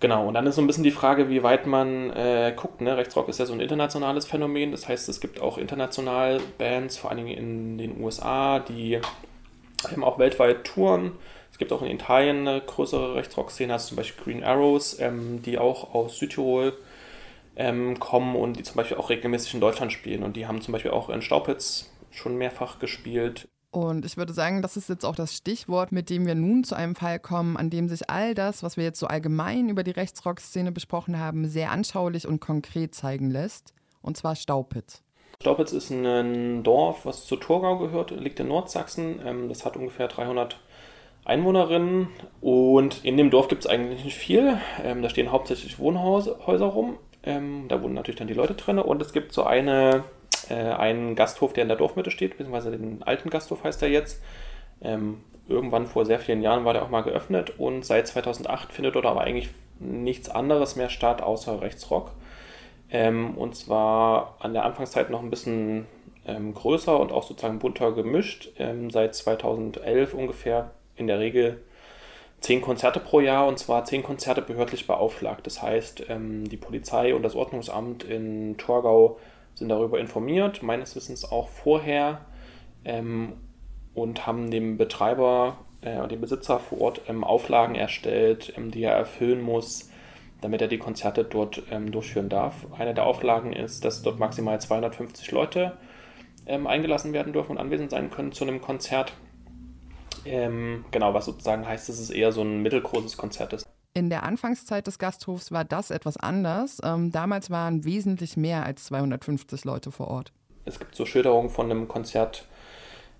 Genau, 0.00 0.28
und 0.28 0.34
dann 0.34 0.46
ist 0.46 0.56
so 0.56 0.60
ein 0.60 0.66
bisschen 0.66 0.84
die 0.84 0.90
Frage, 0.90 1.30
wie 1.30 1.42
weit 1.42 1.66
man 1.66 2.10
äh, 2.10 2.52
guckt. 2.54 2.82
Ne? 2.82 2.94
Rechtsrock 2.94 3.30
ist 3.30 3.38
ja 3.38 3.46
so 3.46 3.54
ein 3.54 3.60
internationales 3.60 4.26
Phänomen, 4.26 4.70
das 4.70 4.86
heißt, 4.86 5.08
es 5.08 5.18
gibt 5.18 5.40
auch 5.40 5.56
international 5.56 6.40
Bands, 6.58 6.98
vor 6.98 7.10
allen 7.10 7.24
Dingen 7.24 7.38
in 7.38 7.78
den 7.78 8.02
USA, 8.02 8.58
die 8.58 9.00
eben 9.90 10.04
auch 10.04 10.18
weltweit 10.18 10.64
touren. 10.64 11.12
Es 11.52 11.58
gibt 11.58 11.72
auch 11.72 11.82
in 11.82 11.90
Italien 11.90 12.48
eine 12.48 12.60
größere 12.60 13.14
Rechtsrock-Szene, 13.14 13.74
also 13.74 13.88
zum 13.88 13.96
Beispiel 13.98 14.24
Green 14.24 14.42
Arrows, 14.42 14.98
ähm, 14.98 15.42
die 15.42 15.58
auch 15.58 15.94
aus 15.94 16.18
Südtirol 16.18 16.76
ähm, 17.56 18.00
kommen 18.00 18.34
und 18.36 18.58
die 18.58 18.62
zum 18.62 18.76
Beispiel 18.76 18.96
auch 18.96 19.10
regelmäßig 19.10 19.54
in 19.54 19.60
Deutschland 19.60 19.92
spielen. 19.92 20.22
Und 20.22 20.36
die 20.36 20.46
haben 20.46 20.62
zum 20.62 20.72
Beispiel 20.72 20.90
auch 20.90 21.10
in 21.10 21.22
Staupitz 21.22 21.92
schon 22.10 22.36
mehrfach 22.36 22.78
gespielt. 22.78 23.48
Und 23.70 24.04
ich 24.04 24.16
würde 24.16 24.32
sagen, 24.32 24.60
das 24.60 24.76
ist 24.76 24.88
jetzt 24.88 25.04
auch 25.04 25.14
das 25.14 25.34
Stichwort, 25.34 25.92
mit 25.92 26.10
dem 26.10 26.26
wir 26.26 26.34
nun 26.34 26.64
zu 26.64 26.74
einem 26.74 26.94
Fall 26.94 27.18
kommen, 27.18 27.56
an 27.56 27.70
dem 27.70 27.88
sich 27.88 28.08
all 28.10 28.34
das, 28.34 28.62
was 28.62 28.76
wir 28.76 28.84
jetzt 28.84 28.98
so 28.98 29.06
allgemein 29.06 29.68
über 29.68 29.82
die 29.82 29.92
Rechtsrock-Szene 29.92 30.72
besprochen 30.72 31.18
haben, 31.18 31.46
sehr 31.46 31.70
anschaulich 31.70 32.26
und 32.26 32.40
konkret 32.40 32.94
zeigen 32.94 33.30
lässt. 33.30 33.72
Und 34.02 34.16
zwar 34.16 34.36
Staupitz. 34.36 35.02
Staupitz 35.40 35.72
ist 35.72 35.90
ein 35.90 36.62
Dorf, 36.62 37.04
was 37.06 37.26
zu 37.26 37.36
Thurgau 37.36 37.78
gehört, 37.78 38.10
liegt 38.10 38.40
in 38.40 38.48
Nordsachsen. 38.48 39.20
Ähm, 39.24 39.48
das 39.48 39.64
hat 39.64 39.76
ungefähr 39.76 40.08
300 40.08 40.58
Einwohnerinnen 41.24 42.08
und 42.40 43.04
in 43.04 43.16
dem 43.16 43.30
Dorf 43.30 43.48
gibt 43.48 43.64
es 43.64 43.70
eigentlich 43.70 44.04
nicht 44.04 44.16
viel. 44.16 44.58
Ähm, 44.82 45.02
da 45.02 45.08
stehen 45.08 45.30
hauptsächlich 45.30 45.78
Wohnhäuser 45.78 46.66
rum. 46.66 46.98
Ähm, 47.22 47.66
da 47.68 47.80
wohnen 47.82 47.94
natürlich 47.94 48.18
dann 48.18 48.26
die 48.26 48.34
Leute 48.34 48.54
drin. 48.54 48.78
Und 48.78 49.00
es 49.00 49.12
gibt 49.12 49.32
so 49.32 49.44
eine, 49.44 50.04
äh, 50.48 50.54
einen 50.54 51.14
Gasthof, 51.14 51.52
der 51.52 51.62
in 51.62 51.68
der 51.68 51.78
Dorfmitte 51.78 52.10
steht, 52.10 52.36
beziehungsweise 52.36 52.72
den 52.72 53.02
alten 53.04 53.30
Gasthof 53.30 53.62
heißt 53.62 53.82
er 53.82 53.88
jetzt. 53.88 54.20
Ähm, 54.80 55.20
irgendwann 55.48 55.86
vor 55.86 56.04
sehr 56.04 56.18
vielen 56.18 56.42
Jahren 56.42 56.64
war 56.64 56.72
der 56.72 56.82
auch 56.82 56.90
mal 56.90 57.02
geöffnet 57.02 57.58
und 57.58 57.84
seit 57.84 58.06
2008 58.08 58.72
findet 58.72 58.94
dort 58.94 59.06
aber 59.06 59.20
eigentlich 59.20 59.50
nichts 59.78 60.28
anderes 60.28 60.76
mehr 60.76 60.88
statt 60.88 61.22
außer 61.22 61.60
Rechtsrock. 61.60 62.12
Ähm, 62.90 63.36
und 63.36 63.54
zwar 63.54 64.36
an 64.40 64.54
der 64.54 64.64
Anfangszeit 64.64 65.10
noch 65.10 65.22
ein 65.22 65.30
bisschen 65.30 65.86
ähm, 66.26 66.52
größer 66.52 66.98
und 66.98 67.12
auch 67.12 67.22
sozusagen 67.22 67.60
bunter 67.60 67.92
gemischt. 67.92 68.50
Ähm, 68.58 68.90
seit 68.90 69.14
2011 69.14 70.14
ungefähr 70.14 70.72
in 71.02 71.06
der 71.08 71.18
Regel 71.18 71.60
zehn 72.42 72.60
Konzerte 72.60 73.00
pro 73.00 73.20
Jahr 73.20 73.46
und 73.46 73.58
zwar 73.58 73.84
zehn 73.84 74.02
Konzerte 74.02 74.42
behördlich 74.42 74.86
beauflagt. 74.86 75.46
Das 75.46 75.62
heißt, 75.62 76.04
ähm, 76.08 76.48
die 76.48 76.56
Polizei 76.56 77.14
und 77.14 77.22
das 77.22 77.36
Ordnungsamt 77.36 78.04
in 78.04 78.56
Torgau 78.58 79.18
sind 79.54 79.68
darüber 79.68 80.00
informiert, 80.00 80.62
meines 80.62 80.96
Wissens 80.96 81.30
auch 81.30 81.48
vorher 81.48 82.22
ähm, 82.84 83.34
und 83.94 84.26
haben 84.26 84.50
dem 84.50 84.76
Betreiber, 84.76 85.58
äh, 85.82 86.06
dem 86.08 86.20
Besitzer 86.20 86.58
vor 86.58 86.80
Ort 86.80 87.02
ähm, 87.08 87.22
Auflagen 87.22 87.76
erstellt, 87.76 88.54
die 88.56 88.82
er 88.82 88.94
erfüllen 88.94 89.40
muss, 89.40 89.88
damit 90.40 90.60
er 90.60 90.68
die 90.68 90.78
Konzerte 90.78 91.22
dort 91.22 91.62
durchführen 91.70 92.28
darf. 92.28 92.66
Eine 92.76 92.94
der 92.94 93.06
Auflagen 93.06 93.52
ist, 93.52 93.84
dass 93.84 94.02
dort 94.02 94.18
maximal 94.18 94.60
250 94.60 95.30
Leute 95.30 95.76
eingelassen 96.46 97.12
werden 97.12 97.32
dürfen 97.32 97.52
und 97.52 97.58
anwesend 97.58 97.92
sein 97.92 98.10
können 98.10 98.32
zu 98.32 98.42
einem 98.42 98.60
Konzert. 98.60 99.12
Ähm, 100.24 100.84
genau, 100.90 101.14
was 101.14 101.24
sozusagen 101.24 101.66
heißt, 101.66 101.88
dass 101.88 101.98
es 101.98 102.10
eher 102.10 102.32
so 102.32 102.42
ein 102.42 102.62
mittelgroßes 102.62 103.16
Konzert 103.16 103.52
ist. 103.52 103.66
In 103.94 104.08
der 104.08 104.22
Anfangszeit 104.22 104.86
des 104.86 104.98
Gasthofs 104.98 105.52
war 105.52 105.64
das 105.64 105.90
etwas 105.90 106.16
anders. 106.16 106.78
Ähm, 106.82 107.12
damals 107.12 107.50
waren 107.50 107.84
wesentlich 107.84 108.36
mehr 108.36 108.64
als 108.64 108.84
250 108.84 109.64
Leute 109.64 109.90
vor 109.90 110.08
Ort. 110.08 110.32
Es 110.64 110.78
gibt 110.78 110.94
so 110.94 111.04
Schilderungen 111.04 111.50
von 111.50 111.70
einem 111.70 111.88
Konzert 111.88 112.46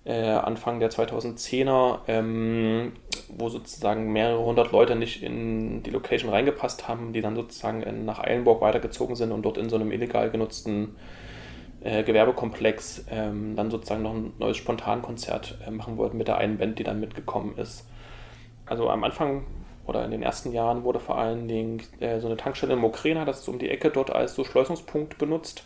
äh, 0.05 0.29
Anfang 0.29 0.79
der 0.79 0.89
2010er, 0.89 1.99
ähm, 2.07 2.93
wo 3.29 3.49
sozusagen 3.49 4.11
mehrere 4.11 4.43
hundert 4.43 4.71
Leute 4.71 4.95
nicht 4.95 5.21
in 5.21 5.83
die 5.83 5.91
Location 5.91 6.31
reingepasst 6.31 6.87
haben, 6.87 7.13
die 7.13 7.21
dann 7.21 7.35
sozusagen 7.35 7.83
in, 7.83 8.05
nach 8.05 8.19
Eilenburg 8.19 8.61
weitergezogen 8.61 9.15
sind 9.15 9.31
und 9.31 9.43
dort 9.43 9.57
in 9.57 9.69
so 9.69 9.75
einem 9.75 9.91
illegal 9.91 10.31
genutzten 10.31 10.95
äh, 10.95 11.23
Gewerbekomplex 11.83 13.05
ähm, 13.09 13.55
dann 13.55 13.69
sozusagen 13.69 14.03
noch 14.03 14.13
ein 14.13 14.33
neues 14.39 14.57
Spontankonzert 14.57 15.57
äh, 15.67 15.71
machen 15.71 15.97
wollten 15.97 16.17
mit 16.17 16.27
der 16.27 16.37
einen 16.37 16.57
Band, 16.57 16.79
die 16.79 16.83
dann 16.83 16.99
mitgekommen 16.99 17.57
ist. 17.57 17.87
Also 18.65 18.89
am 18.89 19.03
Anfang 19.03 19.45
oder 19.85 20.05
in 20.05 20.11
den 20.11 20.23
ersten 20.23 20.53
Jahren 20.53 20.83
wurde 20.83 20.99
vor 20.99 21.17
allen 21.17 21.47
Dingen 21.47 21.81
äh, 21.99 22.19
so 22.19 22.27
eine 22.27 22.37
Tankstelle 22.37 22.73
in 22.73 22.79
Mokrena, 22.79 23.25
das 23.25 23.41
ist 23.41 23.47
um 23.49 23.59
die 23.59 23.69
Ecke 23.69 23.89
dort 23.89 24.11
als 24.11 24.35
so 24.35 24.43
Schleusungspunkt 24.43 25.17
benutzt. 25.17 25.65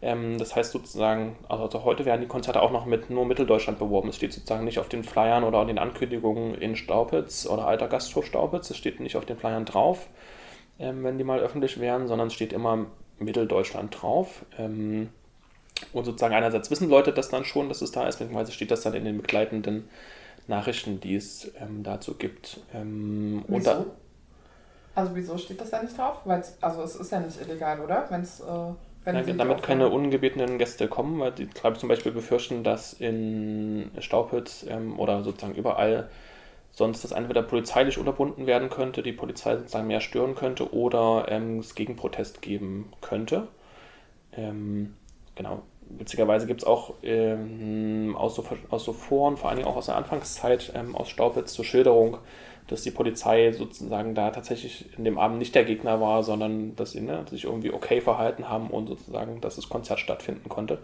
Ähm, 0.00 0.38
das 0.38 0.56
heißt 0.56 0.72
sozusagen, 0.72 1.36
also, 1.48 1.64
also, 1.64 1.84
heute 1.84 2.04
werden 2.04 2.22
die 2.22 2.26
Konzerte 2.26 2.60
auch 2.60 2.72
noch 2.72 2.86
mit 2.86 3.08
nur 3.10 3.24
Mitteldeutschland 3.24 3.78
beworben. 3.78 4.08
Es 4.08 4.16
steht 4.16 4.32
sozusagen 4.32 4.64
nicht 4.64 4.78
auf 4.78 4.88
den 4.88 5.04
Flyern 5.04 5.44
oder 5.44 5.64
den 5.64 5.78
Ankündigungen 5.78 6.54
in 6.54 6.76
Staupitz 6.76 7.46
oder 7.46 7.66
Alter 7.66 7.88
Gasthof 7.88 8.26
Staupitz. 8.26 8.70
Es 8.70 8.76
steht 8.76 9.00
nicht 9.00 9.16
auf 9.16 9.26
den 9.26 9.36
Flyern 9.36 9.64
drauf, 9.64 10.08
ähm, 10.78 11.04
wenn 11.04 11.18
die 11.18 11.24
mal 11.24 11.40
öffentlich 11.40 11.78
wären, 11.78 12.08
sondern 12.08 12.28
es 12.28 12.34
steht 12.34 12.52
immer 12.52 12.86
Mitteldeutschland 13.18 14.02
drauf. 14.02 14.44
Ähm, 14.58 15.10
und 15.92 16.04
sozusagen 16.04 16.34
einerseits 16.34 16.70
wissen 16.70 16.88
Leute 16.88 17.12
das 17.12 17.28
dann 17.30 17.44
schon, 17.44 17.68
dass 17.68 17.82
es 17.82 17.92
da 17.92 18.06
ist, 18.08 18.18
beziehungsweise 18.18 18.52
steht 18.52 18.70
das 18.70 18.82
dann 18.82 18.94
in 18.94 19.04
den 19.04 19.18
begleitenden 19.18 19.88
Nachrichten, 20.48 21.00
die 21.00 21.16
es 21.16 21.52
ähm, 21.60 21.82
dazu 21.82 22.14
gibt. 22.14 22.60
Ähm, 22.74 23.44
wieso? 23.48 23.70
Da, 23.70 23.86
also 24.94 25.14
wieso 25.14 25.38
steht 25.38 25.60
das 25.60 25.70
da 25.70 25.82
nicht 25.82 25.96
drauf? 25.96 26.18
Weil's, 26.24 26.56
also 26.60 26.82
es 26.82 26.96
ist 26.96 27.12
ja 27.12 27.20
nicht 27.20 27.40
illegal, 27.40 27.80
oder? 27.80 28.06
Wenn 28.10 28.22
es 28.22 28.40
äh, 28.40 28.72
Ja, 29.12 29.22
damit 29.22 29.62
keine 29.62 29.88
ungebetenen 29.88 30.58
Gäste 30.58 30.88
kommen, 30.88 31.18
weil 31.20 31.32
die, 31.32 31.46
glaube 31.46 31.74
ich, 31.74 31.80
zum 31.80 31.88
Beispiel 31.88 32.12
befürchten, 32.12 32.64
dass 32.64 32.92
in 32.92 33.90
Staupitz 33.98 34.64
ähm, 34.68 34.98
oder 34.98 35.22
sozusagen 35.24 35.54
überall 35.54 36.08
sonst 36.70 37.04
das 37.04 37.12
entweder 37.12 37.42
polizeilich 37.42 37.98
unterbunden 37.98 38.46
werden 38.46 38.70
könnte, 38.70 39.02
die 39.02 39.12
Polizei 39.12 39.56
sozusagen 39.56 39.86
mehr 39.88 40.00
stören 40.00 40.34
könnte 40.34 40.72
oder 40.72 41.26
ähm, 41.28 41.58
es 41.58 41.74
Gegenprotest 41.74 42.42
geben 42.42 42.92
könnte. 43.02 43.48
Ähm, 44.32 44.94
genau. 45.34 45.62
Witzigerweise 45.98 46.46
gibt 46.46 46.62
es 46.62 46.66
auch 46.66 46.94
ähm, 47.02 48.16
aus, 48.16 48.34
so, 48.34 48.44
aus 48.70 48.84
so 48.84 48.92
Foren, 48.92 49.36
vor 49.36 49.54
Dingen 49.54 49.66
auch 49.66 49.76
aus 49.76 49.86
der 49.86 49.96
Anfangszeit 49.96 50.72
ähm, 50.74 50.96
aus 50.96 51.08
Staupitz 51.08 51.52
zur 51.52 51.64
Schilderung, 51.64 52.18
dass 52.68 52.82
die 52.82 52.90
Polizei 52.90 53.52
sozusagen 53.52 54.14
da 54.14 54.30
tatsächlich 54.30 54.86
in 54.96 55.04
dem 55.04 55.18
Abend 55.18 55.38
nicht 55.38 55.54
der 55.54 55.64
Gegner 55.64 56.00
war, 56.00 56.22
sondern 56.22 56.74
dass 56.76 56.92
sie 56.92 57.00
ne, 57.00 57.24
sich 57.28 57.44
irgendwie 57.44 57.72
okay 57.72 58.00
verhalten 58.00 58.48
haben 58.48 58.70
und 58.70 58.86
sozusagen, 58.86 59.40
dass 59.40 59.56
das 59.56 59.68
Konzert 59.68 60.00
stattfinden 60.00 60.48
konnte. 60.48 60.78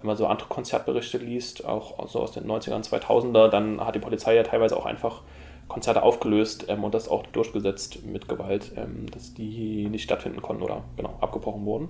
Wenn 0.00 0.08
man 0.08 0.16
so 0.16 0.26
andere 0.26 0.48
Konzertberichte 0.48 1.18
liest, 1.18 1.64
auch 1.64 2.08
so 2.08 2.20
aus 2.20 2.32
den 2.32 2.46
90ern, 2.46 2.88
2000er, 2.88 3.48
dann 3.48 3.84
hat 3.84 3.94
die 3.94 4.00
Polizei 4.00 4.34
ja 4.34 4.42
teilweise 4.42 4.76
auch 4.76 4.86
einfach 4.86 5.22
Konzerte 5.68 6.02
aufgelöst 6.02 6.66
ähm, 6.68 6.84
und 6.84 6.94
das 6.94 7.08
auch 7.08 7.24
durchgesetzt 7.26 8.04
mit 8.04 8.28
Gewalt, 8.28 8.72
ähm, 8.76 9.06
dass 9.10 9.32
die 9.32 9.88
nicht 9.88 10.02
stattfinden 10.02 10.42
konnten 10.42 10.62
oder 10.62 10.82
genau 10.96 11.16
abgebrochen 11.20 11.64
wurden. 11.64 11.88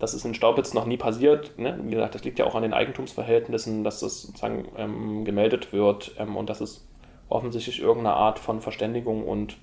Das 0.00 0.14
ist 0.14 0.24
in 0.24 0.34
Staubitz 0.34 0.74
noch 0.74 0.86
nie 0.86 0.96
passiert. 0.96 1.56
Ne? 1.58 1.78
Wie 1.84 1.90
gesagt, 1.90 2.14
das 2.14 2.24
liegt 2.24 2.38
ja 2.38 2.46
auch 2.46 2.54
an 2.54 2.62
den 2.62 2.72
Eigentumsverhältnissen, 2.72 3.84
dass 3.84 4.00
das 4.00 4.22
sozusagen 4.22 4.66
ähm, 4.76 5.24
gemeldet 5.24 5.72
wird 5.72 6.16
ähm, 6.18 6.36
und 6.36 6.50
dass 6.50 6.60
es 6.60 6.88
offensichtlich 7.28 7.80
irgendeine 7.80 8.16
Art 8.16 8.38
von 8.38 8.60
Verständigung 8.62 9.22
und 9.24 9.58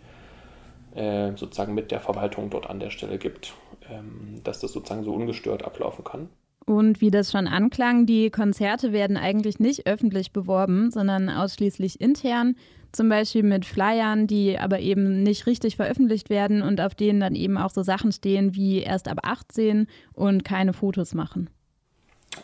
äh, 0.95 1.35
sozusagen 1.35 1.73
mit 1.73 1.91
der 1.91 1.99
Verwaltung 1.99 2.51
dort 2.51 2.69
an 2.69 2.79
der 2.79 2.91
Stelle 2.91 3.17
gibt, 3.17 3.53
ähm, 3.89 4.39
dass 4.43 4.59
das 4.59 4.71
sozusagen 4.71 5.03
so 5.03 5.13
ungestört 5.13 5.65
ablaufen 5.65 6.03
kann. 6.03 6.29
Und 6.67 6.99
wie 6.99 7.11
das 7.11 7.31
schon 7.31 7.47
anklang, 7.47 8.05
die 8.05 8.29
Konzerte 8.29 8.91
werden 8.91 9.15
eigentlich 9.15 9.57
nicht 9.57 9.87
öffentlich 9.87 10.33
beworben, 10.33 10.91
sondern 10.91 11.29
ausschließlich 11.29 12.01
intern. 12.01 12.57
Zum 12.91 13.07
Beispiel 13.07 13.43
mit 13.43 13.63
Flyern, 13.65 14.27
die 14.27 14.59
aber 14.59 14.79
eben 14.79 15.23
nicht 15.23 15.47
richtig 15.47 15.77
veröffentlicht 15.77 16.29
werden 16.29 16.61
und 16.61 16.81
auf 16.81 16.93
denen 16.93 17.21
dann 17.21 17.35
eben 17.35 17.57
auch 17.57 17.69
so 17.69 17.83
Sachen 17.83 18.11
stehen 18.11 18.53
wie 18.53 18.81
erst 18.81 19.07
ab 19.07 19.19
18 19.23 19.87
und 20.11 20.43
keine 20.43 20.73
Fotos 20.73 21.13
machen. 21.13 21.49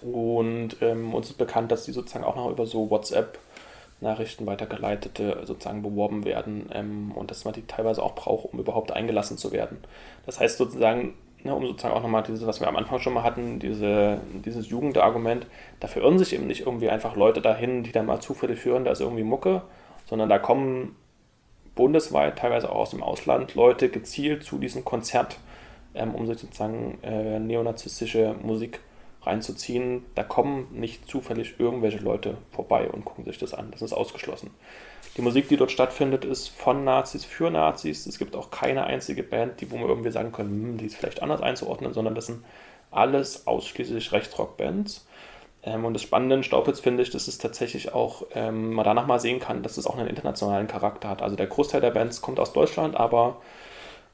Und 0.01 0.77
ähm, 0.79 1.13
uns 1.13 1.31
ist 1.31 1.37
bekannt, 1.37 1.73
dass 1.73 1.83
die 1.83 1.91
sozusagen 1.91 2.23
auch 2.23 2.37
noch 2.37 2.49
über 2.49 2.65
so 2.65 2.89
WhatsApp 2.89 3.39
Nachrichten 3.99 4.45
weitergeleitete 4.45 5.41
sozusagen 5.43 5.81
beworben 5.81 6.23
werden 6.23 6.69
ähm, 6.71 7.11
und 7.11 7.29
dass 7.29 7.43
man 7.43 7.53
die 7.53 7.67
teilweise 7.67 8.01
auch 8.01 8.15
braucht, 8.15 8.53
um 8.53 8.59
überhaupt 8.59 8.91
eingelassen 8.91 9.37
zu 9.37 9.51
werden. 9.51 9.79
Das 10.25 10.39
heißt 10.39 10.57
sozusagen, 10.57 11.13
ne, 11.43 11.55
um 11.55 11.65
sozusagen 11.65 11.93
auch 11.93 12.01
nochmal 12.01 12.23
dieses, 12.23 12.45
was 12.45 12.59
wir 12.59 12.67
am 12.67 12.75
Anfang 12.75 12.99
schon 12.99 13.13
mal 13.13 13.23
hatten, 13.23 13.59
diese, 13.59 14.19
dieses 14.45 14.69
Jugendargument, 14.69 15.47
da 15.79 15.87
verirren 15.87 16.19
sich 16.19 16.33
eben 16.33 16.47
nicht 16.47 16.61
irgendwie 16.65 16.89
einfach 16.89 17.15
Leute 17.15 17.41
dahin, 17.41 17.83
die 17.83 17.91
dann 17.91 18.05
mal 18.05 18.19
zufällig 18.19 18.63
hören, 18.65 18.85
da 18.85 18.91
ist 18.91 19.01
irgendwie 19.01 19.23
Mucke, 19.23 19.61
sondern 20.05 20.29
da 20.29 20.39
kommen 20.39 20.95
bundesweit, 21.75 22.37
teilweise 22.37 22.71
auch 22.71 22.77
aus 22.77 22.91
dem 22.91 23.03
Ausland, 23.03 23.55
Leute 23.55 23.89
gezielt 23.89 24.43
zu 24.43 24.57
diesem 24.57 24.85
Konzert, 24.85 25.37
ähm, 25.95 26.13
um 26.15 26.27
sich 26.27 26.37
sozusagen 26.37 26.99
äh, 27.03 27.39
neonazistische 27.39 28.35
Musik 28.41 28.75
zu 28.75 28.93
reinzuziehen. 29.25 30.05
Da 30.15 30.23
kommen 30.23 30.67
nicht 30.71 31.09
zufällig 31.09 31.55
irgendwelche 31.59 31.99
Leute 31.99 32.37
vorbei 32.51 32.89
und 32.89 33.05
gucken 33.05 33.25
sich 33.25 33.37
das 33.37 33.53
an. 33.53 33.71
Das 33.71 33.81
ist 33.81 33.93
ausgeschlossen. 33.93 34.51
Die 35.15 35.21
Musik, 35.21 35.47
die 35.47 35.57
dort 35.57 35.71
stattfindet, 35.71 36.25
ist 36.25 36.49
von 36.49 36.83
Nazis 36.83 37.23
für 37.23 37.51
Nazis. 37.51 38.07
Es 38.07 38.17
gibt 38.17 38.35
auch 38.35 38.49
keine 38.49 38.85
einzige 38.85 39.21
Band, 39.21 39.61
die, 39.61 39.69
wo 39.69 39.77
wir 39.77 39.87
irgendwie 39.87 40.11
sagen 40.11 40.31
können, 40.31 40.49
hm, 40.49 40.77
die 40.77 40.87
ist 40.87 40.95
vielleicht 40.95 41.21
anders 41.21 41.41
einzuordnen, 41.41 41.93
sondern 41.93 42.15
das 42.15 42.27
sind 42.27 42.43
alles 42.89 43.45
ausschließlich 43.45 44.11
Rechtsrock-Bands. 44.11 45.05
Ähm, 45.63 45.85
und 45.85 45.93
das 45.93 46.01
Spannende 46.01 46.35
in 46.35 46.43
Staupitz 46.43 46.79
finde 46.79 47.03
ich, 47.03 47.11
dass 47.11 47.27
es 47.27 47.37
tatsächlich 47.37 47.93
auch, 47.93 48.25
ähm, 48.33 48.73
man 48.73 48.85
danach 48.85 49.07
mal 49.07 49.19
sehen 49.19 49.39
kann, 49.39 49.63
dass 49.63 49.77
es 49.77 49.87
auch 49.87 49.97
einen 49.97 50.09
internationalen 50.09 50.67
Charakter 50.67 51.09
hat. 51.09 51.21
Also 51.21 51.35
der 51.35 51.47
Großteil 51.47 51.81
der 51.81 51.91
Bands 51.91 52.21
kommt 52.21 52.39
aus 52.39 52.53
Deutschland, 52.53 52.95
aber 52.95 53.41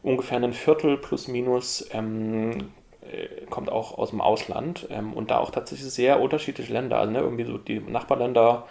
ungefähr 0.04 0.38
ein 0.38 0.54
Viertel 0.54 0.98
plus 0.98 1.28
minus 1.28 1.88
ähm, 1.92 2.72
äh, 3.02 3.46
kommt 3.50 3.72
auch 3.72 3.98
aus 3.98 4.12
dem 4.12 4.22
Ausland 4.22 4.88
ähm, 4.92 5.14
und 5.14 5.32
da 5.32 5.40
auch 5.40 5.52
tatsächlich 5.52 5.90
sehr 5.92 6.20
unterschiedliche 6.22 6.72
Länder. 6.72 7.00
Also 7.00 7.12
ne, 7.12 7.20
irgendwie 7.20 7.46
so 7.46 7.58
die 7.58 7.80
Nachbarländer, 7.80 8.68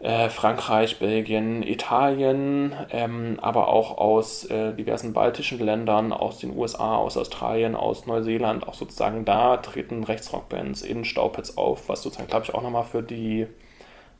äh, 0.00 0.28
Frankreich, 0.28 0.98
Belgien, 0.98 1.62
Italien, 1.62 2.74
ähm, 2.90 3.38
aber 3.40 3.68
auch 3.68 3.96
aus 3.96 4.44
äh, 4.44 4.74
diversen 4.74 5.12
baltischen 5.12 5.58
Ländern, 5.60 6.12
aus 6.12 6.38
den 6.38 6.56
USA, 6.56 6.96
aus 6.96 7.16
Australien, 7.16 7.74
aus 7.74 8.06
Neuseeland, 8.06 8.66
auch 8.68 8.74
sozusagen 8.74 9.24
da 9.24 9.56
treten 9.58 10.04
Rechtsrockbands 10.04 10.82
in 10.82 11.04
Staupitz 11.04 11.56
auf, 11.56 11.88
was 11.88 12.02
sozusagen, 12.02 12.28
glaube 12.28 12.44
ich, 12.46 12.54
auch 12.54 12.62
nochmal 12.62 12.84
für 12.84 13.02
die 13.02 13.46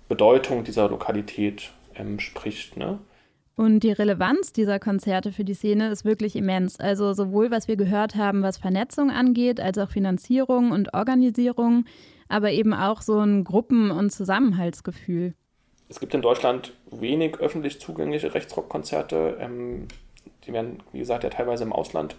Bedeutung 0.08 0.64
dieser 0.64 0.88
Lokalität 0.88 1.72
ähm, 1.96 2.20
spricht. 2.20 2.76
Ne? 2.76 2.98
Und 3.56 3.80
die 3.80 3.92
Relevanz 3.92 4.52
dieser 4.52 4.78
Konzerte 4.78 5.32
für 5.32 5.44
die 5.44 5.54
Szene 5.54 5.90
ist 5.90 6.04
wirklich 6.04 6.34
immens. 6.34 6.80
Also 6.80 7.12
sowohl 7.12 7.50
was 7.50 7.68
wir 7.68 7.76
gehört 7.76 8.16
haben, 8.16 8.42
was 8.42 8.58
Vernetzung 8.58 9.10
angeht, 9.10 9.60
als 9.60 9.78
auch 9.78 9.90
Finanzierung 9.90 10.72
und 10.72 10.92
Organisierung, 10.92 11.84
aber 12.28 12.50
eben 12.50 12.74
auch 12.74 13.00
so 13.00 13.20
ein 13.20 13.44
Gruppen- 13.44 13.90
und 13.90 14.10
Zusammenhaltsgefühl. 14.10 15.34
Es 15.94 16.00
gibt 16.00 16.12
in 16.12 16.22
Deutschland 16.22 16.72
wenig 16.90 17.36
öffentlich 17.36 17.80
zugängliche 17.80 18.34
Rechtsrockkonzerte. 18.34 19.36
Ähm, 19.38 19.86
die 20.44 20.52
werden, 20.52 20.82
wie 20.90 20.98
gesagt, 20.98 21.22
ja 21.22 21.30
teilweise 21.30 21.62
im 21.62 21.72
Ausland 21.72 22.16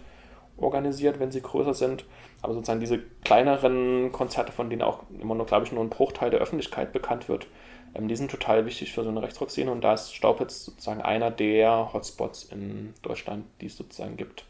organisiert, 0.56 1.20
wenn 1.20 1.30
sie 1.30 1.42
größer 1.42 1.74
sind. 1.74 2.06
Aber 2.40 2.54
sozusagen 2.54 2.80
diese 2.80 3.00
kleineren 3.22 4.12
Konzerte, 4.12 4.50
von 4.50 4.70
denen 4.70 4.80
auch 4.80 5.00
immer 5.20 5.34
nur, 5.34 5.44
glaube 5.44 5.66
ich, 5.66 5.72
nur 5.72 5.84
ein 5.84 5.90
Bruchteil 5.90 6.30
der 6.30 6.40
Öffentlichkeit 6.40 6.94
bekannt 6.94 7.28
wird, 7.28 7.48
ähm, 7.94 8.08
die 8.08 8.16
sind 8.16 8.30
total 8.30 8.64
wichtig 8.64 8.94
für 8.94 9.04
so 9.04 9.10
eine 9.10 9.20
Rechtsrock-Szene 9.20 9.70
und 9.70 9.82
da 9.82 9.92
ist 9.92 10.14
Staupitz 10.14 10.64
sozusagen 10.64 11.02
einer 11.02 11.30
der 11.30 11.92
Hotspots 11.92 12.44
in 12.44 12.94
Deutschland, 13.02 13.44
die 13.60 13.66
es 13.66 13.76
sozusagen 13.76 14.16
gibt. 14.16 14.46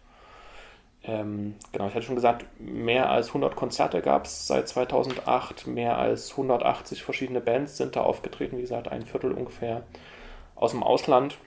Ähm, 1.07 1.54
genau, 1.72 1.86
ich 1.86 1.94
hatte 1.94 2.04
schon 2.04 2.16
gesagt, 2.16 2.46
mehr 2.59 3.11
als 3.11 3.28
100 3.28 3.54
Konzerte 3.54 4.02
gab 4.02 4.26
es 4.26 4.48
seit 4.48 4.68
2008, 4.68 5.66
mehr 5.68 5.98
als 5.98 6.32
180 6.32 7.02
verschiedene 7.02 7.40
Bands 7.40 7.76
sind 7.76 7.94
da 7.94 8.00
aufgetreten, 8.00 8.57
wie 8.59 8.62
gesagt, 8.62 8.88
ein 8.88 9.02
Viertel 9.02 9.32
ungefähr 9.32 9.82
aus 10.57 10.72
dem 10.72 10.82
Ausland. 10.82 11.38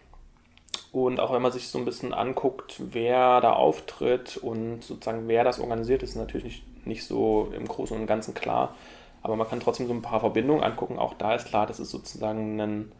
Und 0.91 1.19
auch 1.19 1.33
wenn 1.33 1.41
man 1.41 1.51
sich 1.51 1.67
so 1.67 1.77
ein 1.77 1.85
bisschen 1.85 2.13
anguckt, 2.13 2.75
wer 2.79 3.41
da 3.41 3.53
auftritt 3.53 4.37
und 4.37 4.83
sozusagen 4.83 5.27
wer 5.27 5.43
das 5.43 5.59
organisiert, 5.59 6.03
ist 6.03 6.15
natürlich 6.15 6.45
nicht, 6.45 6.87
nicht 6.87 7.05
so 7.05 7.51
im 7.55 7.67
Großen 7.67 7.97
und 7.97 8.07
Ganzen 8.07 8.33
klar. 8.33 8.75
Aber 9.21 9.35
man 9.35 9.47
kann 9.47 9.59
trotzdem 9.59 9.87
so 9.87 9.93
ein 9.93 10.01
paar 10.01 10.21
Verbindungen 10.21 10.63
angucken. 10.63 10.97
Auch 10.97 11.13
da 11.13 11.35
ist 11.35 11.47
klar, 11.47 11.67
das 11.67 11.79
ist 11.79 11.91
sozusagen 11.91 12.59
ein, 12.59 12.91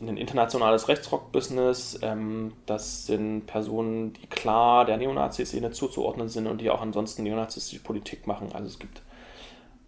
ein 0.00 0.16
internationales 0.16 0.88
Rechtsrock-Business. 0.88 2.00
Ähm, 2.02 2.52
das 2.66 3.06
sind 3.06 3.46
Personen, 3.46 4.12
die 4.12 4.26
klar 4.26 4.84
der 4.84 4.96
Neonazi-Szene 4.96 5.70
zuzuordnen 5.70 6.28
sind 6.28 6.46
und 6.46 6.60
die 6.60 6.70
auch 6.70 6.80
ansonsten 6.80 7.22
neonazistische 7.22 7.82
Politik 7.82 8.26
machen. 8.26 8.50
Also 8.52 8.68
es 8.68 8.78
gibt 8.78 9.02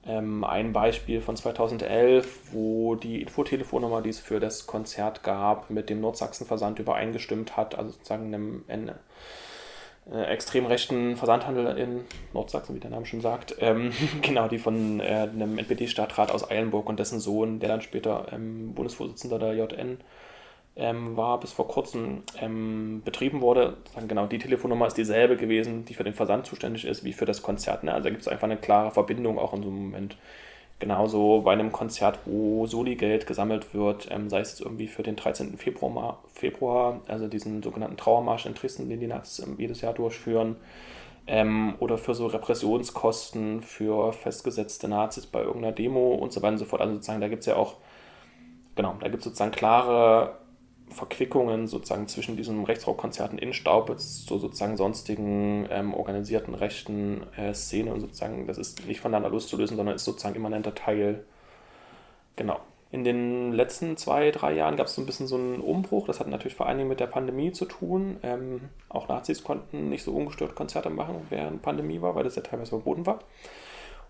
ähm, 0.06 0.44
ein 0.44 0.72
Beispiel 0.72 1.20
von 1.20 1.36
2011, 1.36 2.52
wo 2.52 2.94
die 2.94 3.22
Infotelefonnummer, 3.22 4.02
die 4.02 4.10
es 4.10 4.18
für 4.18 4.40
das 4.40 4.66
Konzert 4.66 5.22
gab, 5.22 5.70
mit 5.70 5.90
dem 5.90 6.00
Nordsachsen-Versand 6.00 6.78
übereingestimmt 6.78 7.56
hat, 7.56 7.76
also 7.76 7.90
sozusagen 7.92 8.26
einem, 8.26 8.64
einem 8.68 8.94
äh, 10.10 10.24
extrem 10.24 10.66
rechten 10.66 11.16
Versandhandel 11.16 11.76
in 11.76 12.04
Nordsachsen, 12.32 12.74
wie 12.74 12.80
der 12.80 12.90
Name 12.90 13.06
schon 13.06 13.20
sagt. 13.20 13.56
Ähm, 13.60 13.92
genau, 14.22 14.48
die 14.48 14.58
von 14.58 15.00
äh, 15.00 15.28
einem 15.32 15.58
NPD-Stadtrat 15.58 16.30
aus 16.32 16.50
Eilenburg 16.50 16.88
und 16.88 16.98
dessen 16.98 17.20
Sohn, 17.20 17.60
der 17.60 17.68
dann 17.68 17.80
später 17.80 18.26
ähm, 18.32 18.74
Bundesvorsitzender 18.74 19.38
der 19.38 19.54
JN 19.54 19.98
ähm, 20.76 21.16
war, 21.16 21.38
bis 21.40 21.52
vor 21.52 21.68
kurzem 21.68 22.22
ähm, 22.40 23.02
betrieben 23.04 23.40
wurde. 23.40 23.76
Genau, 24.08 24.26
die 24.26 24.38
Telefonnummer 24.38 24.86
ist 24.86 24.96
dieselbe 24.96 25.36
gewesen, 25.36 25.84
die 25.84 25.94
für 25.94 26.04
den 26.04 26.14
Versand 26.14 26.46
zuständig 26.46 26.84
ist, 26.86 27.04
wie 27.04 27.12
für 27.12 27.26
das 27.26 27.42
Konzert. 27.42 27.84
Ne? 27.84 27.92
Also 27.92 28.04
da 28.04 28.10
gibt 28.10 28.22
es 28.22 28.28
einfach 28.28 28.44
eine 28.44 28.56
klare 28.56 28.90
Verbindung 28.90 29.38
auch 29.38 29.52
in 29.52 29.62
so 29.62 29.68
einem 29.68 29.82
Moment. 29.82 30.16
Genauso 30.80 31.42
bei 31.42 31.52
einem 31.52 31.72
Konzert, 31.72 32.20
wo 32.24 32.66
Soli-Geld 32.66 33.26
gesammelt 33.26 33.74
wird, 33.74 34.08
ähm, 34.10 34.30
sei 34.30 34.40
es 34.40 34.52
jetzt 34.52 34.62
irgendwie 34.62 34.88
für 34.88 35.02
den 35.02 35.14
13. 35.14 35.58
Februar, 35.58 36.24
Februar, 36.32 37.02
also 37.06 37.28
diesen 37.28 37.62
sogenannten 37.62 37.98
Trauermarsch 37.98 38.46
in 38.46 38.54
Dresden, 38.54 38.88
den 38.88 38.98
die 38.98 39.06
Nazis 39.06 39.46
jedes 39.58 39.82
Jahr 39.82 39.92
durchführen, 39.92 40.56
ähm, 41.26 41.74
oder 41.80 41.98
für 41.98 42.14
so 42.14 42.26
Repressionskosten 42.26 43.62
für 43.62 44.14
festgesetzte 44.14 44.88
Nazis 44.88 45.26
bei 45.26 45.42
irgendeiner 45.42 45.74
Demo 45.74 46.14
und 46.14 46.32
so 46.32 46.40
weiter 46.40 46.52
und 46.52 46.58
so 46.58 46.64
fort. 46.64 46.80
Also 46.80 46.94
sozusagen, 46.94 47.20
da 47.20 47.28
gibt 47.28 47.40
es 47.40 47.46
ja 47.46 47.56
auch, 47.56 47.76
genau, 48.74 48.96
da 49.00 49.08
gibt 49.08 49.18
es 49.18 49.24
sozusagen 49.24 49.52
klare 49.52 50.38
Verquickungen 50.90 51.66
sozusagen 51.66 52.08
zwischen 52.08 52.36
diesen 52.36 52.64
Rechtsrockkonzerten 52.64 53.38
in 53.38 53.52
Staubitz 53.52 54.24
zu 54.26 54.38
sozusagen 54.38 54.76
sonstigen 54.76 55.66
ähm, 55.70 55.94
organisierten 55.94 56.54
rechten 56.54 57.22
äh, 57.36 57.54
Szene 57.54 57.92
und 57.92 58.00
sozusagen, 58.00 58.46
das 58.46 58.58
ist 58.58 58.86
nicht 58.86 59.00
voneinander 59.00 59.30
loszulösen, 59.30 59.76
sondern 59.76 59.96
ist 59.96 60.04
sozusagen 60.04 60.36
immanenter 60.36 60.74
Teil. 60.74 61.24
Genau. 62.36 62.60
In 62.92 63.04
den 63.04 63.52
letzten 63.52 63.96
zwei, 63.96 64.32
drei 64.32 64.52
Jahren 64.52 64.76
gab 64.76 64.88
es 64.88 64.96
so 64.96 65.02
ein 65.02 65.06
bisschen 65.06 65.28
so 65.28 65.36
einen 65.36 65.60
Umbruch. 65.60 66.08
Das 66.08 66.18
hat 66.18 66.26
natürlich 66.26 66.56
vor 66.56 66.66
allen 66.66 66.78
Dingen 66.78 66.88
mit 66.88 66.98
der 66.98 67.06
Pandemie 67.06 67.52
zu 67.52 67.64
tun. 67.66 68.16
Ähm, 68.24 68.62
auch 68.88 69.06
Nazis 69.06 69.44
konnten 69.44 69.88
nicht 69.88 70.02
so 70.02 70.12
ungestört 70.12 70.56
Konzerte 70.56 70.90
machen, 70.90 71.14
während 71.30 71.62
Pandemie 71.62 72.00
war, 72.02 72.16
weil 72.16 72.24
das 72.24 72.34
ja 72.34 72.42
teilweise 72.42 72.70
verboten 72.70 73.06
war. 73.06 73.20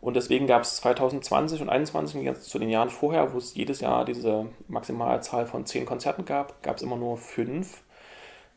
Und 0.01 0.15
deswegen 0.15 0.47
gab 0.47 0.63
es 0.63 0.77
2020 0.77 1.61
und 1.61 1.69
2021, 1.69 2.49
zu 2.49 2.59
den 2.59 2.71
Jahren 2.71 2.89
vorher, 2.89 3.35
wo 3.35 3.39
es 3.39 3.55
jedes 3.55 3.81
Jahr 3.81 4.05
diese 4.05 4.47
Maximalzahl 4.69 5.47
von 5.47 5.67
zehn 5.67 5.85
Konzerten 5.85 6.25
gab, 6.25 6.63
gab 6.63 6.77
es 6.77 6.83
immer 6.83 6.97
nur 6.97 7.19
fünf. 7.19 7.83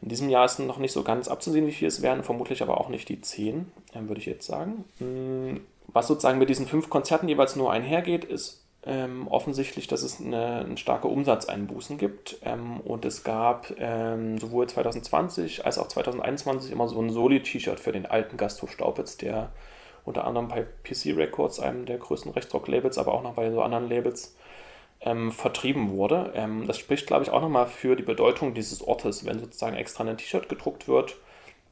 In 0.02 0.10
diesem 0.10 0.30
Jahr 0.30 0.46
ist 0.46 0.60
noch 0.60 0.80
nicht 0.80 0.94
so 0.94 1.04
ganz 1.04 1.28
abzusehen, 1.28 1.68
wie 1.68 1.72
viel 1.72 1.88
es 1.88 2.02
werden, 2.02 2.24
vermutlich 2.24 2.62
aber 2.62 2.80
auch 2.80 2.90
nicht 2.90 3.10
die 3.10 3.22
zehn, 3.22 3.72
würde 3.94 4.20
ich 4.20 4.26
jetzt 4.26 4.48
sagen. 4.48 4.86
Hm, 5.00 5.62
was 5.88 6.08
sozusagen 6.08 6.40
mit 6.40 6.50
diesen 6.50 6.66
fünf 6.66 6.90
Konzerten 6.90 7.28
jeweils 7.28 7.56
nur 7.56 7.72
einhergeht, 7.72 8.24
ist 8.24 8.64
ähm, 8.86 9.28
offensichtlich, 9.30 9.88
dass 9.88 10.04
es 10.04 10.20
eine, 10.20 10.60
eine 10.60 10.78
starke 10.78 11.08
Umsatzeinbußen 11.08 11.98
gibt. 11.98 12.38
Ähm, 12.44 12.80
und 12.82 13.06
es 13.06 13.24
gab 13.24 13.74
ähm, 13.80 14.38
sowohl 14.40 14.68
2020 14.68 15.66
als 15.66 15.78
auch 15.78 15.88
2021 15.88 16.72
immer 16.72 16.88
so 16.88 17.02
ein 17.02 17.10
Soli-T-Shirt 17.10 17.80
für 17.80 17.92
den 17.92 18.06
alten 18.06 18.38
Gasthof 18.38 18.72
Staupitz, 18.72 19.18
der 19.18 19.52
unter 20.06 20.26
anderem 20.26 20.48
bei 20.48 20.66
PC 20.84 21.18
Records, 21.18 21.60
einem 21.60 21.86
der 21.86 21.98
größten 21.98 22.32
Rechtsrock-Labels, 22.32 22.98
aber 22.98 23.14
auch 23.14 23.24
noch 23.24 23.34
bei 23.34 23.52
so 23.52 23.62
anderen 23.62 23.90
Labels, 23.90 24.36
ähm, 25.02 25.32
vertrieben 25.32 25.92
wurde. 25.92 26.32
Ähm, 26.36 26.66
das 26.68 26.78
spricht, 26.78 27.08
glaube 27.08 27.24
ich, 27.24 27.30
auch 27.30 27.42
nochmal 27.42 27.68
für 27.68 27.96
die 27.96 28.04
Bedeutung 28.04 28.54
dieses 28.54 28.82
Ortes, 28.82 29.26
wenn 29.26 29.40
sozusagen 29.40 29.76
extra 29.76 30.04
ein 30.04 30.18
T-Shirt 30.18 30.48
gedruckt 30.50 30.88
wird 30.88 31.18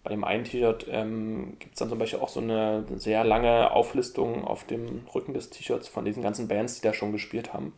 bei 0.03 0.09
dem 0.09 0.23
einen 0.23 0.43
T-Shirt 0.43 0.87
ähm, 0.89 1.57
gibt 1.59 1.73
es 1.73 1.79
dann 1.79 1.89
zum 1.89 1.99
Beispiel 1.99 2.19
auch 2.19 2.29
so 2.29 2.39
eine 2.39 2.85
sehr 2.95 3.23
lange 3.23 3.71
Auflistung 3.71 4.43
auf 4.43 4.65
dem 4.65 5.07
Rücken 5.13 5.33
des 5.33 5.49
T-Shirts 5.51 5.87
von 5.87 6.05
diesen 6.05 6.23
ganzen 6.23 6.47
Bands, 6.47 6.75
die 6.75 6.81
da 6.81 6.93
schon 6.93 7.11
gespielt 7.11 7.53
haben. 7.53 7.73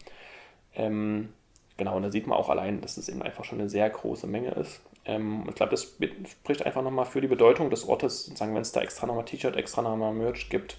Ähm, 0.74 1.30
genau, 1.76 1.98
und 1.98 2.04
da 2.04 2.12
sieht 2.12 2.28
man 2.28 2.38
auch 2.38 2.50
allein, 2.50 2.80
dass 2.82 2.98
es 2.98 3.10
eben 3.10 3.22
einfach 3.22 3.44
schon 3.44 3.60
eine 3.60 3.70
sehr 3.70 3.90
große 3.90 4.28
Menge 4.28 4.52
ist. 4.52 4.82
Ähm, 5.06 5.46
ich 5.50 5.56
glaube, 5.56 5.72
das 5.72 5.84
spricht 5.84 6.66
einfach 6.66 6.82
nochmal 6.82 7.06
für 7.06 7.22
die 7.22 7.28
Bedeutung 7.28 7.70
des 7.70 7.88
Ortes, 7.88 8.26
sozusagen, 8.26 8.56
wenn 8.56 8.62
es 8.62 8.72
da 8.72 8.82
extra 8.82 9.06
nochmal 9.06 9.26
T-Shirt, 9.26 9.56
extra 9.56 9.82
nochmal 9.82 10.14
Merch 10.14 10.50
gibt 10.50 10.78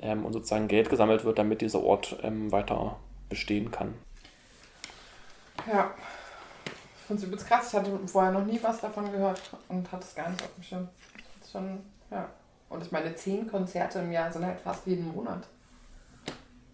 ähm, 0.00 0.24
und 0.24 0.32
sozusagen 0.32 0.68
Geld 0.68 0.90
gesammelt 0.90 1.24
wird, 1.24 1.38
damit 1.38 1.60
dieser 1.60 1.82
Ort 1.82 2.18
ähm, 2.22 2.50
weiter 2.50 2.96
bestehen 3.28 3.70
kann. 3.70 3.94
Ja, 5.66 5.94
ich 6.96 7.06
finde 7.06 7.22
es 7.22 7.28
übelst 7.28 7.46
krass. 7.46 7.68
Ich 7.68 7.74
hatte 7.78 7.98
vorher 8.06 8.32
noch 8.32 8.44
nie 8.44 8.58
was 8.62 8.80
davon 8.80 9.10
gehört 9.10 9.40
und 9.68 9.90
hatte 9.92 10.04
es 10.04 10.14
gar 10.14 10.30
nicht 10.30 10.42
auf 10.42 10.54
dem 10.54 10.62
Schirm. 10.62 10.88
Schon, 11.50 11.80
ja. 12.10 12.28
Und 12.68 12.82
ich 12.84 12.90
meine, 12.90 13.14
zehn 13.14 13.46
Konzerte 13.46 14.00
im 14.00 14.10
Jahr 14.10 14.32
sind 14.32 14.44
halt 14.44 14.58
fast 14.58 14.86
jeden 14.86 15.12
Monat. 15.12 15.46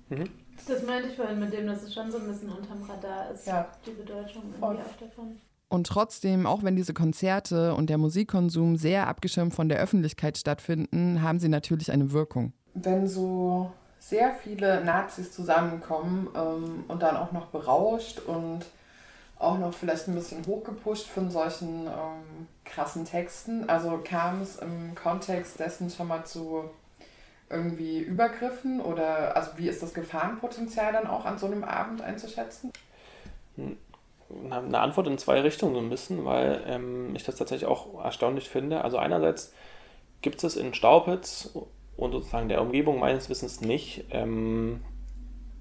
Mhm. 0.09 0.31
Das 0.67 0.83
meinte 0.83 1.09
ich 1.09 1.17
vorhin 1.17 1.41
mit 1.41 1.53
dem, 1.53 1.67
dass 1.67 1.83
es 1.83 1.93
schon 1.93 2.11
so 2.11 2.19
ein 2.19 2.27
bisschen 2.27 2.51
unterm 2.51 2.83
Radar 2.83 3.31
ist, 3.31 3.47
ja. 3.47 3.69
die 3.85 3.91
Bedeutung 3.91 4.55
irgendwie 4.61 4.83
auch 4.83 4.97
davon. 4.99 5.41
Und 5.71 5.87
trotzdem, 5.87 6.47
auch 6.47 6.65
wenn 6.65 6.75
diese 6.75 6.93
Konzerte 6.93 7.75
und 7.75 7.89
der 7.89 7.97
Musikkonsum 7.97 8.77
sehr 8.77 9.07
abgeschirmt 9.07 9.55
von 9.55 9.69
der 9.69 9.79
Öffentlichkeit 9.79 10.37
stattfinden, 10.37 11.23
haben 11.23 11.39
sie 11.39 11.49
natürlich 11.49 11.93
eine 11.93 12.11
Wirkung. 12.11 12.53
Wenn 12.75 13.07
so 13.07 13.71
sehr 14.01 14.33
viele 14.33 14.85
Nazis 14.85 15.31
zusammenkommen 15.31 16.29
ähm, 16.35 16.85
und 16.89 17.03
dann 17.03 17.17
auch 17.17 17.31
noch 17.31 17.47
berauscht 17.47 18.19
und 18.19 18.67
auch 19.39 19.59
noch 19.59 19.73
vielleicht 19.73 20.09
ein 20.09 20.17
bisschen 20.17 20.45
hochgepusht 20.45 21.07
von 21.07 21.31
solchen 21.31 21.87
ähm, 21.87 22.49
krassen 22.65 23.05
Texten. 23.05 23.69
Also 23.69 24.01
kam 24.03 24.43
es 24.43 24.57
im 24.57 24.97
Kontext 24.97 25.61
dessen 25.61 25.89
schon 25.89 26.09
mal 26.09 26.25
zu 26.25 26.65
irgendwie 27.49 28.01
Übergriffen 28.01 28.81
oder 28.81 29.37
also 29.37 29.53
wie 29.57 29.69
ist 29.69 29.83
das 29.83 29.95
Gefahrenpotenzial 29.95 30.93
dann 30.93 31.07
auch 31.07 31.25
an 31.27 31.39
so 31.39 31.47
einem 31.47 31.63
Abend 31.63 32.03
einzuschätzen? 32.03 32.73
Eine 34.51 34.79
Antwort 34.79 35.07
in 35.07 35.19
zwei 35.19 35.41
Richtungen 35.41 35.75
so 35.75 35.81
ein 35.81 35.91
bisschen, 35.91 36.25
weil 36.25 36.63
ähm, 36.67 37.15
ich 37.15 37.25
das 37.25 37.37
tatsächlich 37.37 37.69
auch 37.69 38.03
erstaunlich 38.03 38.49
finde. 38.49 38.85
Also 38.85 38.99
einerseits 38.99 39.53
gibt 40.23 40.45
es 40.45 40.57
in 40.57 40.75
Staupitz 40.75 41.51
und 41.97 42.13
sozusagen 42.13 42.49
der 42.49 42.63
Umgebung 42.63 43.01
meines 43.01 43.29
Wissens 43.29 43.61
nicht 43.61 44.05
ähm, 44.11 44.83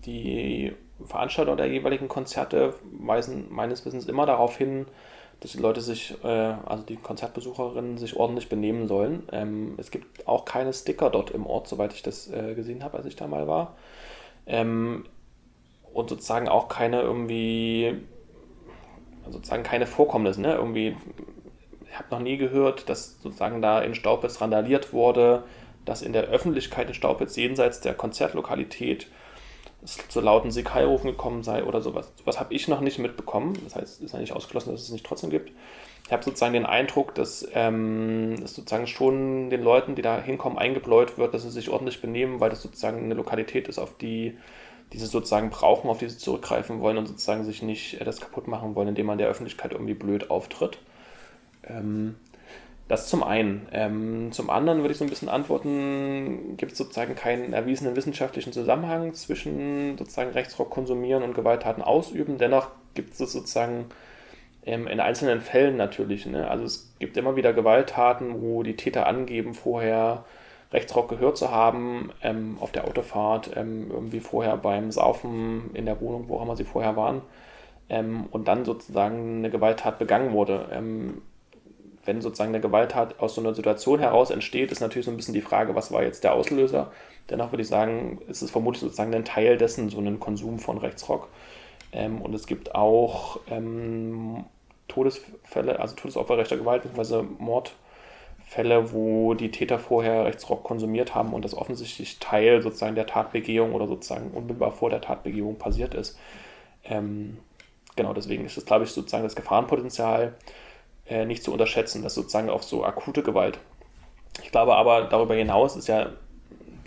die 0.05 0.74
Veranstalter 1.05 1.55
der 1.55 1.67
jeweiligen 1.67 2.07
Konzerte 2.07 2.76
weisen 2.91 3.47
meines 3.49 3.86
Wissens 3.86 4.05
immer 4.05 4.26
darauf 4.26 4.57
hin, 4.57 4.86
dass 5.39 5.53
die 5.53 5.59
Leute 5.59 5.82
sich, 5.82 6.15
äh, 6.24 6.28
also 6.28 6.84
die 6.84 6.97
Konzertbesucherinnen 6.97 7.97
sich 7.97 8.15
ordentlich 8.17 8.49
benehmen 8.49 8.88
sollen. 8.88 9.28
Ähm, 9.32 9.76
es 9.78 9.91
gibt 9.91 10.28
auch 10.28 10.45
keine 10.45 10.74
Sticker 10.74 11.09
dort 11.09 11.32
im 11.32 11.45
Ort, 11.45 11.67
soweit 11.67 11.93
ich 11.93 12.01
das 12.01 12.30
äh, 12.30 12.55
gesehen 12.55 12.84
habe, 12.84 12.97
als 12.97 13.05
ich 13.05 13.15
da 13.15 13.28
mal 13.28 13.47
war. 13.47 13.76
Ähm, 14.45 15.05
und 15.93 16.09
sozusagen 16.09 16.49
auch 16.49 16.67
keine 16.67 17.01
irgendwie, 17.01 18.01
sozusagen 19.32 19.63
keine 19.63 19.88
Vorkommnisse, 19.88 20.41
ne? 20.41 20.55
Irgendwie, 20.55 20.95
ich 21.88 21.97
habe 21.97 22.09
noch 22.11 22.19
nie 22.19 22.38
gehört, 22.38 22.89
dass 22.89 23.19
sozusagen 23.21 23.61
da 23.61 23.82
in 23.82 23.95
Staupitz 23.95 24.41
randaliert 24.41 24.93
wurde, 24.93 25.43
dass 25.86 26.01
in 26.01 26.13
der 26.13 26.25
Öffentlichkeit 26.25 26.88
in 26.88 26.93
Staupitz 26.93 27.36
jenseits 27.36 27.82
der 27.82 27.93
Konzertlokalität 27.93 29.07
zu 29.86 30.19
lauten 30.19 30.51
Sikai-Rufen 30.51 31.11
gekommen 31.11 31.41
sei 31.41 31.63
oder 31.63 31.82
sowas. 31.82 32.11
Sowas 32.17 32.39
habe 32.39 32.53
ich 32.53 32.67
noch 32.67 32.82
nicht 32.82 32.99
mitbekommen. 32.99 33.57
Das 33.63 33.75
heißt, 33.75 33.95
es 33.95 34.01
ist 34.01 34.13
ja 34.13 34.19
nicht 34.19 34.34
ausgeschlossen, 34.34 34.71
dass 34.71 34.82
es 34.82 34.91
nicht 34.91 35.05
trotzdem 35.05 35.30
gibt. 35.30 35.51
Ich 36.05 36.11
habe 36.11 36.23
sozusagen 36.23 36.53
den 36.53 36.65
Eindruck, 36.65 37.15
dass 37.15 37.47
ähm, 37.53 38.34
es 38.43 38.55
sozusagen 38.55 38.88
schon 38.88 39.49
den 39.49 39.63
Leuten, 39.63 39.95
die 39.95 40.01
da 40.01 40.19
hinkommen, 40.19 40.57
eingebläut 40.57 41.17
wird, 41.17 41.34
dass 41.34 41.43
sie 41.43 41.51
sich 41.51 41.69
ordentlich 41.69 42.01
benehmen, 42.01 42.39
weil 42.39 42.49
das 42.49 42.61
sozusagen 42.61 43.03
eine 43.03 43.13
Lokalität 43.13 43.67
ist, 43.67 43.80
auf 43.80 43.95
die, 43.97 44.38
die 44.93 44.97
sie 44.97 45.05
sozusagen 45.05 45.49
brauchen, 45.49 45.89
auf 45.89 45.99
die 45.99 46.09
sie 46.09 46.17
zurückgreifen 46.17 46.81
wollen 46.81 46.97
und 46.97 47.07
sozusagen 47.07 47.43
sich 47.45 47.61
nicht 47.61 47.99
äh, 48.01 48.03
das 48.03 48.19
kaputt 48.19 48.47
machen 48.47 48.75
wollen, 48.75 48.89
indem 48.89 49.05
man 49.05 49.17
der 49.17 49.27
Öffentlichkeit 49.27 49.71
irgendwie 49.71 49.93
blöd 49.93 50.29
auftritt. 50.29 50.79
Ähm, 51.67 52.15
das 52.87 53.07
zum 53.07 53.23
einen. 53.23 53.67
Ähm, 53.71 54.31
zum 54.31 54.49
anderen 54.49 54.79
würde 54.79 54.93
ich 54.93 54.97
so 54.97 55.05
ein 55.05 55.11
bisschen 55.11 55.29
antworten, 55.29 56.57
gibt 56.57 56.71
es 56.71 56.77
sozusagen 56.79 57.13
keinen 57.13 57.53
erwiesenen 57.53 57.95
wissenschaftlichen 57.95 58.51
Zusammenhang 58.51 59.13
zwischen 59.13 59.95
sozusagen 59.95 60.31
Rechtsrock 60.31 60.71
konsumieren 60.71 61.21
und 61.21 61.35
Gewalttaten 61.35 61.83
ausüben. 61.83 62.39
Dennoch 62.39 62.69
gibt 62.95 63.13
es 63.13 63.31
sozusagen 63.31 63.85
ähm, 64.65 64.87
in 64.87 64.99
einzelnen 64.99 65.41
Fällen 65.41 65.77
natürlich. 65.77 66.25
Ne? 66.25 66.49
Also 66.49 66.65
es 66.65 66.91
gibt 66.97 67.15
immer 67.15 67.35
wieder 67.35 67.53
Gewalttaten, 67.53 68.41
wo 68.41 68.63
die 68.63 68.75
Täter 68.75 69.05
angeben, 69.05 69.53
vorher 69.53 70.25
Rechtsrock 70.72 71.09
gehört 71.09 71.38
zu 71.38 71.51
haben, 71.51 72.11
ähm, 72.22 72.57
auf 72.59 72.72
der 72.72 72.88
Autofahrt, 72.88 73.51
ähm, 73.55 73.89
irgendwie 73.89 74.20
vorher 74.20 74.57
beim 74.57 74.91
Saufen 74.91 75.72
in 75.74 75.86
der 75.86 75.99
Wohnung, 75.99 76.26
wo 76.28 76.38
auch 76.38 76.43
immer 76.43 76.55
sie 76.55 76.63
vorher 76.63 76.95
waren, 76.95 77.22
ähm, 77.89 78.28
und 78.32 78.47
dann 78.47 78.65
sozusagen 78.65 79.38
eine 79.38 79.49
Gewalttat 79.49 79.97
begangen 79.97 80.32
wurde. 80.32 80.70
Ähm, 80.72 81.22
wenn 82.05 82.22
sozusagen 82.22 82.49
eine 82.49 82.61
Gewalttat 82.61 83.20
aus 83.20 83.36
so 83.36 83.41
einer 83.41 83.53
Situation 83.53 83.99
heraus 83.99 84.32
entsteht, 84.32 84.72
ist 84.72 84.80
natürlich 84.80 85.05
so 85.05 85.11
ein 85.11 85.17
bisschen 85.17 85.34
die 85.34 85.41
Frage, 85.41 85.76
was 85.76 85.91
war 85.91 86.03
jetzt 86.03 86.24
der 86.24 86.34
Auslöser. 86.34 86.91
Dennoch 87.30 87.51
würde 87.51 87.61
ich 87.61 87.67
sagen, 87.67 88.20
ist 88.28 88.41
es 88.41 88.51
vermutlich 88.51 88.82
sozusagen 88.82 89.13
ein 89.13 89.26
Teil 89.26 89.57
dessen, 89.57 89.89
so 89.89 89.99
ein 89.99 90.20
Konsum 90.20 90.59
von 90.59 90.78
Rechtsrock. 90.78 91.28
Ähm, 91.91 92.22
und 92.22 92.34
es 92.34 92.47
gibt 92.47 92.76
auch 92.76 93.39
ähm, 93.49 94.45
Todesfälle, 94.88 95.80
also 95.80 95.95
Todesopfer 95.95 96.38
Gewalt, 96.43 96.84
bzw. 96.84 97.24
Mordfälle, 98.50 98.91
wo 98.91 99.36
die 99.36 99.52
Täter 99.52 99.78
vorher 99.78 100.26
Rechtsrock 100.26 100.64
konsumiert 100.64 101.14
haben 101.14 101.34
und 101.34 101.45
das 101.45 101.56
offensichtlich 101.56 102.18
Teil 102.18 102.64
sozusagen 102.64 102.95
der 102.95 103.06
Tatbegehung 103.06 103.74
oder 103.74 103.88
sozusagen 103.88 104.32
unmittelbar 104.32 104.72
vor 104.72 104.89
der 104.89 105.02
Tatbegehung 105.02 105.58
passiert 105.58 105.93
ist. 105.93 106.18
Ähm, 106.84 107.38
genau, 107.95 108.14
deswegen 108.14 108.45
ist 108.45 108.58
es, 108.58 108.66
glaube 108.66 108.86
ich, 108.86 108.91
sozusagen 108.91 109.24
das 109.24 109.36
Gefahrenpotenzial 109.36 110.34
äh, 111.08 111.26
nicht 111.26 111.43
zu 111.43 111.54
unterschätzen, 111.54 112.02
das 112.02 112.16
sozusagen 112.16 112.50
auf 112.50 112.64
so 112.64 112.84
akute 112.84 113.22
Gewalt. 113.22 113.60
Ich 114.43 114.52
glaube 114.52 114.76
aber, 114.76 115.04
darüber 115.04 115.36
hinaus 115.36 115.76
ist 115.76 115.88
ja 115.88 116.10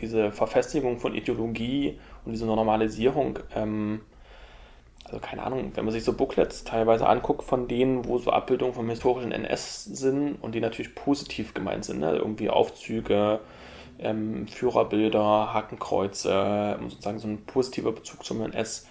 diese 0.00 0.32
Verfestigung 0.32 0.98
von 0.98 1.14
Ideologie 1.14 2.00
und 2.24 2.32
diese 2.32 2.46
Normalisierung, 2.46 3.38
ähm, 3.54 4.00
also 5.12 5.20
keine 5.20 5.42
Ahnung, 5.42 5.72
wenn 5.74 5.84
man 5.84 5.92
sich 5.92 6.04
so 6.04 6.14
Booklets 6.14 6.64
teilweise 6.64 7.06
anguckt 7.06 7.44
von 7.44 7.68
denen, 7.68 8.06
wo 8.06 8.16
so 8.16 8.30
Abbildungen 8.30 8.72
vom 8.72 8.88
historischen 8.88 9.30
NS 9.30 9.84
sind 9.84 10.36
und 10.40 10.54
die 10.54 10.60
natürlich 10.60 10.94
positiv 10.94 11.52
gemeint 11.52 11.84
sind, 11.84 12.00
ne? 12.00 12.16
irgendwie 12.16 12.48
Aufzüge, 12.48 13.40
ähm, 13.98 14.46
Führerbilder, 14.48 15.52
Hakenkreuze, 15.52 16.78
sozusagen 16.88 17.18
so 17.18 17.28
ein 17.28 17.44
positiver 17.44 17.92
Bezug 17.92 18.24
zum 18.24 18.40
NS, 18.40 18.86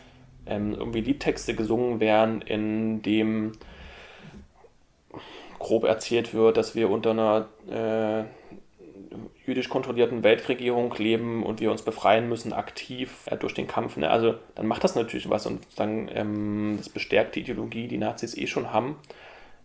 ähm, 0.46 0.76
irgendwie 0.76 1.02
Liedtexte 1.02 1.56
gesungen 1.56 2.00
werden, 2.00 2.42
in 2.44 3.02
dem 3.02 3.54
grob 5.58 5.86
erzählt 5.86 6.36
wird, 6.36 6.56
dass 6.56 6.76
wir 6.76 6.92
unter 6.92 7.12
einer 7.12 7.48
äh, 7.68 8.26
jüdisch 9.46 9.70
kontrollierten 9.70 10.24
Weltregierung 10.24 10.94
leben 10.98 11.44
und 11.44 11.60
wir 11.60 11.72
uns 11.72 11.82
befreien 11.82 12.30
müssen 12.30 12.54
aktiv 12.54 13.12
äh, 13.26 13.38
durch 13.38 13.54
den 13.54 13.68
Kampf. 13.68 13.98
Ne? 13.98 14.10
Also 14.10 14.36
dann 14.56 14.68
macht 14.68 14.84
das 14.84 14.96
natürlich 14.96 15.30
was 15.30 15.46
und 15.46 15.66
dann 15.76 16.10
ähm, 16.14 16.76
das 16.78 16.90
bestärkt 16.90 17.36
die 17.36 17.42
Ideologie, 17.42 17.88
die 17.88 17.98
Nazis 17.98 18.38
eh 18.38 18.48
schon 18.48 18.72
haben. 18.72 18.98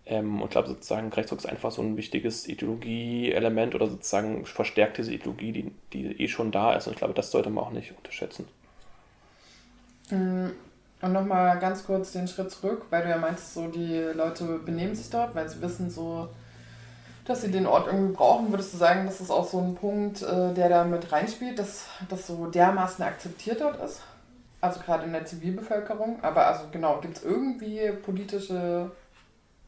Ähm, 0.07 0.37
und 0.41 0.45
ich 0.45 0.51
glaube 0.51 0.69
sozusagen 0.69 1.13
Rechtsruck 1.13 1.41
ist 1.41 1.47
einfach 1.47 1.71
so 1.73 1.83
ein 1.83 1.97
wichtiges 1.97 2.49
Ideologieelement 2.49 3.75
oder 3.75 3.89
sozusagen 3.89 4.47
verstärkt 4.47 4.99
diese 4.99 5.13
Ideologie, 5.13 5.53
die, 5.53 5.73
die 5.93 6.23
eh 6.23 6.29
schon 6.29 6.53
da 6.53 6.75
ist. 6.75 6.87
Und 6.87 6.95
ich 6.95 6.99
glaube, 6.99 7.15
das 7.15 7.31
sollte 7.31 7.51
man 7.51 7.65
auch 7.65 7.73
nicht 7.73 7.93
unterschätzen. 7.97 8.47
Mm, 10.11 10.49
Und 11.03 11.13
nochmal 11.13 11.59
ganz 11.59 11.85
kurz 11.85 12.13
den 12.13 12.29
Schritt 12.29 12.51
zurück, 12.51 12.87
weil 12.91 13.03
du 13.03 13.11
ja 13.11 13.19
meinst, 13.19 13.55
so 13.55 13.69
die 13.69 13.99
Leute 14.15 14.45
benehmen 14.65 14.95
sich 14.95 15.11
dort, 15.11 15.35
weil 15.35 15.49
sie 15.49 15.61
wissen 15.61 15.91
so, 15.91 16.29
dass 17.27 17.43
sie 17.43 17.51
den 17.51 17.67
Ort 17.67 17.87
irgendwie 17.87 18.15
brauchen. 18.15 18.51
Würdest 18.51 18.73
du 18.73 18.79
sagen, 18.79 19.07
das 19.07 19.21
ist 19.21 19.31
auch 19.31 19.47
so 19.47 19.59
ein 19.59 19.75
Punkt, 19.75 20.23
äh, 20.23 20.55
der 20.55 20.69
da 20.69 20.85
mit 20.85 21.11
reinspielt, 21.11 21.59
dass 21.59 21.87
das 22.09 22.27
so 22.27 22.47
dermaßen 22.47 23.05
akzeptiert 23.05 23.61
dort 23.61 23.83
ist? 23.83 24.01
Also 24.61 24.81
gerade 24.81 25.05
in 25.05 25.13
der 25.13 25.25
Zivilbevölkerung. 25.25 26.19
Aber 26.23 26.47
also 26.47 26.65
genau, 26.71 27.01
gibt 27.01 27.19
es 27.19 27.25
irgendwie 27.25 27.91
politische, 28.05 28.91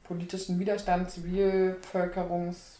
politischen 0.04 0.58
Widerstand, 0.58 1.10
Zivilbevölkerungs... 1.10 2.76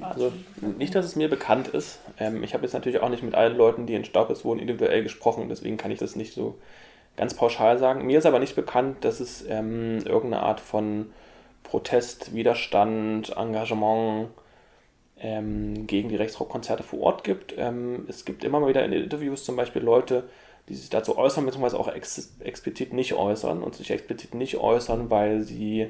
Also 0.00 0.32
nicht, 0.78 0.94
dass 0.94 1.04
es 1.04 1.16
mir 1.16 1.28
bekannt 1.28 1.68
ist. 1.68 1.98
Ähm, 2.18 2.42
ich 2.42 2.54
habe 2.54 2.64
jetzt 2.64 2.72
natürlich 2.72 3.00
auch 3.02 3.10
nicht 3.10 3.22
mit 3.22 3.34
allen 3.34 3.58
Leuten, 3.58 3.84
die 3.84 3.94
in 3.94 4.06
Staubitz 4.06 4.42
wohnen, 4.42 4.58
individuell 4.58 5.02
gesprochen, 5.02 5.50
deswegen 5.50 5.76
kann 5.76 5.90
ich 5.90 5.98
das 5.98 6.16
nicht 6.16 6.32
so 6.32 6.56
ganz 7.16 7.34
pauschal 7.34 7.78
sagen. 7.78 8.06
Mir 8.06 8.18
ist 8.18 8.24
aber 8.24 8.38
nicht 8.38 8.56
bekannt, 8.56 9.04
dass 9.04 9.20
es 9.20 9.44
ähm, 9.46 9.98
irgendeine 10.06 10.42
Art 10.42 10.60
von 10.60 11.12
Protest, 11.66 12.34
Widerstand, 12.34 13.36
Engagement 13.36 14.28
ähm, 15.18 15.86
gegen 15.86 16.08
die 16.08 16.16
Rechtsrockkonzerte 16.16 16.82
vor 16.82 17.00
Ort 17.00 17.24
gibt. 17.24 17.54
Ähm, 17.58 18.06
es 18.08 18.24
gibt 18.24 18.44
immer 18.44 18.60
mal 18.60 18.68
wieder 18.68 18.84
in 18.84 18.92
Interviews 18.92 19.44
zum 19.44 19.56
Beispiel 19.56 19.82
Leute, 19.82 20.28
die 20.68 20.74
sich 20.74 20.90
dazu 20.90 21.18
äußern, 21.18 21.44
beziehungsweise 21.44 21.78
auch 21.78 21.88
ex 21.88 22.36
explizit 22.40 22.92
nicht 22.92 23.14
äußern 23.14 23.62
und 23.62 23.74
sich 23.74 23.90
explizit 23.90 24.34
nicht 24.34 24.56
äußern, 24.58 25.10
weil 25.10 25.42
sie 25.42 25.88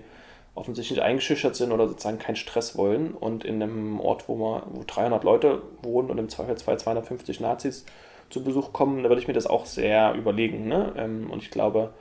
offensichtlich 0.55 1.03
eingeschüchtert 1.03 1.55
sind 1.55 1.73
oder 1.73 1.87
sozusagen 1.87 2.19
keinen 2.19 2.37
Stress 2.37 2.79
wollen 2.79 3.13
und 3.13 3.45
in 3.45 3.63
einem 3.63 4.01
Ort, 4.01 4.29
wo, 4.29 4.37
man, 4.37 4.63
wo 4.71 4.83
300 4.87 5.23
Leute 5.25 5.63
wohnen 5.83 6.11
und 6.11 6.17
im 6.17 6.31
Zweifelsfall 6.31 6.79
250 6.79 7.41
Nazis 7.41 7.85
zu 8.31 8.43
Besuch 8.43 8.73
kommen, 8.73 9.03
da 9.03 9.11
würde 9.11 9.21
ich 9.21 9.29
mir 9.29 9.35
das 9.35 9.47
auch 9.47 9.67
sehr 9.67 10.15
überlegen. 10.15 10.67
Ne? 10.69 10.95
Ähm, 10.97 11.31
und 11.31 11.43
ich 11.43 11.51
glaube, 11.51 11.93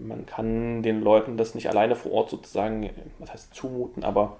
man 0.00 0.26
kann 0.26 0.82
den 0.82 1.00
Leuten 1.00 1.36
das 1.36 1.54
nicht 1.54 1.68
alleine 1.68 1.96
vor 1.96 2.12
Ort 2.12 2.30
sozusagen, 2.30 2.90
was 3.18 3.32
heißt 3.32 3.54
zumuten, 3.54 4.04
aber 4.04 4.38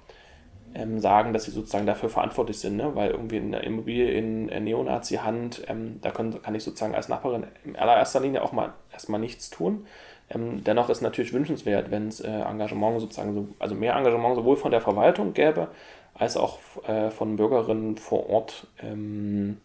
ähm, 0.74 1.00
sagen, 1.00 1.32
dass 1.32 1.44
sie 1.44 1.50
sozusagen 1.50 1.86
dafür 1.86 2.08
verantwortlich 2.08 2.58
sind, 2.58 2.76
ne? 2.76 2.94
weil 2.94 3.10
irgendwie 3.10 3.38
in 3.38 3.52
der 3.52 3.64
Immobilie 3.64 4.10
in 4.10 4.46
Neonazi-Hand, 4.46 5.62
ähm, 5.68 5.98
da 6.02 6.10
können, 6.10 6.42
kann 6.42 6.54
ich 6.54 6.64
sozusagen 6.64 6.94
als 6.94 7.08
Nachbarin 7.08 7.44
in 7.64 7.76
allererster 7.76 8.20
Linie 8.20 8.42
auch 8.42 8.52
mal 8.52 8.74
erstmal 8.92 9.20
nichts 9.20 9.48
tun. 9.48 9.86
Ähm, 10.28 10.64
dennoch 10.64 10.90
ist 10.90 11.00
natürlich 11.00 11.32
wünschenswert, 11.32 11.90
wenn 11.90 12.08
es 12.08 12.20
äh, 12.20 12.28
Engagement 12.28 13.00
sozusagen, 13.00 13.32
so, 13.32 13.48
also 13.58 13.74
mehr 13.74 13.94
Engagement 13.94 14.36
sowohl 14.36 14.56
von 14.56 14.70
der 14.70 14.80
Verwaltung 14.80 15.34
gäbe, 15.34 15.68
als 16.14 16.36
auch 16.36 16.58
äh, 16.86 17.10
von 17.10 17.36
Bürgerinnen 17.36 17.96
vor 17.96 18.28
Ort, 18.28 18.66
ähm, 18.80 19.58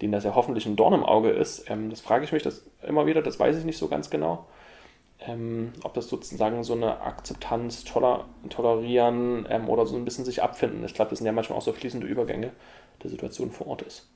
denen 0.00 0.12
das 0.12 0.24
ja 0.24 0.34
hoffentlich 0.34 0.66
ein 0.66 0.76
Dorn 0.76 0.94
im 0.94 1.04
Auge 1.04 1.30
ist. 1.30 1.70
Ähm, 1.70 1.90
das 1.90 2.00
frage 2.00 2.24
ich 2.24 2.32
mich 2.32 2.42
das 2.42 2.64
immer 2.86 3.06
wieder, 3.06 3.22
das 3.22 3.40
weiß 3.40 3.56
ich 3.56 3.64
nicht 3.64 3.78
so 3.78 3.88
ganz 3.88 4.10
genau. 4.10 4.46
Ähm, 5.26 5.72
ob 5.82 5.92
das 5.94 6.08
sozusagen 6.08 6.64
so 6.64 6.72
eine 6.72 7.02
Akzeptanz, 7.02 7.84
toler 7.84 8.24
tolerieren 8.48 9.46
ähm, 9.50 9.68
oder 9.68 9.84
so 9.84 9.96
ein 9.96 10.04
bisschen 10.04 10.24
sich 10.24 10.42
abfinden. 10.42 10.82
Ich 10.84 10.94
glaube, 10.94 11.10
das 11.10 11.18
sind 11.18 11.26
ja 11.26 11.32
manchmal 11.32 11.58
auch 11.58 11.62
so 11.62 11.72
fließende 11.72 12.06
Übergänge 12.06 12.52
der 13.02 13.10
Situation 13.10 13.50
vor 13.50 13.66
Ort 13.66 13.82
ist. 13.82 14.08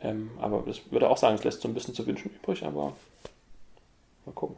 Ähm, 0.00 0.30
aber 0.38 0.62
ich 0.66 0.92
würde 0.92 1.08
auch 1.08 1.16
sagen, 1.16 1.36
es 1.36 1.44
lässt 1.44 1.62
so 1.62 1.68
ein 1.68 1.74
bisschen 1.74 1.94
zu 1.94 2.06
wünschen 2.06 2.30
übrig, 2.30 2.62
aber 2.64 2.92
mal 4.26 4.32
gucken. 4.34 4.56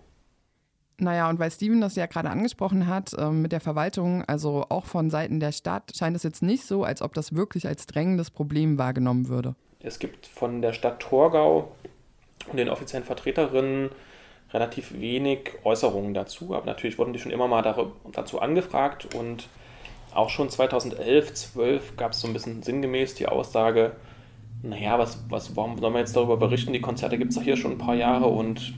Naja, 0.99 1.29
und 1.29 1.39
weil 1.39 1.51
Steven 1.51 1.81
das 1.81 1.95
ja 1.95 2.07
gerade 2.07 2.31
angesprochen 2.31 2.87
hat 2.87 3.13
äh, 3.13 3.31
mit 3.31 3.53
der 3.53 3.61
Verwaltung, 3.61 4.25
also 4.25 4.65
auch 4.71 4.87
von 4.87 5.11
Seiten 5.11 5.41
der 5.41 5.53
Stadt, 5.53 5.93
scheint 5.95 6.17
es 6.17 6.23
jetzt 6.23 6.43
nicht 6.43 6.65
so, 6.65 6.85
als 6.85 7.03
ob 7.03 7.13
das 7.15 7.35
wirklich 7.35 7.69
als 7.69 7.87
drängendes 7.87 8.31
Problem 8.31 8.79
wahrgenommen 8.79 9.29
würde. 9.29 9.55
Es 9.81 9.99
gibt 9.99 10.27
von 10.27 10.63
der 10.63 10.73
Stadt 10.73 11.01
Torgau 11.01 11.71
und 12.51 12.57
den 12.57 12.71
offiziellen 12.71 13.05
Vertreterinnen 13.05 13.91
relativ 14.53 14.99
wenig 15.01 15.53
Äußerungen 15.65 16.15
dazu, 16.15 16.55
aber 16.55 16.67
natürlich 16.67 16.99
wurden 16.99 17.13
die 17.13 17.19
schon 17.19 17.33
immer 17.33 17.49
mal 17.49 17.63
dazu 18.13 18.41
angefragt 18.41 19.15
und 19.15 19.49
auch 20.15 20.31
schon 20.31 20.49
2011, 20.49 21.35
12 21.35 21.97
gab 21.97 22.13
es 22.13 22.21
so 22.21 22.27
ein 22.27 22.33
bisschen 22.33 22.63
sinngemäß 22.63 23.15
die 23.15 23.29
Aussage, 23.29 23.93
naja, 24.63 24.99
was, 24.99 25.23
was, 25.29 25.55
warum 25.57 25.79
sollen 25.79 25.93
wir 25.93 26.01
jetzt 26.01 26.17
darüber 26.17 26.37
berichten? 26.37 26.73
Die 26.73 26.81
Konzerte 26.81 27.19
gibt 27.19 27.31
es 27.31 27.37
doch 27.37 27.43
hier 27.43 27.57
schon 27.57 27.73
ein 27.73 27.79
paar 27.79 27.95
Jahre 27.95 28.27
und 28.27 28.75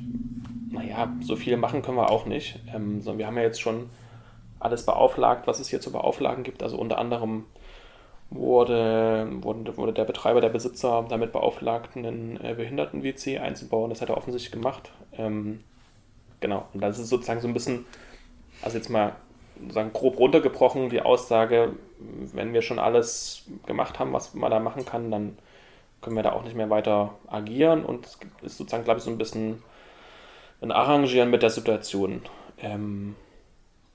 naja, 0.70 1.12
so 1.20 1.36
viel 1.36 1.56
machen 1.56 1.82
können 1.82 1.96
wir 1.96 2.10
auch 2.10 2.26
nicht. 2.26 2.60
Ähm, 2.74 3.00
sondern 3.00 3.18
wir 3.18 3.26
haben 3.26 3.36
ja 3.36 3.42
jetzt 3.42 3.60
schon 3.60 3.88
alles 4.60 4.84
beauflagt, 4.84 5.46
was 5.46 5.60
es 5.60 5.68
hier 5.68 5.80
zu 5.80 5.92
beauflagen 5.92 6.42
gibt. 6.42 6.62
Also 6.62 6.76
unter 6.76 6.98
anderem 6.98 7.44
wurde, 8.30 9.28
wurde, 9.42 9.76
wurde 9.76 9.92
der 9.92 10.04
Betreiber, 10.04 10.40
der 10.40 10.50
Besitzer 10.50 11.04
damit 11.08 11.32
beauflagt, 11.32 11.96
einen 11.96 12.38
äh, 12.42 12.54
Behinderten-WC 12.54 13.38
einzubauen. 13.38 13.90
Das 13.90 14.00
hat 14.00 14.10
er 14.10 14.16
offensichtlich 14.16 14.52
gemacht. 14.52 14.90
Ähm, 15.16 15.60
genau, 16.40 16.66
und 16.74 16.82
das 16.82 16.98
ist 16.98 17.08
sozusagen 17.08 17.40
so 17.40 17.48
ein 17.48 17.54
bisschen, 17.54 17.86
also 18.62 18.76
jetzt 18.76 18.90
mal 18.90 19.12
sagen, 19.70 19.92
grob 19.92 20.18
runtergebrochen, 20.18 20.90
die 20.90 21.02
Aussage, 21.02 21.72
wenn 21.98 22.52
wir 22.52 22.62
schon 22.62 22.78
alles 22.78 23.44
gemacht 23.66 23.98
haben, 23.98 24.12
was 24.12 24.34
man 24.34 24.50
da 24.50 24.60
machen 24.60 24.84
kann, 24.84 25.10
dann 25.10 25.38
können 26.00 26.16
wir 26.16 26.22
da 26.22 26.32
auch 26.32 26.44
nicht 26.44 26.54
mehr 26.54 26.70
weiter 26.70 27.14
agieren. 27.26 27.84
Und 27.84 28.06
es 28.06 28.18
ist 28.42 28.58
sozusagen, 28.58 28.84
glaube 28.84 28.98
ich, 28.98 29.04
so 29.04 29.10
ein 29.10 29.18
bisschen 29.18 29.62
ein 30.60 30.70
Arrangieren 30.70 31.30
mit 31.30 31.42
der 31.42 31.50
Situation. 31.50 32.22
Ähm, 32.58 33.16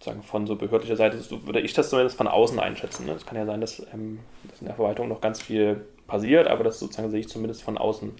sozusagen 0.03 0.23
von 0.23 0.45
so 0.45 0.55
behördlicher 0.55 0.95
Seite, 0.97 1.19
so 1.19 1.45
würde 1.45 1.61
ich 1.61 1.73
das 1.73 1.89
zumindest 1.89 2.17
von 2.17 2.27
außen 2.27 2.59
einschätzen. 2.59 3.05
Ne? 3.05 3.13
Es 3.13 3.25
kann 3.25 3.37
ja 3.37 3.45
sein, 3.45 3.61
dass, 3.61 3.79
ähm, 3.93 4.19
dass, 4.49 4.59
in 4.59 4.67
der 4.67 4.75
Verwaltung 4.75 5.07
noch 5.07 5.21
ganz 5.21 5.41
viel 5.41 5.85
passiert, 6.07 6.47
aber 6.47 6.63
das 6.63 6.79
sozusagen 6.79 7.09
sehe 7.09 7.21
ich 7.21 7.29
zumindest 7.29 7.63
von 7.63 7.77
außen 7.77 8.11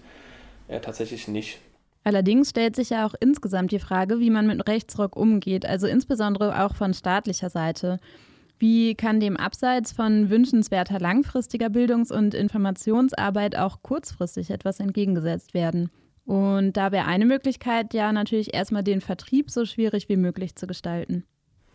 äh, 0.68 0.80
tatsächlich 0.80 1.28
nicht. 1.28 1.58
Allerdings 2.02 2.50
stellt 2.50 2.76
sich 2.76 2.90
ja 2.90 3.06
auch 3.06 3.14
insgesamt 3.20 3.72
die 3.72 3.78
Frage, 3.78 4.20
wie 4.20 4.30
man 4.30 4.46
mit 4.46 4.66
Rechtsrock 4.68 5.16
umgeht, 5.16 5.66
also 5.66 5.86
insbesondere 5.86 6.64
auch 6.64 6.74
von 6.74 6.92
staatlicher 6.94 7.50
Seite. 7.50 7.98
Wie 8.58 8.94
kann 8.94 9.20
dem 9.20 9.36
abseits 9.36 9.92
von 9.92 10.30
wünschenswerter 10.30 11.00
langfristiger 11.00 11.68
Bildungs- 11.68 12.12
und 12.12 12.34
Informationsarbeit 12.34 13.56
auch 13.56 13.82
kurzfristig 13.82 14.50
etwas 14.50 14.80
entgegengesetzt 14.80 15.54
werden? 15.54 15.90
Und 16.24 16.74
da 16.76 16.92
wäre 16.92 17.06
eine 17.06 17.26
Möglichkeit 17.26 17.92
ja 17.92 18.12
natürlich 18.12 18.54
erstmal 18.54 18.84
den 18.84 19.02
Vertrieb 19.02 19.50
so 19.50 19.66
schwierig 19.66 20.08
wie 20.08 20.16
möglich 20.16 20.56
zu 20.56 20.66
gestalten. 20.66 21.24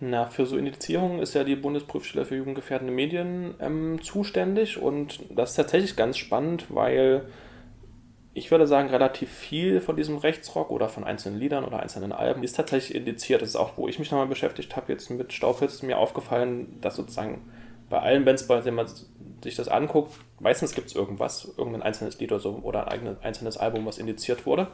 Na, 0.02 0.28
für 0.28 0.46
so 0.46 0.58
Indizierungen 0.58 1.20
ist 1.20 1.34
ja 1.34 1.44
die 1.44 1.58
Bundesprüfstelle 1.58 2.26
für 2.26 2.38
jugendgefährdende 2.38 2.94
Medien 2.94 3.56
ähm, 3.60 4.02
zuständig 4.02 4.82
und 4.82 5.20
das 5.30 5.52
ist 5.52 5.56
tatsächlich 5.58 5.98
ganz 5.98 6.18
spannend, 6.18 6.68
weil 6.70 7.26
ich 8.34 8.50
würde 8.52 8.68
sagen, 8.68 8.90
relativ 8.90 9.30
viel 9.30 9.82
von 9.82 9.98
diesem 9.98 10.18
Rechtsrock 10.18 10.70
oder 10.72 10.88
von 10.88 11.04
einzelnen 11.04 11.38
Liedern 11.38 11.66
oder 11.66 11.82
einzelnen 11.82 12.14
Alben 12.14 12.44
ist 12.44 12.56
tatsächlich 12.56 12.96
indiziert. 12.96 13.42
Das 13.42 13.50
ist 13.50 13.56
auch, 13.58 13.74
wo 13.76 13.90
ich 13.90 14.00
mich 14.00 14.12
nochmal 14.12 14.28
beschäftigt 14.28 14.78
habe, 14.78 14.94
jetzt 14.94 15.10
mit 15.10 15.34
Staubpilz, 15.34 15.82
mir 15.82 15.98
aufgefallen, 15.98 16.80
dass 16.80 16.96
sozusagen 16.96 17.52
bei 17.90 18.00
allen 18.00 18.24
Bands, 18.24 18.48
bei 18.48 18.62
denen 18.62 18.78
man 18.78 18.88
sich 19.44 19.56
das 19.56 19.68
anguckt, 19.68 20.14
meistens 20.40 20.74
gibt 20.74 20.88
es 20.88 20.96
irgendwas, 20.96 21.52
irgendein 21.58 21.82
einzelnes 21.82 22.20
Lied 22.20 22.32
oder 22.32 22.40
so 22.40 22.60
oder 22.64 22.88
ein 22.88 22.94
eigenes, 22.94 23.22
einzelnes 23.22 23.58
Album, 23.58 23.86
was 23.86 23.98
indiziert 23.98 24.46
wurde. 24.46 24.68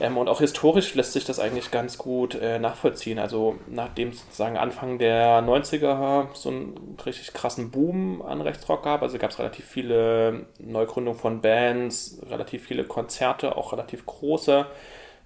Ähm, 0.00 0.16
und 0.16 0.28
auch 0.28 0.40
historisch 0.40 0.94
lässt 0.94 1.12
sich 1.12 1.24
das 1.24 1.38
eigentlich 1.38 1.70
ganz 1.70 1.98
gut 1.98 2.34
äh, 2.34 2.58
nachvollziehen. 2.58 3.18
Also 3.18 3.56
nachdem 3.68 4.12
sozusagen 4.12 4.56
Anfang 4.56 4.98
der 4.98 5.42
90er 5.42 6.28
so 6.32 6.48
einen 6.48 6.96
richtig 7.04 7.32
krassen 7.34 7.70
Boom 7.70 8.22
an 8.22 8.40
Rechtsrock 8.40 8.82
gab, 8.82 9.02
also 9.02 9.18
gab 9.18 9.30
es 9.30 9.38
relativ 9.38 9.66
viele 9.66 10.46
Neugründungen 10.58 11.20
von 11.20 11.42
Bands, 11.42 12.20
relativ 12.30 12.64
viele 12.64 12.84
Konzerte, 12.84 13.56
auch 13.56 13.72
relativ 13.72 14.06
große 14.06 14.66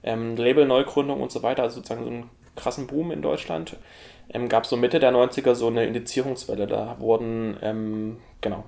ähm, 0.02 0.36
Label-Neugründungen 0.36 1.22
und 1.22 1.30
so 1.30 1.42
weiter, 1.42 1.62
also 1.62 1.76
sozusagen 1.76 2.04
so 2.04 2.10
einen 2.10 2.30
krassen 2.56 2.86
Boom 2.88 3.12
in 3.12 3.22
Deutschland. 3.22 3.76
Ähm, 4.28 4.48
gab 4.48 4.64
es 4.64 4.70
so 4.70 4.76
Mitte 4.76 4.98
der 4.98 5.12
90er 5.12 5.54
so 5.54 5.68
eine 5.68 5.86
Indizierungswelle. 5.86 6.66
Da 6.66 6.96
wurden, 6.98 7.56
ähm, 7.62 8.16
genau, 8.40 8.64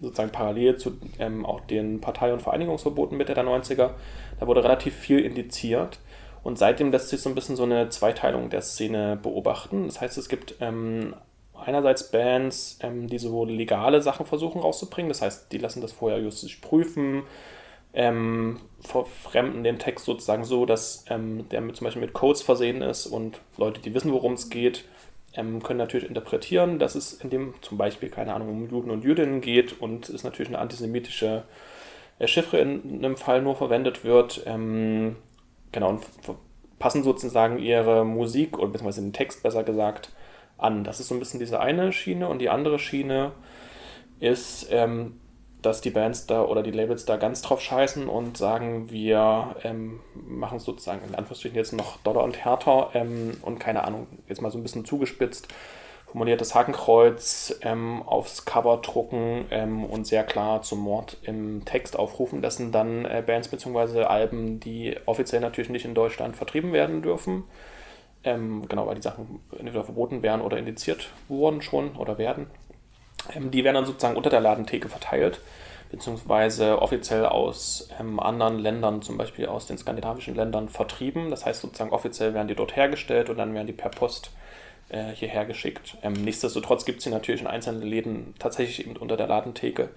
sozusagen 0.00 0.30
parallel 0.30 0.76
zu 0.76 0.92
ähm, 1.18 1.44
auch 1.44 1.60
den 1.60 2.00
Partei- 2.00 2.32
und 2.32 2.42
Vereinigungsverboten 2.42 3.16
Mitte 3.16 3.34
der 3.34 3.44
90er, 3.44 3.90
da 4.38 4.46
wurde 4.46 4.62
relativ 4.62 4.94
viel 4.94 5.20
indiziert. 5.20 5.98
Und 6.44 6.58
seitdem 6.58 6.92
lässt 6.92 7.08
sich 7.08 7.20
so 7.20 7.28
ein 7.28 7.34
bisschen 7.34 7.56
so 7.56 7.64
eine 7.64 7.88
Zweiteilung 7.88 8.48
der 8.48 8.62
Szene 8.62 9.18
beobachten. 9.20 9.86
Das 9.86 10.00
heißt, 10.00 10.16
es 10.18 10.28
gibt 10.28 10.54
ähm, 10.60 11.14
einerseits 11.54 12.10
Bands, 12.10 12.78
ähm, 12.82 13.08
die 13.08 13.18
so 13.18 13.44
legale 13.44 14.00
Sachen 14.02 14.26
versuchen 14.26 14.60
rauszubringen. 14.60 15.08
Das 15.08 15.22
heißt, 15.22 15.52
die 15.52 15.58
lassen 15.58 15.80
das 15.80 15.92
vorher 15.92 16.20
justisch 16.20 16.56
prüfen, 16.56 17.24
ähm, 17.92 18.60
verfremden 18.80 19.64
den 19.64 19.78
Text 19.78 20.04
sozusagen 20.04 20.44
so, 20.44 20.66
dass 20.66 21.04
ähm, 21.08 21.48
der 21.48 21.60
mit, 21.60 21.76
zum 21.76 21.86
Beispiel 21.86 22.02
mit 22.02 22.12
Codes 22.12 22.42
versehen 22.42 22.82
ist 22.82 23.06
und 23.06 23.40
Leute, 23.56 23.80
die 23.80 23.94
wissen, 23.94 24.12
worum 24.12 24.34
es 24.34 24.50
geht, 24.50 24.84
ähm, 25.34 25.62
können 25.62 25.78
natürlich 25.78 26.08
interpretieren, 26.08 26.78
dass 26.78 26.94
es 26.94 27.12
in 27.14 27.30
dem 27.30 27.54
zum 27.60 27.78
Beispiel, 27.78 28.08
keine 28.08 28.34
Ahnung, 28.34 28.48
um 28.48 28.70
Juden 28.70 28.90
und 28.90 29.04
Jüdinnen 29.04 29.40
geht 29.40 29.80
und 29.80 30.08
es 30.08 30.24
natürlich 30.24 30.48
eine 30.48 30.58
antisemitische 30.58 31.44
äh, 32.18 32.26
Chiffre 32.26 32.58
in 32.58 33.04
einem 33.04 33.16
Fall 33.16 33.42
nur 33.42 33.56
verwendet 33.56 34.04
wird. 34.04 34.42
Ähm, 34.46 35.16
genau, 35.72 35.90
und 35.90 36.06
passen 36.78 37.02
sozusagen 37.02 37.58
ihre 37.58 38.04
Musik 38.04 38.58
oder 38.58 38.68
beziehungsweise 38.68 39.02
den 39.02 39.12
Text 39.12 39.42
besser 39.42 39.64
gesagt 39.64 40.12
an. 40.56 40.84
Das 40.84 41.00
ist 41.00 41.08
so 41.08 41.14
ein 41.14 41.18
bisschen 41.18 41.40
diese 41.40 41.60
eine 41.60 41.92
Schiene 41.92 42.28
und 42.28 42.40
die 42.40 42.48
andere 42.48 42.78
Schiene 42.78 43.32
ist, 44.20 44.68
ähm, 44.70 45.20
dass 45.62 45.80
die 45.80 45.90
Bands 45.90 46.26
da 46.26 46.42
oder 46.42 46.62
die 46.62 46.70
Labels 46.70 47.04
da 47.04 47.16
ganz 47.16 47.42
drauf 47.42 47.60
scheißen 47.60 48.08
und 48.08 48.36
sagen, 48.36 48.90
wir 48.90 49.56
ähm, 49.64 50.00
machen 50.14 50.58
es 50.58 50.64
sozusagen 50.64 51.00
in 51.06 51.14
Anführungsstrichen 51.14 51.56
jetzt 51.56 51.72
noch 51.72 51.98
doller 51.98 52.22
und 52.22 52.36
härter 52.36 52.90
ähm, 52.94 53.36
und 53.42 53.58
keine 53.58 53.84
Ahnung, 53.84 54.06
jetzt 54.28 54.40
mal 54.40 54.50
so 54.50 54.58
ein 54.58 54.62
bisschen 54.62 54.84
zugespitzt, 54.84 55.48
formuliertes 56.06 56.54
Hakenkreuz 56.54 57.58
ähm, 57.62 58.02
aufs 58.02 58.44
Cover 58.44 58.78
drucken 58.78 59.46
ähm, 59.50 59.84
und 59.84 60.06
sehr 60.06 60.24
klar 60.24 60.62
zum 60.62 60.80
Mord 60.80 61.16
im 61.22 61.64
Text 61.64 61.98
aufrufen. 61.98 62.40
Das 62.40 62.56
sind 62.56 62.74
dann 62.74 63.04
äh, 63.04 63.22
Bands 63.26 63.48
bzw. 63.48 64.04
Alben, 64.04 64.60
die 64.60 64.96
offiziell 65.06 65.40
natürlich 65.40 65.70
nicht 65.70 65.84
in 65.84 65.94
Deutschland 65.94 66.36
vertrieben 66.36 66.72
werden 66.72 67.02
dürfen. 67.02 67.44
Ähm, 68.24 68.66
genau, 68.68 68.86
weil 68.86 68.96
die 68.96 69.02
Sachen 69.02 69.40
entweder 69.58 69.84
verboten 69.84 70.22
werden 70.22 70.40
oder 70.40 70.56
indiziert 70.56 71.10
wurden 71.28 71.62
schon 71.62 71.96
oder 71.96 72.16
werden. 72.16 72.46
Ähm, 73.34 73.50
die 73.50 73.64
werden 73.64 73.74
dann 73.74 73.86
sozusagen 73.86 74.16
unter 74.16 74.30
der 74.30 74.40
Ladentheke 74.40 74.88
verteilt, 74.88 75.40
beziehungsweise 75.90 76.80
offiziell 76.80 77.26
aus 77.26 77.88
ähm, 77.98 78.20
anderen 78.20 78.58
Ländern, 78.58 79.02
zum 79.02 79.16
Beispiel 79.16 79.46
aus 79.46 79.66
den 79.66 79.78
skandinavischen 79.78 80.34
Ländern, 80.34 80.68
vertrieben. 80.68 81.30
Das 81.30 81.46
heißt 81.46 81.60
sozusagen 81.60 81.90
offiziell 81.90 82.34
werden 82.34 82.48
die 82.48 82.54
dort 82.54 82.76
hergestellt 82.76 83.30
und 83.30 83.38
dann 83.38 83.54
werden 83.54 83.66
die 83.66 83.72
per 83.72 83.90
Post 83.90 84.30
äh, 84.88 85.12
hierher 85.12 85.44
geschickt. 85.44 85.96
Ähm, 86.02 86.14
nichtsdestotrotz 86.14 86.84
gibt 86.84 86.98
es 86.98 87.04
sie 87.04 87.10
natürlich 87.10 87.40
in 87.40 87.46
einzelnen 87.46 87.82
Läden 87.82 88.34
tatsächlich 88.38 88.86
eben 88.86 88.96
unter 88.96 89.16
der 89.16 89.26
Ladentheke 89.26 89.90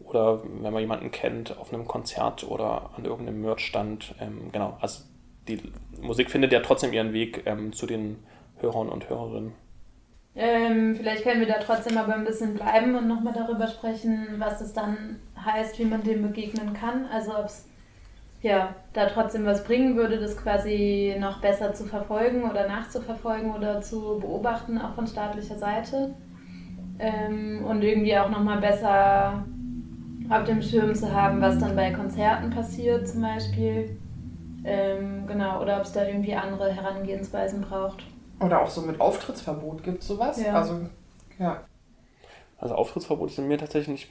oder 0.00 0.42
wenn 0.44 0.72
man 0.72 0.80
jemanden 0.80 1.10
kennt 1.10 1.58
auf 1.58 1.72
einem 1.72 1.86
Konzert 1.86 2.44
oder 2.44 2.90
an 2.96 3.04
irgendeinem 3.04 3.40
Merchstand. 3.40 4.14
Ähm, 4.20 4.50
genau, 4.52 4.76
also 4.80 5.02
die 5.48 5.60
Musik 6.00 6.30
findet 6.30 6.52
ja 6.52 6.60
trotzdem 6.60 6.92
ihren 6.92 7.12
Weg 7.12 7.42
ähm, 7.46 7.72
zu 7.72 7.86
den 7.86 8.22
Hörern 8.60 8.88
und 8.88 9.08
Hörerinnen. 9.08 9.54
Ähm, 10.40 10.94
vielleicht 10.94 11.24
können 11.24 11.40
wir 11.40 11.48
da 11.48 11.58
trotzdem 11.58 11.98
aber 11.98 12.14
ein 12.14 12.24
bisschen 12.24 12.54
bleiben 12.54 12.94
und 12.94 13.08
nochmal 13.08 13.34
darüber 13.34 13.66
sprechen, 13.66 14.36
was 14.38 14.60
das 14.60 14.72
dann 14.72 15.16
heißt, 15.44 15.80
wie 15.80 15.84
man 15.84 16.04
dem 16.04 16.22
begegnen 16.22 16.74
kann. 16.74 17.06
Also 17.12 17.36
ob 17.36 17.46
es 17.46 17.66
ja, 18.40 18.76
da 18.92 19.06
trotzdem 19.06 19.44
was 19.44 19.64
bringen 19.64 19.96
würde, 19.96 20.20
das 20.20 20.36
quasi 20.36 21.16
noch 21.18 21.40
besser 21.40 21.74
zu 21.74 21.86
verfolgen 21.86 22.48
oder 22.48 22.68
nachzuverfolgen 22.68 23.52
oder 23.52 23.80
zu 23.80 24.20
beobachten, 24.20 24.78
auch 24.78 24.94
von 24.94 25.08
staatlicher 25.08 25.58
Seite. 25.58 26.14
Ähm, 27.00 27.64
und 27.64 27.82
irgendwie 27.82 28.16
auch 28.16 28.30
nochmal 28.30 28.60
besser 28.60 29.44
auf 30.30 30.44
dem 30.44 30.62
Schirm 30.62 30.94
zu 30.94 31.12
haben, 31.12 31.40
was 31.40 31.58
dann 31.58 31.74
bei 31.74 31.90
Konzerten 31.90 32.50
passiert 32.50 33.08
zum 33.08 33.22
Beispiel. 33.22 33.98
Ähm, 34.62 35.26
genau, 35.26 35.60
oder 35.60 35.78
ob 35.78 35.82
es 35.82 35.92
da 35.92 36.06
irgendwie 36.06 36.36
andere 36.36 36.70
Herangehensweisen 36.70 37.60
braucht. 37.60 38.04
Oder 38.40 38.62
auch 38.62 38.70
so 38.70 38.82
mit 38.82 39.00
Auftrittsverbot 39.00 39.82
gibt 39.82 40.02
es 40.02 40.08
sowas? 40.08 40.40
Ja. 40.40 40.54
Also, 40.54 40.80
ja. 41.38 41.64
Also 42.58 42.74
Auftrittsverbot 42.74 43.30
sind 43.30 43.48
mir 43.48 43.58
tatsächlich 43.58 43.88
nicht 43.88 44.10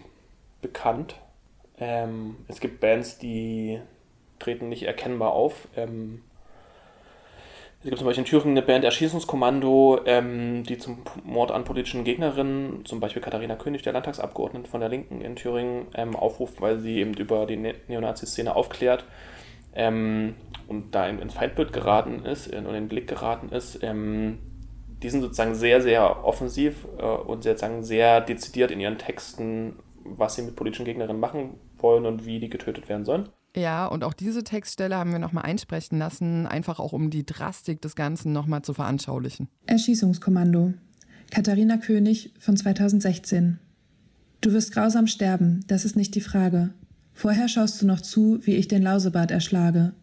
bekannt. 0.61 1.15
Ähm, 1.79 2.37
es 2.47 2.59
gibt 2.59 2.79
Bands, 2.79 3.17
die 3.17 3.79
treten 4.39 4.69
nicht 4.69 4.83
erkennbar 4.83 5.31
auf. 5.31 5.67
Ähm, 5.75 6.23
es 7.79 7.85
gibt 7.85 7.97
zum 7.99 8.07
Beispiel 8.07 8.23
in 8.23 8.29
Thüringen 8.29 8.57
eine 8.57 8.65
Band 8.65 8.83
Erschießungskommando, 8.83 10.01
ähm, 10.05 10.63
die 10.63 10.77
zum 10.77 11.03
Mord 11.23 11.51
an 11.51 11.63
politischen 11.63 12.03
Gegnerinnen, 12.03 12.85
zum 12.85 12.99
Beispiel 12.99 13.21
Katharina 13.21 13.55
König, 13.55 13.83
der 13.83 13.93
Landtagsabgeordnete 13.93 14.69
von 14.69 14.79
der 14.79 14.89
Linken 14.89 15.21
in 15.21 15.35
Thüringen, 15.35 15.85
ähm, 15.93 16.15
aufruft, 16.15 16.59
weil 16.59 16.79
sie 16.79 16.97
eben 16.97 17.13
über 17.13 17.45
die 17.45 17.57
Ne- 17.57 17.75
Neonazi-Szene 17.87 18.55
aufklärt 18.55 19.05
ähm, 19.77 20.33
und 20.67 20.93
da 20.93 21.07
in, 21.07 21.19
ins 21.19 21.35
Feindbild 21.35 21.71
geraten 21.71 22.25
ist 22.25 22.47
in, 22.47 22.65
und 22.65 22.75
in 22.75 22.83
den 22.83 22.87
Blick 22.89 23.07
geraten 23.07 23.49
ist. 23.49 23.79
Ähm, 23.83 24.39
die 25.01 25.09
sind 25.09 25.21
sozusagen 25.21 25.53
sehr, 25.53 25.81
sehr 25.81 26.25
offensiv 26.25 26.87
äh, 26.97 27.05
und 27.05 27.43
sozusagen 27.43 27.83
sehr 27.83 28.19
dezidiert 28.19 28.71
in 28.71 28.79
ihren 28.79 28.97
Texten, 28.97 29.77
was 30.03 30.35
sie 30.35 30.41
mit 30.41 30.55
politischen 30.55 30.85
Gegnerinnen 30.85 31.19
machen 31.19 31.53
wollen 31.77 32.05
und 32.05 32.25
wie 32.25 32.39
die 32.39 32.49
getötet 32.49 32.89
werden 32.89 33.05
sollen. 33.05 33.29
Ja, 33.55 33.85
und 33.85 34.03
auch 34.03 34.13
diese 34.13 34.43
Textstelle 34.43 34.95
haben 34.95 35.11
wir 35.11 35.19
nochmal 35.19 35.45
einsprechen 35.45 35.97
lassen, 35.97 36.47
einfach 36.47 36.79
auch 36.79 36.93
um 36.93 37.09
die 37.09 37.25
Drastik 37.25 37.81
des 37.81 37.95
Ganzen 37.95 38.33
nochmal 38.33 38.63
zu 38.63 38.73
veranschaulichen. 38.73 39.47
Erschießungskommando. 39.67 40.73
Katharina 41.31 41.77
König 41.77 42.33
von 42.39 42.57
2016. 42.57 43.59
Du 44.41 44.53
wirst 44.53 44.73
grausam 44.73 45.07
sterben, 45.07 45.63
das 45.67 45.85
ist 45.85 45.95
nicht 45.95 46.15
die 46.15 46.21
Frage. 46.21 46.73
Vorher 47.17 47.47
schaust 47.47 47.81
du 47.81 47.87
noch 47.87 48.01
zu, 48.01 48.37
wie 48.43 48.53
ich 48.53 48.67
den 48.67 48.83
Lausebart 48.83 49.31
erschlage. 49.31 49.93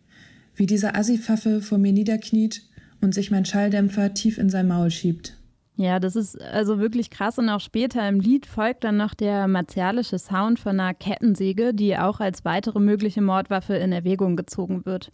Wie 0.57 0.67
dieser 0.67 0.97
Assipfaffe 0.97 1.63
vor 1.63 1.79
mir 1.79 1.93
niederkniet 1.93 2.63
und 3.01 3.15
sich 3.15 3.31
mein 3.31 3.45
Schalldämpfer 3.45 4.15
tief 4.15 4.37
in 4.37 4.51
sein 4.51 4.67
Maul 4.67 4.91
schiebt. 4.91 5.37
Ja, 5.77 6.01
das 6.01 6.17
ist 6.17 6.43
also 6.43 6.81
wirklich 6.81 7.11
krass. 7.11 7.39
Und 7.39 7.49
auch 7.51 7.61
später 7.61 8.09
im 8.09 8.19
Lied 8.19 8.47
folgt 8.47 8.83
dann 8.83 8.97
noch 8.97 9.15
der 9.15 9.47
martialische 9.47 10.19
Sound 10.19 10.59
von 10.59 10.81
einer 10.81 10.93
Kettensäge, 10.93 11.73
die 11.73 11.97
auch 11.97 12.19
als 12.19 12.45
weitere 12.45 12.81
mögliche 12.81 13.23
Mordwaffe 13.23 13.75
in 13.75 13.93
Erwägung 13.93 14.35
gezogen 14.35 14.85
wird. 14.85 15.13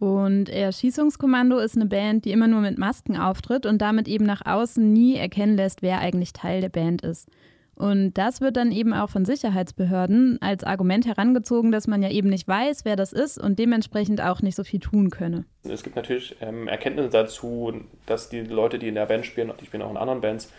Und 0.00 0.48
Erschießungskommando 0.48 1.58
ist 1.58 1.76
eine 1.76 1.86
Band, 1.86 2.24
die 2.24 2.32
immer 2.32 2.48
nur 2.48 2.60
mit 2.60 2.76
Masken 2.76 3.16
auftritt 3.16 3.66
und 3.66 3.80
damit 3.80 4.08
eben 4.08 4.24
nach 4.24 4.44
außen 4.44 4.92
nie 4.92 5.14
erkennen 5.14 5.56
lässt, 5.56 5.80
wer 5.80 6.00
eigentlich 6.00 6.32
Teil 6.32 6.60
der 6.60 6.70
Band 6.70 7.02
ist. 7.02 7.28
Und 7.76 8.14
das 8.14 8.40
wird 8.40 8.56
dann 8.56 8.72
eben 8.72 8.94
auch 8.94 9.10
von 9.10 9.26
Sicherheitsbehörden 9.26 10.38
als 10.40 10.64
Argument 10.64 11.06
herangezogen, 11.06 11.72
dass 11.72 11.86
man 11.86 12.02
ja 12.02 12.08
eben 12.08 12.30
nicht 12.30 12.48
weiß, 12.48 12.86
wer 12.86 12.96
das 12.96 13.12
ist 13.12 13.38
und 13.38 13.58
dementsprechend 13.58 14.22
auch 14.22 14.40
nicht 14.40 14.56
so 14.56 14.64
viel 14.64 14.80
tun 14.80 15.10
könne. 15.10 15.44
Es 15.62 15.82
gibt 15.82 15.94
natürlich 15.94 16.36
ähm, 16.40 16.68
Erkenntnisse 16.68 17.10
dazu, 17.10 17.74
dass 18.06 18.30
die 18.30 18.40
Leute, 18.40 18.78
die 18.78 18.88
in 18.88 18.94
der 18.94 19.04
Band 19.04 19.26
spielen, 19.26 19.52
die 19.60 19.66
spielen 19.66 19.82
auch 19.82 19.90
in 19.90 19.98
anderen 19.98 20.22
Bands, 20.22 20.50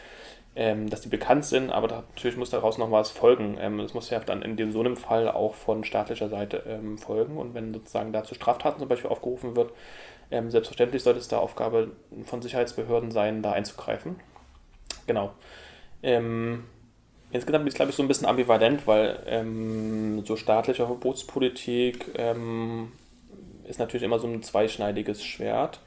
ähm, 0.56 0.92
dass 0.92 1.02
die 1.02 1.10
bekannt 1.10 1.46
sind, 1.46 1.72
aber 1.72 1.88
da, 1.88 2.04
natürlich 2.10 2.38
muss 2.38 2.52
daraus 2.52 2.78
noch 2.78 2.92
was 2.92 3.10
folgen. 3.10 3.58
Ähm, 3.60 3.78
muss 3.94 4.12
ja 4.12 4.20
dann 4.20 4.44
in 4.44 4.56
dem, 4.56 4.72
so 4.72 4.80
einem 4.80 4.96
Fall 4.96 5.28
auch 5.28 5.56
von 5.56 5.84
staatlicher 5.84 6.30
Seite 6.30 6.64
ähm, 6.68 7.00
folgen 7.00 7.38
und 7.38 7.56
wenn 7.56 7.74
sozusagen 7.74 8.14
dazu 8.14 8.36
Straftaten 8.36 8.80
zum 8.80 8.90
Beispiel 8.90 9.10
aufgerufen 9.10 9.56
wird, 9.56 9.72
ähm, 10.30 10.52
selbstverständlich 10.52 11.02
sollte 11.02 11.20
es 11.20 11.28
da 11.28 11.40
Aufgabe 11.40 11.94
von 12.26 12.44
Sicherheitsbehörden 12.44 13.10
sein, 13.10 13.42
da 13.42 13.54
einzugreifen. 13.54 14.18
Genau. 15.08 15.32
Ähm, 16.04 16.66
Insgesamt 17.32 17.66
bin 17.66 17.70
ich, 17.70 17.76
glaube 17.76 17.92
ich, 17.92 17.98
so 17.98 18.04
ein 18.04 18.08
bisschen 18.08 18.28
ambivalent, 18.28 18.88
weil 18.88 19.20
ähm, 19.28 20.26
so 20.26 20.36
staatliche 20.36 20.86
Verbotspolitik 20.86 22.06
ähm, 22.16 22.92
ist 23.68 23.80
natürlich 23.80 24.04
immer 24.04 24.20
so 24.20 24.28
ein 24.28 24.44
zweischneidiges 24.44 25.24
Schwert. 25.24 25.82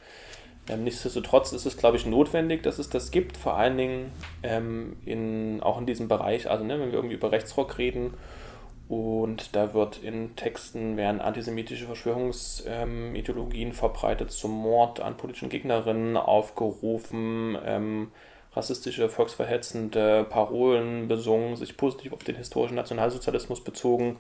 Ähm, 0.69 0.85
nichtsdestotrotz 0.85 1.53
ist 1.53 1.65
es, 1.65 1.79
glaube 1.79 1.97
ich, 1.97 2.05
notwendig, 2.05 2.63
dass 2.63 2.79
es 2.79 2.91
das 2.91 3.11
gibt, 3.11 3.37
vor 3.37 3.55
allen 3.55 3.79
Dingen 3.79 4.13
ähm, 4.43 4.97
in, 5.07 5.63
auch 5.63 5.79
in 5.79 5.87
diesem 5.87 6.09
Bereich, 6.09 6.51
also 6.51 6.65
ne, 6.65 6.79
wenn 6.79 6.93
wir 6.93 6.99
irgendwie 6.99 7.17
über 7.17 7.33
Rechtsrock 7.33 7.79
reden 7.79 8.15
und 8.91 9.55
da 9.55 9.73
wird 9.73 10.03
in 10.03 10.35
Texten 10.35 10.97
werden 10.97 11.21
antisemitische 11.21 11.87
Verschwörungsideologien 11.87 13.73
verbreitet 13.73 14.33
zum 14.33 14.51
Mord 14.51 14.99
an 14.99 15.17
politischen 15.17 15.49
Gegnerinnen 15.49 16.17
aufgerufen, 16.17 17.57
ähm, 17.65 18.11
rassistische, 18.55 19.09
volksverhetzende 19.09 20.25
Parolen 20.29 21.09
besungen, 21.09 21.57
sich 21.57 21.77
positiv 21.77 22.13
auf 22.13 22.25
den 22.25 22.37
historischen 22.37 22.75
Nationalsozialismus 22.75 23.63
bezogen. 23.63 24.19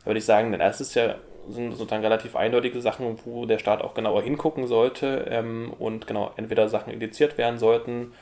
Da 0.00 0.06
würde 0.06 0.18
ich 0.18 0.24
sagen, 0.24 0.56
das 0.58 0.80
ist 0.80 0.94
ja 0.94 1.16
sind 1.48 1.72
sozusagen 1.72 2.02
relativ 2.02 2.36
eindeutige 2.36 2.80
Sachen, 2.80 3.18
wo 3.24 3.46
der 3.46 3.58
Staat 3.58 3.82
auch 3.82 3.94
genauer 3.94 4.22
hingucken 4.22 4.66
sollte 4.66 5.26
ähm, 5.28 5.72
und 5.78 6.06
genau 6.06 6.32
entweder 6.36 6.68
Sachen 6.68 6.92
indiziert 6.92 7.36
werden 7.36 7.58
sollten, 7.58 8.12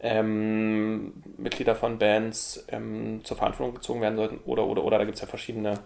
ähm, 0.00 1.12
Mitglieder 1.36 1.74
von 1.74 1.98
Bands 1.98 2.64
ähm, 2.68 3.20
zur 3.24 3.36
Verantwortung 3.36 3.74
gezogen 3.74 4.00
werden 4.00 4.16
sollten 4.16 4.40
oder 4.44 4.66
oder 4.66 4.84
oder 4.84 4.98
da 4.98 5.04
gibt 5.04 5.16
es 5.16 5.22
ja 5.22 5.26
verschiedene 5.26 5.80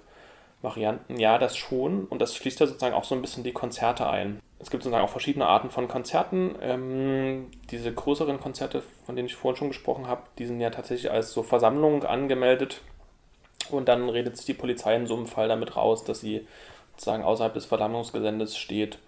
Varianten. 0.63 1.19
Ja, 1.19 1.39
das 1.39 1.57
schon 1.57 2.05
und 2.05 2.21
das 2.21 2.35
schließt 2.35 2.61
ja 2.61 2.67
sozusagen 2.67 2.95
auch 2.95 3.05
so 3.05 3.15
ein 3.15 3.23
bisschen 3.23 3.45
die 3.45 3.53
Konzerte 3.53 4.09
ein. 4.09 4.41
Es 4.59 4.71
gibt 4.71 4.83
sozusagen 4.83 5.05
auch 5.05 5.11
verschiedene 5.11 5.47
Arten 5.47 5.71
von 5.71 5.89
Konzerten. 5.89 6.55
Ähm, 6.61 7.47
diese 7.71 7.93
größeren 7.93 8.39
Konzerte, 8.39 8.83
von 9.07 9.17
denen 9.17 9.27
ich 9.27 9.37
vorhin 9.37 9.57
schon 9.57 9.69
gesprochen 9.69 10.07
habe, 10.07 10.23
die 10.39 10.47
sind 10.47 10.61
ja 10.61 10.69
tatsächlich 10.69 11.11
als 11.11 11.33
so 11.33 11.43
Versammlung 11.43 12.05
angemeldet. 12.05 12.83
Und 13.71 13.89
dann 13.89 14.09
redet 14.09 14.37
sich 14.37 14.47
die 14.47 14.55
Polizei 14.55 14.97
in 14.97 15.07
so 15.07 15.17
einem 15.17 15.27
Fall 15.27 15.49
damit 15.49 15.77
raus, 15.77 16.05
dass 16.05 16.21
sie 16.21 16.47
sozusagen 16.93 17.23
außerhalb 17.23 17.55
des 17.55 17.65
Versammlungsgeländes 17.67 18.59
steht 18.59 18.99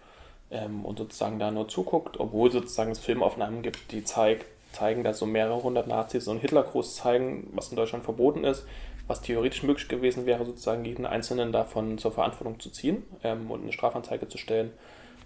ähm, 0.50 0.84
und 0.86 0.98
sozusagen 0.98 1.38
da 1.38 1.50
nur 1.50 1.68
zuguckt, 1.68 2.18
obwohl 2.18 2.50
sozusagen 2.50 2.92
es 2.92 2.98
Filmaufnahmen 2.98 3.62
gibt, 3.62 3.92
die 3.92 4.04
zeig, 4.04 4.46
zeigen, 4.72 5.04
dass 5.04 5.18
so 5.18 5.26
mehrere 5.26 5.62
hundert 5.62 5.86
Nazis 5.86 6.24
so 6.24 6.30
einen 6.30 6.40
Hitlergruß 6.40 6.96
zeigen, 6.96 7.50
was 7.52 7.68
in 7.68 7.76
Deutschland 7.76 8.04
verboten 8.04 8.44
ist, 8.44 8.64
was 9.06 9.20
theoretisch 9.20 9.62
möglich 9.62 9.88
gewesen 9.88 10.26
wäre, 10.26 10.44
sozusagen 10.44 10.84
jeden 10.84 11.06
Einzelnen 11.06 11.52
davon 11.52 11.98
zur 11.98 12.12
Verantwortung 12.12 12.60
zu 12.60 12.70
ziehen 12.70 13.02
ähm, 13.24 13.50
und 13.50 13.62
eine 13.62 13.72
Strafanzeige 13.72 14.28
zu 14.28 14.38
stellen. 14.38 14.72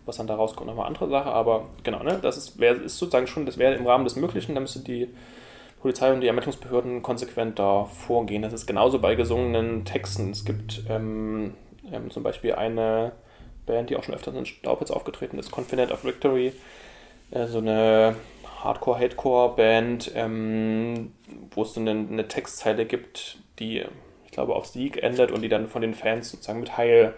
Was 0.04 0.18
dann 0.18 0.28
daraus 0.28 0.54
kommt, 0.54 0.68
nochmal 0.68 0.86
andere 0.86 1.08
Sache, 1.08 1.30
aber 1.30 1.66
genau, 1.82 2.02
ne, 2.02 2.20
das 2.22 2.36
ist, 2.36 2.60
wär, 2.60 2.80
ist 2.80 2.96
sozusagen 2.96 3.26
schon, 3.26 3.44
das 3.44 3.58
wäre 3.58 3.74
im 3.74 3.86
Rahmen 3.86 4.04
des 4.04 4.14
Möglichen, 4.14 4.54
da 4.54 4.60
müsste 4.60 4.78
die 4.78 5.08
Polizei 5.80 6.12
und 6.12 6.20
die 6.20 6.26
Ermittlungsbehörden 6.28 7.02
konsequent 7.02 7.58
da 7.58 7.84
vorgehen. 7.84 8.42
Das 8.42 8.52
ist 8.52 8.66
genauso 8.66 8.98
bei 9.00 9.14
gesungenen 9.14 9.84
Texten. 9.84 10.30
Es 10.30 10.44
gibt 10.44 10.84
ähm, 10.88 11.54
ähm, 11.92 12.10
zum 12.10 12.22
Beispiel 12.22 12.54
eine 12.54 13.12
Band, 13.66 13.90
die 13.90 13.96
auch 13.96 14.02
schon 14.02 14.14
öfters 14.14 14.34
in 14.34 14.46
Staubitz 14.46 14.90
aufgetreten 14.90 15.38
ist, 15.38 15.52
Confident 15.52 15.92
of 15.92 16.04
Victory, 16.04 16.52
äh, 17.30 17.46
so 17.46 17.58
eine 17.58 18.16
Hardcore-Hatecore-Band, 18.62 20.12
ähm, 20.14 21.12
wo 21.50 21.62
es 21.62 21.74
so 21.74 21.80
eine, 21.80 21.90
eine, 21.90 22.28
Textzeile 22.28 22.86
gibt, 22.86 23.38
die, 23.58 23.84
ich 24.24 24.30
glaube, 24.30 24.54
auf 24.54 24.66
Sieg 24.66 25.02
endet 25.02 25.30
und 25.30 25.42
die 25.42 25.48
dann 25.48 25.68
von 25.68 25.82
den 25.82 25.94
Fans 25.94 26.30
sozusagen 26.30 26.60
mit 26.60 26.76
Heil 26.76 27.14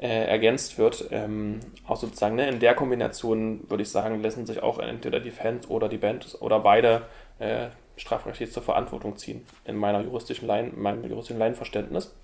äh, 0.00 0.26
ergänzt 0.26 0.78
wird. 0.78 1.08
Ähm, 1.10 1.60
auch 1.86 1.96
sozusagen 1.96 2.36
ne, 2.36 2.48
in 2.48 2.60
der 2.60 2.74
Kombination 2.74 3.68
würde 3.68 3.82
ich 3.82 3.90
sagen, 3.90 4.22
lassen 4.22 4.46
sich 4.46 4.62
auch 4.62 4.78
entweder 4.78 5.20
die 5.20 5.30
Fans 5.30 5.68
oder 5.68 5.88
die 5.88 5.98
Band 5.98 6.36
oder 6.40 6.60
beide 6.60 7.02
äh, 7.38 7.68
strafrechtlich 7.96 8.52
zur 8.52 8.62
Verantwortung 8.62 9.16
ziehen, 9.16 9.44
in 9.64 9.76
meiner 9.76 10.00
juristischen 10.00 10.46
Laien, 10.46 10.80
meinem 10.80 11.04
juristischen 11.04 11.38
Laienverständnis. 11.38 12.14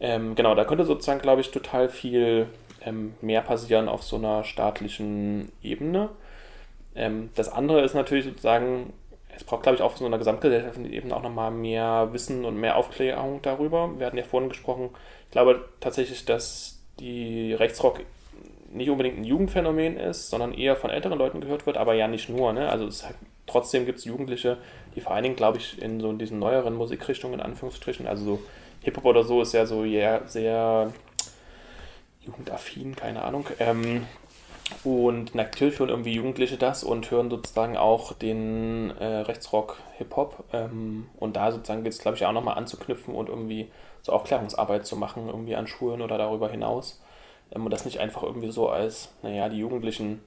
Ähm, 0.00 0.34
genau, 0.34 0.54
da 0.54 0.64
könnte 0.64 0.84
sozusagen, 0.84 1.20
glaube 1.20 1.42
ich, 1.42 1.50
total 1.50 1.88
viel 1.88 2.46
ähm, 2.84 3.14
mehr 3.20 3.42
passieren 3.42 3.88
auf 3.88 4.02
so 4.02 4.16
einer 4.16 4.44
staatlichen 4.44 5.52
Ebene. 5.62 6.08
Ähm, 6.94 7.30
das 7.34 7.48
andere 7.50 7.82
ist 7.82 7.94
natürlich 7.94 8.24
sozusagen, 8.24 8.92
es 9.36 9.44
braucht, 9.44 9.62
glaube 9.62 9.76
ich, 9.76 9.82
auch 9.82 9.92
auf 9.92 9.98
so 9.98 10.06
einer 10.06 10.18
gesamtgesellschaftlichen 10.18 10.92
Ebene 10.92 11.16
auch 11.16 11.22
nochmal 11.22 11.50
mehr 11.50 12.08
Wissen 12.12 12.44
und 12.44 12.56
mehr 12.58 12.76
Aufklärung 12.76 13.40
darüber. 13.42 13.98
Wir 13.98 14.06
hatten 14.06 14.18
ja 14.18 14.24
vorhin 14.24 14.48
gesprochen, 14.48 14.90
ich 15.26 15.30
glaube 15.30 15.68
tatsächlich, 15.80 16.24
dass 16.24 16.80
die 16.98 17.54
Rechtsrock 17.54 18.00
nicht 18.72 18.90
unbedingt 18.90 19.18
ein 19.18 19.24
Jugendphänomen 19.24 19.96
ist, 19.96 20.30
sondern 20.30 20.54
eher 20.54 20.76
von 20.76 20.90
älteren 20.90 21.18
Leuten 21.18 21.40
gehört 21.40 21.66
wird, 21.66 21.76
aber 21.76 21.94
ja 21.94 22.06
nicht 22.06 22.28
nur. 22.28 22.52
Ne? 22.52 22.68
Also 22.68 22.86
es 22.86 23.04
trotzdem 23.46 23.84
gibt 23.84 23.98
es 23.98 24.04
Jugendliche, 24.04 24.58
die 24.94 25.00
vor 25.00 25.12
allen 25.12 25.24
Dingen, 25.24 25.36
glaube 25.36 25.58
ich, 25.58 25.80
in 25.82 26.00
so 26.00 26.12
diesen 26.12 26.38
neueren 26.38 26.74
Musikrichtungen, 26.74 27.34
in 27.34 27.40
Anführungsstrichen, 27.40 28.06
also 28.06 28.24
so 28.24 28.42
Hip-Hop 28.82 29.04
oder 29.04 29.24
so 29.24 29.42
ist 29.42 29.52
ja 29.52 29.66
so 29.66 29.84
yeah, 29.84 30.22
sehr 30.26 30.92
jugendaffin, 32.20 32.94
keine 32.94 33.22
Ahnung. 33.22 33.46
Ähm, 33.58 34.06
und 34.84 35.34
natürlich 35.34 35.78
hören 35.78 35.90
irgendwie 35.90 36.14
Jugendliche 36.14 36.56
das 36.56 36.84
und 36.84 37.10
hören 37.10 37.30
sozusagen 37.30 37.76
auch 37.76 38.12
den 38.12 38.90
äh, 38.98 39.04
Rechtsrock 39.04 39.78
Hip-Hop. 39.98 40.44
Ähm, 40.52 41.08
und 41.18 41.36
da 41.36 41.52
sozusagen 41.52 41.84
geht 41.84 41.92
es, 41.92 41.98
glaube 41.98 42.16
ich, 42.16 42.24
auch 42.24 42.32
nochmal 42.32 42.56
anzuknüpfen 42.56 43.14
und 43.14 43.28
irgendwie 43.28 43.70
so 44.02 44.12
Aufklärungsarbeit 44.12 44.86
zu 44.86 44.96
machen, 44.96 45.28
irgendwie 45.28 45.56
an 45.56 45.66
Schulen 45.66 46.00
oder 46.02 46.18
darüber 46.18 46.48
hinaus. 46.48 47.00
Ähm, 47.52 47.64
und 47.64 47.70
das 47.70 47.84
nicht 47.84 48.00
einfach 48.00 48.22
irgendwie 48.22 48.50
so 48.50 48.68
als, 48.68 49.12
naja, 49.22 49.48
die 49.48 49.58
Jugendlichen 49.58 50.22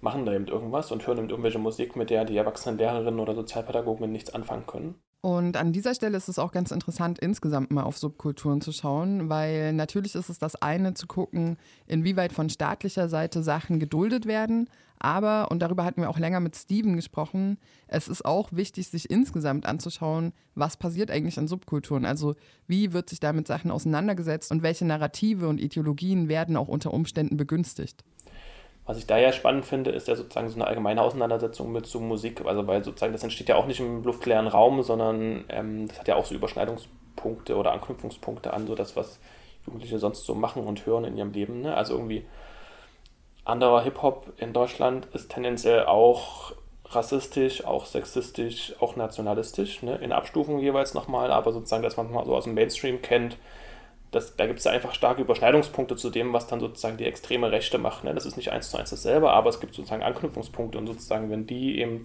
machen 0.00 0.26
da 0.26 0.32
eben 0.32 0.46
irgendwas 0.46 0.90
und 0.92 1.06
hören 1.06 1.18
eben 1.18 1.30
irgendwelche 1.30 1.58
Musik, 1.58 1.96
mit 1.96 2.10
der 2.10 2.24
die 2.24 2.36
erwachsenen 2.36 2.78
Lehrerinnen 2.78 3.20
oder 3.20 3.34
Sozialpädagogen 3.34 4.10
nichts 4.10 4.34
anfangen 4.34 4.66
können. 4.66 4.94
Und 5.20 5.56
an 5.56 5.72
dieser 5.72 5.94
Stelle 5.94 6.16
ist 6.16 6.28
es 6.28 6.38
auch 6.38 6.52
ganz 6.52 6.70
interessant, 6.70 7.18
insgesamt 7.18 7.72
mal 7.72 7.82
auf 7.82 7.98
Subkulturen 7.98 8.60
zu 8.60 8.70
schauen, 8.70 9.28
weil 9.28 9.72
natürlich 9.72 10.14
ist 10.14 10.28
es 10.28 10.38
das 10.38 10.56
eine 10.56 10.94
zu 10.94 11.06
gucken, 11.06 11.56
inwieweit 11.86 12.32
von 12.32 12.48
staatlicher 12.48 13.08
Seite 13.08 13.42
Sachen 13.42 13.80
geduldet 13.80 14.26
werden. 14.26 14.68
Aber, 14.98 15.50
und 15.50 15.60
darüber 15.60 15.84
hatten 15.84 16.00
wir 16.00 16.10
auch 16.10 16.18
länger 16.18 16.40
mit 16.40 16.56
Steven 16.56 16.96
gesprochen, 16.96 17.58
es 17.86 18.08
ist 18.08 18.24
auch 18.24 18.52
wichtig, 18.52 18.88
sich 18.88 19.10
insgesamt 19.10 19.66
anzuschauen, 19.66 20.32
was 20.54 20.76
passiert 20.76 21.10
eigentlich 21.10 21.36
in 21.36 21.48
Subkulturen. 21.48 22.04
Also 22.04 22.34
wie 22.66 22.92
wird 22.92 23.10
sich 23.10 23.20
da 23.20 23.32
mit 23.32 23.46
Sachen 23.46 23.70
auseinandergesetzt 23.70 24.50
und 24.52 24.62
welche 24.62 24.84
Narrative 24.84 25.48
und 25.48 25.60
Ideologien 25.60 26.28
werden 26.28 26.56
auch 26.56 26.68
unter 26.68 26.94
Umständen 26.94 27.36
begünstigt. 27.36 28.04
Was 28.86 28.98
ich 28.98 29.06
da 29.06 29.18
ja 29.18 29.32
spannend 29.32 29.66
finde, 29.66 29.90
ist 29.90 30.06
ja 30.06 30.14
sozusagen 30.14 30.48
so 30.48 30.54
eine 30.54 30.66
allgemeine 30.66 31.02
Auseinandersetzung 31.02 31.72
mit 31.72 31.86
so 31.86 31.98
Musik. 31.98 32.42
Also 32.46 32.66
weil 32.66 32.84
sozusagen 32.84 33.12
das 33.12 33.24
entsteht 33.24 33.48
ja 33.48 33.56
auch 33.56 33.66
nicht 33.66 33.80
im 33.80 34.04
luftleeren 34.04 34.46
Raum, 34.46 34.82
sondern 34.82 35.44
ähm, 35.48 35.88
das 35.88 35.98
hat 35.98 36.08
ja 36.08 36.14
auch 36.14 36.24
so 36.24 36.34
Überschneidungspunkte 36.34 37.56
oder 37.56 37.72
Anknüpfungspunkte 37.72 38.52
an, 38.52 38.66
so 38.68 38.76
das, 38.76 38.94
was 38.94 39.18
Jugendliche 39.66 39.98
sonst 39.98 40.24
so 40.24 40.34
machen 40.36 40.64
und 40.64 40.86
hören 40.86 41.04
in 41.04 41.16
ihrem 41.16 41.32
Leben. 41.32 41.62
Ne? 41.62 41.76
Also 41.76 41.94
irgendwie 41.94 42.24
anderer 43.44 43.82
Hip-Hop 43.82 44.32
in 44.38 44.52
Deutschland 44.52 45.06
ist 45.06 45.30
tendenziell 45.30 45.86
auch 45.86 46.52
rassistisch, 46.84 47.64
auch 47.64 47.86
sexistisch, 47.86 48.74
auch 48.80 48.94
nationalistisch, 48.94 49.82
ne? 49.82 49.96
in 49.96 50.12
Abstufungen 50.12 50.60
jeweils 50.60 50.94
nochmal, 50.94 51.32
aber 51.32 51.52
sozusagen, 51.52 51.82
dass 51.82 51.96
man 51.96 52.12
mal 52.12 52.24
so 52.24 52.36
aus 52.36 52.44
dem 52.44 52.54
Mainstream 52.54 53.02
kennt, 53.02 53.36
das, 54.10 54.36
da 54.36 54.46
gibt 54.46 54.60
es 54.60 54.66
einfach 54.66 54.94
starke 54.94 55.22
Überschneidungspunkte 55.22 55.96
zu 55.96 56.10
dem, 56.10 56.32
was 56.32 56.46
dann 56.46 56.60
sozusagen 56.60 56.96
die 56.96 57.04
extreme 57.04 57.50
Rechte 57.50 57.78
macht. 57.78 58.04
Ne? 58.04 58.14
Das 58.14 58.26
ist 58.26 58.36
nicht 58.36 58.52
eins 58.52 58.70
zu 58.70 58.76
eins 58.76 58.90
dasselbe, 58.90 59.30
aber 59.30 59.50
es 59.50 59.60
gibt 59.60 59.74
sozusagen 59.74 60.02
Anknüpfungspunkte 60.02 60.78
und 60.78 60.86
sozusagen, 60.86 61.30
wenn 61.30 61.46
die 61.46 61.80
eben 61.80 62.04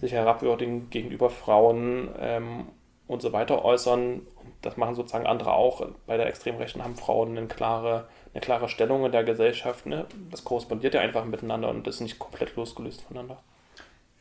sich 0.00 0.12
herabwürdigen 0.12 0.90
gegenüber 0.90 1.30
Frauen 1.30 2.08
ähm, 2.18 2.68
und 3.06 3.22
so 3.22 3.32
weiter 3.32 3.64
äußern, 3.64 4.22
das 4.62 4.76
machen 4.76 4.94
sozusagen 4.94 5.26
andere 5.26 5.52
auch. 5.52 5.86
Bei 6.06 6.16
der 6.16 6.26
Extremrechten 6.26 6.82
haben 6.82 6.96
Frauen 6.96 7.36
eine 7.36 7.48
klare, 7.48 8.08
eine 8.32 8.40
klare 8.40 8.68
Stellung 8.68 9.04
in 9.04 9.12
der 9.12 9.24
Gesellschaft. 9.24 9.86
Ne? 9.86 10.06
Das 10.30 10.44
korrespondiert 10.44 10.94
ja 10.94 11.00
einfach 11.00 11.24
miteinander 11.24 11.68
und 11.68 11.86
ist 11.86 12.00
nicht 12.00 12.18
komplett 12.18 12.54
losgelöst 12.56 13.02
voneinander. 13.02 13.42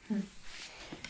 Hm. 0.08 0.28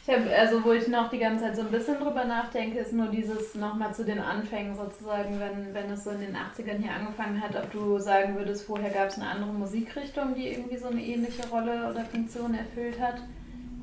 Ich 0.04 0.10
habe, 0.12 0.36
also 0.36 0.64
wo 0.64 0.72
ich 0.72 0.88
noch 0.88 1.12
die 1.12 1.20
ganze 1.20 1.46
Zeit 1.46 1.56
so 1.56 1.62
ein 1.62 1.70
bisschen 1.70 2.00
drüber 2.00 2.26
nachdenke, 2.26 2.80
ist 2.80 2.92
nur 2.92 3.08
dieses 3.08 3.54
nochmal 3.54 3.94
zu 3.94 4.04
den 4.04 4.18
Anfängen 4.18 4.76
sozusagen, 4.76 5.40
wenn, 5.40 5.76
wenn 5.76 5.92
es 5.92 6.04
so 6.04 6.10
in 6.10 6.22
den 6.22 6.36
80ern 6.36 6.82
hier 6.82 6.94
angefangen 6.94 7.40
hat, 7.40 7.56
ob 7.56 7.72
du 7.72 8.00
sagen 8.00 8.36
würdest, 8.36 8.66
vorher 8.66 8.90
gab 8.90 9.10
es 9.10 9.20
eine 9.20 9.28
andere 9.28 9.54
Musikrichtung, 9.54 10.34
die 10.34 10.48
irgendwie 10.48 10.78
so 10.78 10.88
eine 10.88 11.02
ähnliche 11.02 11.48
Rolle 11.50 11.88
oder 11.88 12.04
Funktion 12.06 12.56
erfüllt 12.56 13.00
hat? 13.00 13.22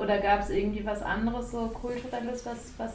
Oder 0.00 0.18
gab 0.18 0.40
es 0.40 0.50
irgendwie 0.50 0.84
was 0.84 1.02
anderes, 1.02 1.52
so 1.52 1.68
kulturelles, 1.68 2.44
was, 2.44 2.72
was 2.78 2.92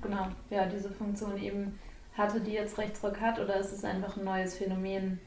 genau, 0.00 0.28
ja, 0.50 0.66
diese 0.66 0.90
Funktion 0.90 1.36
eben 1.42 1.78
hatte, 2.16 2.40
die 2.40 2.52
jetzt 2.52 2.78
Rechtsrock 2.78 3.20
hat? 3.20 3.40
Oder 3.40 3.56
ist 3.56 3.72
es 3.72 3.84
einfach 3.84 4.16
ein 4.16 4.24
neues 4.24 4.56
Phänomen, 4.56 5.20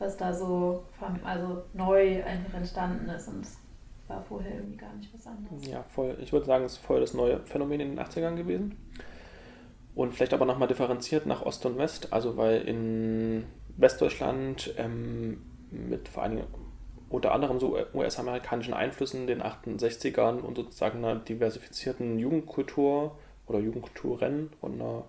was 0.00 0.16
da 0.16 0.32
so 0.32 0.84
also 1.24 1.62
neu 1.74 2.24
einfach 2.24 2.54
entstanden 2.54 3.08
ist 3.08 3.28
und 3.28 3.46
war 4.08 4.22
vorher 4.22 4.54
irgendwie 4.54 4.76
gar 4.76 4.94
nicht 4.94 5.12
was 5.12 5.26
anderes. 5.26 5.66
Ja, 5.66 5.82
voll. 5.82 6.16
Ich 6.20 6.32
würde 6.32 6.46
sagen, 6.46 6.64
es 6.64 6.72
ist 6.72 6.78
voll 6.78 7.00
das 7.00 7.14
neue 7.14 7.40
Phänomen 7.40 7.80
in 7.80 7.96
den 7.96 8.00
80ern 8.04 8.36
gewesen. 8.36 8.76
Und 9.94 10.14
vielleicht 10.14 10.34
aber 10.34 10.44
nochmal 10.44 10.68
differenziert 10.68 11.26
nach 11.26 11.42
Ost 11.42 11.64
und 11.66 11.78
West. 11.78 12.12
Also, 12.12 12.36
weil 12.36 12.62
in 12.62 13.44
Westdeutschland 13.76 14.74
ähm, 14.76 15.42
mit 15.70 16.08
vor 16.08 16.22
allem 16.22 16.42
unter 17.08 17.32
anderem 17.32 17.60
so 17.60 17.78
US-amerikanischen 17.94 18.74
Einflüssen, 18.74 19.26
den 19.26 19.42
68ern 19.42 20.40
und 20.40 20.56
sozusagen 20.56 21.04
einer 21.04 21.16
diversifizierten 21.16 22.18
Jugendkultur 22.18 23.16
oder 23.46 23.60
Jugendkulturen 23.60 24.50
und 24.60 24.80
einer, 24.80 25.04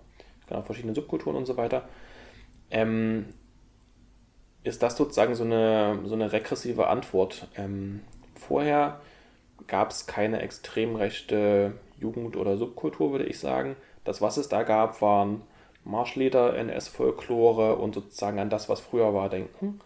genau, 0.46 0.62
verschiedenen 0.62 0.94
Subkulturen 0.94 1.36
und 1.36 1.46
so 1.46 1.56
weiter, 1.56 1.88
ähm, 2.70 3.26
ist 4.62 4.82
das 4.82 4.96
sozusagen 4.96 5.34
so 5.34 5.44
eine, 5.44 6.00
so 6.04 6.14
eine 6.14 6.32
regressive 6.32 6.86
Antwort 6.86 7.48
ähm, 7.56 8.00
Vorher 8.38 9.00
gab 9.66 9.90
es 9.90 10.06
keine 10.06 10.40
extrem 10.40 10.96
rechte 10.96 11.72
Jugend- 11.98 12.36
oder 12.36 12.56
Subkultur, 12.56 13.12
würde 13.12 13.26
ich 13.26 13.38
sagen. 13.38 13.76
Das, 14.04 14.22
was 14.22 14.36
es 14.36 14.48
da 14.48 14.62
gab, 14.62 15.02
waren 15.02 15.42
Marschlieder, 15.84 16.56
NS-Folklore 16.56 17.76
und 17.76 17.94
sozusagen 17.94 18.38
an 18.38 18.50
das, 18.50 18.68
was 18.68 18.80
früher 18.80 19.14
war, 19.14 19.28
denken. 19.28 19.80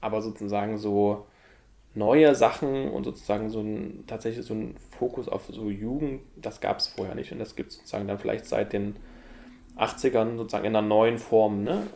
Aber 0.00 0.22
sozusagen 0.22 0.78
so 0.78 1.26
neue 1.94 2.34
Sachen 2.34 2.90
und 2.90 3.04
sozusagen 3.04 3.50
so 3.50 3.60
ein, 3.60 4.04
tatsächlich 4.06 4.46
so 4.46 4.54
ein 4.54 4.76
Fokus 4.98 5.28
auf 5.28 5.46
so 5.48 5.68
Jugend, 5.68 6.22
das 6.36 6.60
gab 6.60 6.78
es 6.78 6.88
vorher 6.88 7.14
nicht. 7.14 7.32
Und 7.32 7.38
das 7.38 7.56
gibt 7.56 7.70
es 7.70 7.78
sozusagen 7.78 8.08
dann 8.08 8.18
vielleicht 8.18 8.46
seit 8.46 8.72
den 8.72 8.96
80ern 9.76 10.36
sozusagen 10.36 10.64
in 10.64 10.76
einer 10.76 10.86
neuen 10.86 11.18
Form. 11.18 11.64
Ne? 11.64 11.86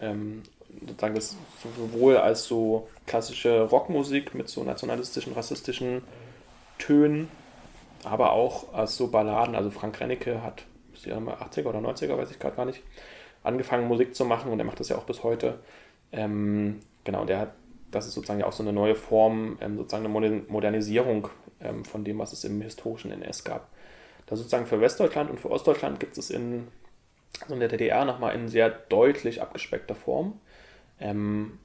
Sozusagen 0.81 1.15
das 1.15 1.37
sowohl 1.77 2.17
als 2.17 2.45
so 2.45 2.89
klassische 3.07 3.63
Rockmusik 3.63 4.35
mit 4.35 4.49
so 4.49 4.65
nationalistischen, 4.65 5.33
rassistischen 5.33 6.03
Tönen, 6.79 7.29
aber 8.05 8.33
auch 8.33 8.73
als 8.75 8.97
so 8.97 9.09
Balladen. 9.09 9.55
Also 9.55 9.71
Frank 9.71 10.01
Rennecke 10.01 10.43
hat, 10.43 10.65
ist 10.95 11.07
ja 11.07 11.19
mal 11.21 11.35
80er 11.35 11.67
oder 11.67 11.79
90er, 11.79 12.17
weiß 12.17 12.31
ich 12.31 12.39
gerade 12.39 12.57
gar 12.57 12.65
nicht, 12.65 12.83
angefangen 13.43 13.87
Musik 13.87 14.15
zu 14.15 14.25
machen 14.25 14.51
und 14.51 14.59
er 14.59 14.65
macht 14.65 14.81
das 14.81 14.89
ja 14.89 14.97
auch 14.97 15.05
bis 15.05 15.23
heute. 15.23 15.59
Ähm, 16.11 16.81
genau, 17.05 17.25
der 17.25 17.39
hat, 17.39 17.53
das 17.91 18.07
ist 18.07 18.15
sozusagen 18.15 18.41
ja 18.41 18.47
auch 18.47 18.53
so 18.53 18.63
eine 18.63 18.73
neue 18.73 18.95
Form, 18.95 19.59
ähm, 19.61 19.77
sozusagen 19.77 20.07
eine 20.07 20.43
Modernisierung 20.49 21.29
ähm, 21.61 21.85
von 21.85 22.05
dem, 22.05 22.19
was 22.19 22.33
es 22.33 22.45
im 22.45 22.61
historischen 22.61 23.13
NS 23.13 23.45
gab. 23.45 23.69
Da 24.27 24.37
sozusagen 24.37 24.67
für 24.67 24.81
Westdeutschland 24.81 25.31
und 25.31 25.41
für 25.41 25.51
Ostdeutschland 25.51 26.01
gibt 26.01 26.17
es 26.19 26.31
in 26.31 26.69
so 27.49 27.55
in 27.55 27.61
der 27.61 27.69
DDR 27.69 28.05
nochmal 28.05 28.35
in 28.35 28.49
sehr 28.49 28.71
deutlich 28.71 29.43
abgespeckter 29.43 29.95
Form 29.95 30.39
ähm, 31.03 31.59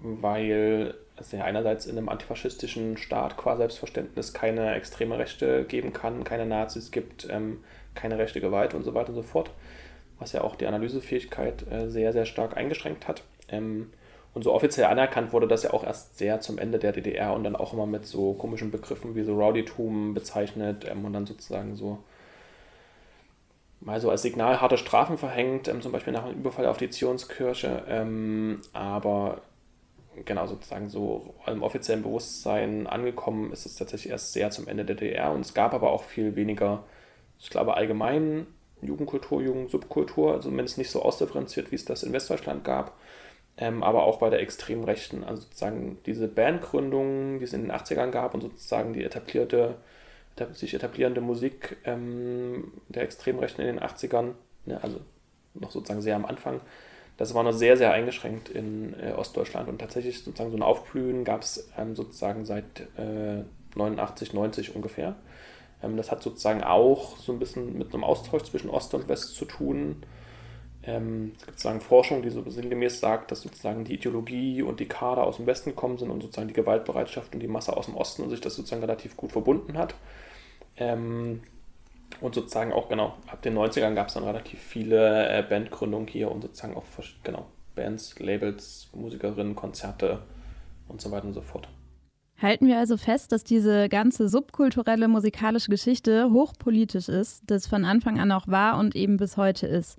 weil 0.00 0.94
es 1.16 1.30
ja 1.30 1.44
einerseits 1.44 1.86
in 1.86 1.96
einem 1.96 2.08
antifaschistischen 2.08 2.96
Staat 2.96 3.36
qua 3.36 3.56
Selbstverständnis 3.56 4.32
keine 4.32 4.74
extreme 4.74 5.18
Rechte 5.18 5.64
geben 5.64 5.92
kann, 5.92 6.24
keine 6.24 6.46
Nazis 6.46 6.90
gibt, 6.90 7.28
ähm, 7.30 7.62
keine 7.94 8.18
rechte 8.18 8.40
Gewalt 8.40 8.74
und 8.74 8.82
so 8.82 8.94
weiter 8.94 9.10
und 9.10 9.14
so 9.14 9.22
fort, 9.22 9.50
was 10.18 10.32
ja 10.32 10.42
auch 10.42 10.56
die 10.56 10.66
Analysefähigkeit 10.66 11.70
äh, 11.70 11.88
sehr, 11.88 12.12
sehr 12.12 12.24
stark 12.24 12.56
eingeschränkt 12.56 13.06
hat. 13.06 13.22
Ähm, 13.48 13.92
und 14.34 14.42
so 14.42 14.52
offiziell 14.54 14.86
anerkannt 14.86 15.34
wurde 15.34 15.46
das 15.46 15.62
ja 15.62 15.74
auch 15.74 15.84
erst 15.84 16.16
sehr 16.16 16.40
zum 16.40 16.58
Ende 16.58 16.78
der 16.78 16.92
DDR 16.92 17.34
und 17.34 17.44
dann 17.44 17.54
auch 17.54 17.74
immer 17.74 17.86
mit 17.86 18.06
so 18.06 18.32
komischen 18.32 18.70
Begriffen 18.70 19.14
wie 19.14 19.24
so 19.24 19.34
Rowdytum 19.34 20.14
bezeichnet 20.14 20.86
ähm, 20.90 21.04
und 21.04 21.12
dann 21.12 21.26
sozusagen 21.26 21.76
so 21.76 21.98
mal 23.84 24.00
so 24.00 24.10
als 24.10 24.22
Signal 24.22 24.60
harte 24.60 24.78
Strafen 24.78 25.18
verhängt, 25.18 25.68
ähm, 25.68 25.82
zum 25.82 25.92
Beispiel 25.92 26.12
nach 26.12 26.24
einem 26.24 26.38
Überfall 26.38 26.66
auf 26.66 26.78
die 26.78 26.90
Zionskirche, 26.90 27.84
ähm, 27.88 28.60
aber 28.72 29.42
genau 30.24 30.46
sozusagen 30.46 30.88
so 30.88 31.34
im 31.46 31.62
offiziellen 31.62 32.02
Bewusstsein 32.02 32.86
angekommen 32.86 33.52
ist 33.52 33.66
es 33.66 33.76
tatsächlich 33.76 34.12
erst 34.12 34.32
sehr 34.32 34.50
zum 34.50 34.68
Ende 34.68 34.84
der 34.84 34.96
DDR 34.96 35.32
und 35.32 35.40
es 35.40 35.54
gab 35.54 35.74
aber 35.74 35.90
auch 35.90 36.04
viel 36.04 36.36
weniger, 36.36 36.84
ich 37.38 37.50
glaube 37.50 37.74
allgemein 37.74 38.46
Jugendkultur, 38.82 39.40
Jugendsubkultur, 39.40 40.32
also 40.32 40.48
zumindest 40.48 40.78
nicht 40.78 40.90
so 40.90 41.02
ausdifferenziert, 41.02 41.70
wie 41.70 41.76
es 41.76 41.84
das 41.84 42.02
in 42.02 42.12
Westdeutschland 42.12 42.64
gab, 42.64 42.96
ähm, 43.56 43.82
aber 43.82 44.04
auch 44.04 44.18
bei 44.18 44.28
der 44.28 44.40
extremen 44.40 44.84
Rechten. 44.84 45.24
Also 45.24 45.42
sozusagen 45.42 45.98
diese 46.04 46.28
Bandgründungen, 46.28 47.38
die 47.38 47.44
es 47.44 47.52
in 47.52 47.62
den 47.62 47.72
80ern 47.72 48.10
gab 48.10 48.34
und 48.34 48.42
sozusagen 48.42 48.92
die 48.92 49.04
etablierte, 49.04 49.76
sich 50.52 50.74
etablierende 50.74 51.20
Musik 51.20 51.76
ähm, 51.84 52.72
der 52.88 53.02
extremen 53.02 53.38
Rechten 53.38 53.62
in 53.62 53.76
den 53.76 53.80
80ern, 53.80 54.32
ne, 54.66 54.82
also 54.82 55.00
noch 55.54 55.70
sozusagen 55.70 56.02
sehr 56.02 56.16
am 56.16 56.24
Anfang, 56.24 56.60
das 57.16 57.34
war 57.34 57.42
noch 57.42 57.52
sehr, 57.52 57.76
sehr 57.76 57.92
eingeschränkt 57.92 58.48
in 58.48 58.94
äh, 58.98 59.12
Ostdeutschland. 59.12 59.68
Und 59.68 59.78
tatsächlich 59.78 60.22
sozusagen 60.22 60.50
so 60.50 60.56
ein 60.56 60.62
Aufblühen 60.62 61.24
gab 61.24 61.42
es 61.42 61.70
ähm, 61.76 61.94
sozusagen 61.94 62.44
seit 62.44 62.80
äh, 62.96 63.44
89, 63.76 64.32
90 64.32 64.74
ungefähr. 64.74 65.14
Ähm, 65.82 65.96
das 65.96 66.10
hat 66.10 66.22
sozusagen 66.22 66.64
auch 66.64 67.16
so 67.18 67.32
ein 67.32 67.38
bisschen 67.38 67.78
mit 67.78 67.92
einem 67.92 68.04
Austausch 68.04 68.44
zwischen 68.44 68.70
Ost 68.70 68.94
und 68.94 69.08
West 69.08 69.34
zu 69.34 69.44
tun. 69.44 70.02
Ähm, 70.84 71.32
es 71.36 71.46
gibt 71.46 71.58
sozusagen 71.58 71.80
Forschung, 71.80 72.22
die 72.22 72.30
so 72.30 72.42
sinngemäß 72.48 72.98
sagt, 72.98 73.30
dass 73.30 73.42
sozusagen 73.42 73.84
die 73.84 73.94
Ideologie 73.94 74.62
und 74.62 74.80
die 74.80 74.88
Kader 74.88 75.24
aus 75.24 75.36
dem 75.36 75.46
Westen 75.46 75.70
gekommen 75.70 75.98
sind 75.98 76.10
und 76.10 76.22
sozusagen 76.22 76.48
die 76.48 76.54
Gewaltbereitschaft 76.54 77.34
und 77.34 77.40
die 77.40 77.48
Masse 77.48 77.76
aus 77.76 77.86
dem 77.86 77.96
Osten 77.96 78.22
und 78.22 78.30
sich 78.30 78.40
das 78.40 78.56
sozusagen 78.56 78.82
relativ 78.82 79.16
gut 79.16 79.32
verbunden 79.32 79.78
hat. 79.78 79.94
Ähm, 80.76 81.42
und 82.20 82.34
sozusagen 82.34 82.72
auch, 82.72 82.88
genau, 82.88 83.16
ab 83.26 83.42
den 83.42 83.56
90ern 83.56 83.94
gab 83.94 84.08
es 84.08 84.14
dann 84.14 84.24
relativ 84.24 84.60
viele 84.60 85.28
äh, 85.28 85.42
Bandgründungen 85.42 86.08
hier 86.08 86.30
und 86.30 86.42
sozusagen 86.42 86.76
auch, 86.76 86.84
genau, 87.22 87.46
Bands, 87.74 88.18
Labels, 88.18 88.88
Musikerinnen, 88.94 89.54
Konzerte 89.54 90.22
und 90.88 91.00
so 91.00 91.10
weiter 91.10 91.26
und 91.26 91.34
so 91.34 91.40
fort. 91.40 91.68
Halten 92.40 92.66
wir 92.66 92.78
also 92.78 92.96
fest, 92.96 93.30
dass 93.30 93.44
diese 93.44 93.88
ganze 93.88 94.28
subkulturelle 94.28 95.06
musikalische 95.06 95.70
Geschichte 95.70 96.30
hochpolitisch 96.32 97.08
ist, 97.08 97.44
das 97.46 97.68
von 97.68 97.84
Anfang 97.84 98.18
an 98.18 98.32
auch 98.32 98.48
war 98.48 98.78
und 98.78 98.96
eben 98.96 99.16
bis 99.16 99.36
heute 99.36 99.68
ist. 99.68 99.96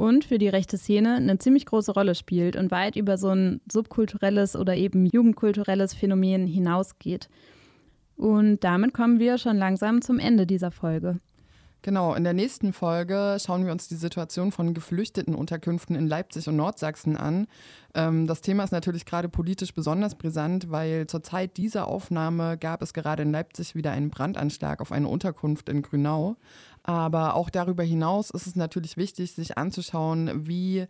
Und 0.00 0.24
für 0.24 0.38
die 0.38 0.48
rechte 0.48 0.78
Szene 0.78 1.16
eine 1.16 1.36
ziemlich 1.36 1.66
große 1.66 1.92
Rolle 1.92 2.14
spielt 2.14 2.56
und 2.56 2.70
weit 2.70 2.96
über 2.96 3.18
so 3.18 3.28
ein 3.28 3.60
subkulturelles 3.70 4.56
oder 4.56 4.74
eben 4.74 5.04
jugendkulturelles 5.04 5.92
Phänomen 5.92 6.46
hinausgeht. 6.46 7.28
Und 8.16 8.64
damit 8.64 8.94
kommen 8.94 9.18
wir 9.18 9.36
schon 9.36 9.58
langsam 9.58 10.00
zum 10.00 10.18
Ende 10.18 10.46
dieser 10.46 10.70
Folge. 10.70 11.20
Genau, 11.82 12.14
in 12.14 12.24
der 12.24 12.34
nächsten 12.34 12.74
Folge 12.74 13.38
schauen 13.40 13.64
wir 13.64 13.72
uns 13.72 13.88
die 13.88 13.94
Situation 13.94 14.52
von 14.52 14.74
geflüchteten 14.74 15.34
Unterkünften 15.34 15.96
in 15.96 16.06
Leipzig 16.06 16.46
und 16.46 16.56
Nordsachsen 16.56 17.16
an. 17.16 17.46
Ähm, 17.94 18.26
das 18.26 18.42
Thema 18.42 18.64
ist 18.64 18.70
natürlich 18.70 19.06
gerade 19.06 19.30
politisch 19.30 19.74
besonders 19.74 20.14
brisant, 20.14 20.70
weil 20.70 21.06
zur 21.06 21.22
Zeit 21.22 21.56
dieser 21.56 21.88
Aufnahme 21.88 22.58
gab 22.58 22.82
es 22.82 22.92
gerade 22.92 23.22
in 23.22 23.32
Leipzig 23.32 23.74
wieder 23.74 23.92
einen 23.92 24.10
Brandanschlag 24.10 24.80
auf 24.80 24.92
eine 24.92 25.08
Unterkunft 25.08 25.70
in 25.70 25.80
Grünau. 25.80 26.36
Aber 26.82 27.34
auch 27.34 27.50
darüber 27.50 27.82
hinaus 27.82 28.30
ist 28.30 28.46
es 28.46 28.56
natürlich 28.56 28.96
wichtig, 28.96 29.32
sich 29.32 29.58
anzuschauen, 29.58 30.46
wie 30.46 30.86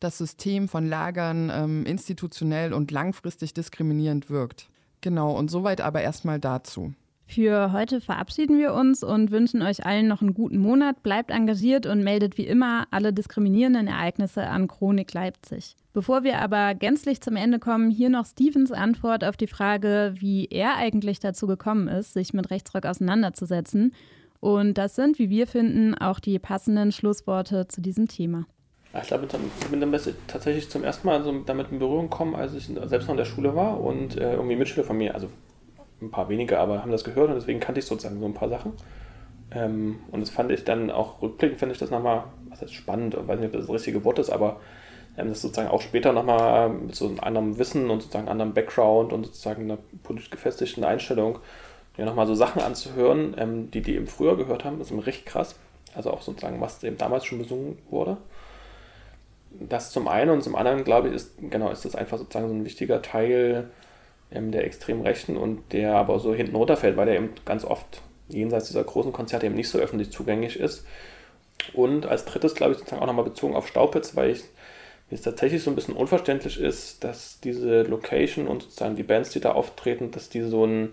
das 0.00 0.18
System 0.18 0.68
von 0.68 0.86
Lagern 0.86 1.50
ähm, 1.52 1.86
institutionell 1.86 2.72
und 2.72 2.90
langfristig 2.90 3.54
diskriminierend 3.54 4.30
wirkt. 4.30 4.68
Genau, 5.00 5.36
und 5.36 5.50
soweit 5.50 5.80
aber 5.80 6.00
erstmal 6.02 6.40
dazu. 6.40 6.94
Für 7.26 7.72
heute 7.72 8.00
verabschieden 8.00 8.58
wir 8.58 8.74
uns 8.74 9.02
und 9.02 9.30
wünschen 9.30 9.62
euch 9.62 9.86
allen 9.86 10.08
noch 10.08 10.20
einen 10.20 10.34
guten 10.34 10.58
Monat. 10.58 11.02
Bleibt 11.02 11.30
engagiert 11.30 11.86
und 11.86 12.04
meldet 12.04 12.36
wie 12.36 12.46
immer 12.46 12.86
alle 12.90 13.12
diskriminierenden 13.12 13.86
Ereignisse 13.86 14.46
an 14.46 14.68
Chronik 14.68 15.12
Leipzig. 15.14 15.74
Bevor 15.94 16.22
wir 16.22 16.40
aber 16.40 16.74
gänzlich 16.74 17.22
zum 17.22 17.36
Ende 17.36 17.58
kommen, 17.58 17.90
hier 17.90 18.10
noch 18.10 18.26
Stevens 18.26 18.72
Antwort 18.72 19.24
auf 19.24 19.36
die 19.36 19.46
Frage, 19.46 20.14
wie 20.18 20.46
er 20.46 20.76
eigentlich 20.76 21.18
dazu 21.18 21.46
gekommen 21.46 21.88
ist, 21.88 22.12
sich 22.12 22.34
mit 22.34 22.50
Rechtsrock 22.50 22.84
auseinanderzusetzen. 22.84 23.94
Und 24.44 24.74
das 24.74 24.94
sind, 24.94 25.18
wie 25.18 25.30
wir 25.30 25.46
finden, 25.46 25.94
auch 25.94 26.20
die 26.20 26.38
passenden 26.38 26.92
Schlussworte 26.92 27.66
zu 27.66 27.80
diesem 27.80 28.08
Thema. 28.08 28.44
Ich 29.00 29.08
glaube, 29.08 29.26
ich 29.26 29.66
bin 29.68 29.80
damit 29.80 30.14
tatsächlich 30.26 30.68
zum 30.68 30.84
ersten 30.84 31.06
Mal 31.06 31.24
so 31.24 31.32
damit 31.46 31.72
in 31.72 31.78
Berührung 31.78 32.10
gekommen, 32.10 32.34
als 32.34 32.52
ich 32.52 32.66
selbst 32.66 33.06
noch 33.06 33.14
in 33.14 33.16
der 33.16 33.24
Schule 33.24 33.56
war 33.56 33.80
und 33.80 34.18
äh, 34.18 34.34
irgendwie 34.34 34.56
Mitschüler 34.56 34.84
von 34.84 34.98
mir, 34.98 35.14
also 35.14 35.30
ein 36.02 36.10
paar 36.10 36.28
wenige, 36.28 36.58
aber 36.58 36.82
haben 36.82 36.90
das 36.90 37.04
gehört 37.04 37.30
und 37.30 37.36
deswegen 37.36 37.58
kannte 37.58 37.78
ich 37.78 37.86
sozusagen 37.86 38.20
so 38.20 38.26
ein 38.26 38.34
paar 38.34 38.50
Sachen. 38.50 38.74
Ähm, 39.50 40.00
und 40.10 40.20
das 40.20 40.28
fand 40.28 40.52
ich 40.52 40.62
dann 40.62 40.90
auch 40.90 41.22
rückblickend, 41.22 41.58
finde 41.58 41.72
ich 41.72 41.78
das 41.78 41.90
nochmal, 41.90 42.24
was 42.50 42.60
heißt 42.60 42.74
spannend, 42.74 43.14
ich 43.14 43.26
weiß 43.26 43.40
nicht, 43.40 43.46
ob 43.46 43.52
das 43.54 43.62
das 43.62 43.74
richtige 43.74 44.04
Wort 44.04 44.18
ist, 44.18 44.28
aber 44.28 44.60
ähm, 45.16 45.30
das 45.30 45.40
sozusagen 45.40 45.70
auch 45.70 45.80
später 45.80 46.12
nochmal 46.12 46.68
mit 46.68 46.94
so 46.94 47.06
einem 47.06 47.18
anderen 47.20 47.56
Wissen 47.56 47.88
und 47.88 48.02
sozusagen 48.02 48.28
einem 48.28 48.42
anderen 48.42 48.52
Background 48.52 49.14
und 49.14 49.24
sozusagen 49.24 49.62
einer 49.62 49.78
politisch 50.02 50.28
gefestigten 50.28 50.84
Einstellung, 50.84 51.38
ja 51.96 52.04
nochmal 52.04 52.26
so 52.26 52.34
Sachen 52.34 52.62
anzuhören, 52.62 53.34
ähm, 53.38 53.70
die 53.70 53.82
die 53.82 53.94
eben 53.96 54.06
früher 54.06 54.36
gehört 54.36 54.64
haben, 54.64 54.80
ist 54.80 54.90
eben 54.90 55.00
recht 55.00 55.26
krass. 55.26 55.56
Also 55.94 56.10
auch 56.10 56.22
sozusagen, 56.22 56.60
was 56.60 56.82
eben 56.82 56.98
damals 56.98 57.24
schon 57.24 57.38
besungen 57.38 57.78
wurde. 57.88 58.16
Das 59.50 59.92
zum 59.92 60.08
einen 60.08 60.30
und 60.30 60.42
zum 60.42 60.56
anderen, 60.56 60.82
glaube 60.82 61.08
ich, 61.08 61.14
ist, 61.14 61.38
genau, 61.38 61.70
ist 61.70 61.84
das 61.84 61.94
einfach 61.94 62.18
sozusagen 62.18 62.48
so 62.48 62.54
ein 62.54 62.64
wichtiger 62.64 63.02
Teil 63.02 63.70
ähm, 64.32 64.50
der 64.50 64.64
extrem 64.64 65.02
Rechten 65.02 65.36
und 65.36 65.72
der 65.72 65.94
aber 65.94 66.18
so 66.18 66.34
hinten 66.34 66.56
runterfällt, 66.56 66.96
weil 66.96 67.06
der 67.06 67.16
eben 67.16 67.30
ganz 67.44 67.64
oft 67.64 68.02
jenseits 68.28 68.66
dieser 68.66 68.84
großen 68.84 69.12
Konzerte 69.12 69.46
eben 69.46 69.54
nicht 69.54 69.68
so 69.68 69.78
öffentlich 69.78 70.10
zugänglich 70.10 70.58
ist. 70.58 70.84
Und 71.72 72.06
als 72.06 72.24
drittes, 72.24 72.54
glaube 72.54 72.72
ich, 72.72 72.78
sozusagen 72.78 73.02
auch 73.02 73.06
nochmal 73.06 73.24
bezogen 73.24 73.54
auf 73.54 73.68
Staupitz, 73.68 74.16
weil 74.16 74.30
ich 74.30 74.42
mir 75.10 75.16
es 75.16 75.22
tatsächlich 75.22 75.62
so 75.62 75.70
ein 75.70 75.76
bisschen 75.76 75.94
unverständlich 75.94 76.58
ist, 76.58 77.04
dass 77.04 77.40
diese 77.40 77.82
Location 77.82 78.48
und 78.48 78.62
sozusagen 78.62 78.96
die 78.96 79.02
Bands, 79.02 79.30
die 79.30 79.40
da 79.40 79.52
auftreten, 79.52 80.10
dass 80.10 80.28
die 80.28 80.42
so 80.42 80.66
ein, 80.66 80.92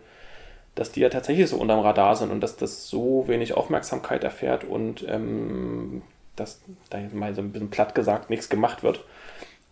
dass 0.75 0.91
die 0.91 1.01
ja 1.01 1.09
tatsächlich 1.09 1.49
so 1.49 1.57
unterm 1.57 1.79
Radar 1.79 2.15
sind 2.15 2.31
und 2.31 2.41
dass 2.41 2.55
das 2.55 2.87
so 2.87 3.27
wenig 3.27 3.55
Aufmerksamkeit 3.55 4.23
erfährt 4.23 4.63
und 4.63 5.05
ähm, 5.07 6.01
dass 6.35 6.61
da 6.89 6.99
mal 7.13 7.35
so 7.35 7.41
ein 7.41 7.51
bisschen 7.51 7.69
platt 7.69 7.93
gesagt 7.95 8.29
nichts 8.29 8.49
gemacht 8.49 8.83
wird. 8.83 9.03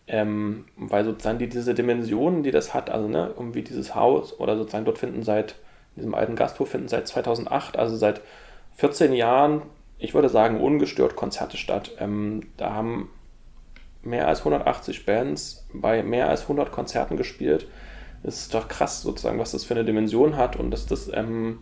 Ähm, 0.08 0.66
weil 0.76 1.06
sozusagen 1.06 1.38
die, 1.38 1.47
diese 1.47 1.76
Dimensionen, 1.76 2.41
die 2.41 2.52
das 2.52 2.74
hat, 2.74 2.89
also 2.89 3.08
ne, 3.08 3.32
irgendwie 3.38 3.62
dieses 3.62 3.93
Haus 3.93 4.39
oder 4.39 4.58
sozusagen 4.58 4.86
dort 4.86 4.97
finden 4.97 5.24
seit, 5.24 5.52
in 5.95 6.02
diesem 6.02 6.16
alten 6.16 6.36
Gasthof 6.36 6.70
finden 6.70 6.88
seit 6.88 7.08
2008, 7.08 7.78
also 7.78 7.95
seit 7.95 8.22
14 8.78 9.14
Jahren, 9.14 9.62
ich 10.00 10.16
würde 10.16 10.30
sagen, 10.30 10.62
ungestört 10.62 11.16
Konzerte 11.16 11.58
statt. 11.58 11.91
Ähm, 12.00 12.47
da 12.58 12.74
haben 12.74 13.10
mehr 14.02 14.28
als 14.28 14.39
180 14.39 15.06
Bands 15.06 15.66
bei 15.74 16.02
mehr 16.04 16.30
als 16.30 16.43
100 16.43 16.72
Konzerten 16.72 17.16
gespielt. 17.18 17.68
Es 18.24 18.41
ist 18.41 18.53
doch 18.53 18.67
krass 18.67 19.01
sozusagen, 19.01 19.39
was 19.39 19.51
das 19.51 19.63
für 19.63 19.76
eine 19.76 19.86
Dimension 19.86 20.36
hat 20.36 20.55
und 20.57 20.72
dass 20.72 20.86
das 20.86 21.09
ähm, 21.13 21.59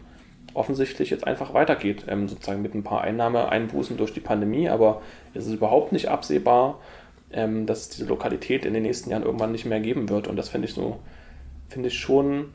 offensichtlich 0.53 1.11
jetzt 1.11 1.25
einfach 1.27 1.53
weitergeht, 1.53 2.05
ähm, 2.07 2.27
sozusagen 2.27 2.61
mit 2.61 2.73
ein 2.73 2.83
paar 2.83 3.01
Einnahmeeinbußen 3.01 3.95
durch 3.97 4.13
die 4.13 4.19
Pandemie, 4.19 4.69
aber 4.69 5.01
es 5.33 5.45
ist 5.45 5.53
überhaupt 5.53 5.91
nicht 5.91 6.09
absehbar, 6.09 6.79
ähm, 7.31 7.65
dass 7.65 7.81
es 7.81 7.89
diese 7.89 8.05
Lokalität 8.05 8.65
in 8.65 8.73
den 8.73 8.83
nächsten 8.83 9.11
Jahren 9.11 9.23
irgendwann 9.23 9.51
nicht 9.51 9.65
mehr 9.65 9.79
geben 9.79 10.09
wird. 10.09 10.27
Und 10.27 10.35
das 10.35 10.49
finde 10.49 10.67
ich 10.67 10.73
so, 10.73 10.99
finde 11.69 11.89
ich 11.89 11.99
schon 11.99 12.53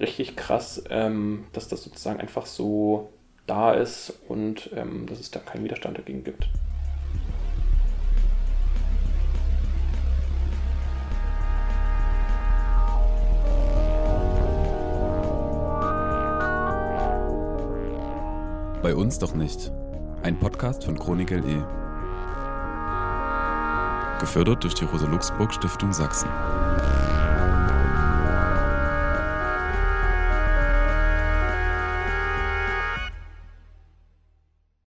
richtig 0.00 0.36
krass, 0.36 0.82
ähm, 0.90 1.44
dass 1.52 1.68
das 1.68 1.82
sozusagen 1.82 2.20
einfach 2.20 2.46
so 2.46 3.10
da 3.46 3.72
ist 3.72 4.12
und 4.28 4.70
ähm, 4.76 5.06
dass 5.06 5.18
es 5.18 5.30
da 5.30 5.40
keinen 5.40 5.64
Widerstand 5.64 5.98
dagegen 5.98 6.24
gibt. 6.24 6.48
Bei 18.90 18.96
uns 18.96 19.20
doch 19.20 19.34
nicht. 19.34 19.70
Ein 20.24 20.36
Podcast 20.36 20.84
von 20.84 20.98
Chronik 20.98 21.30
LE. 21.30 21.64
Gefördert 24.18 24.64
durch 24.64 24.74
die 24.74 24.84
Rosa-Luxemburg 24.84 25.54
Stiftung 25.54 25.92
Sachsen. 25.92 26.28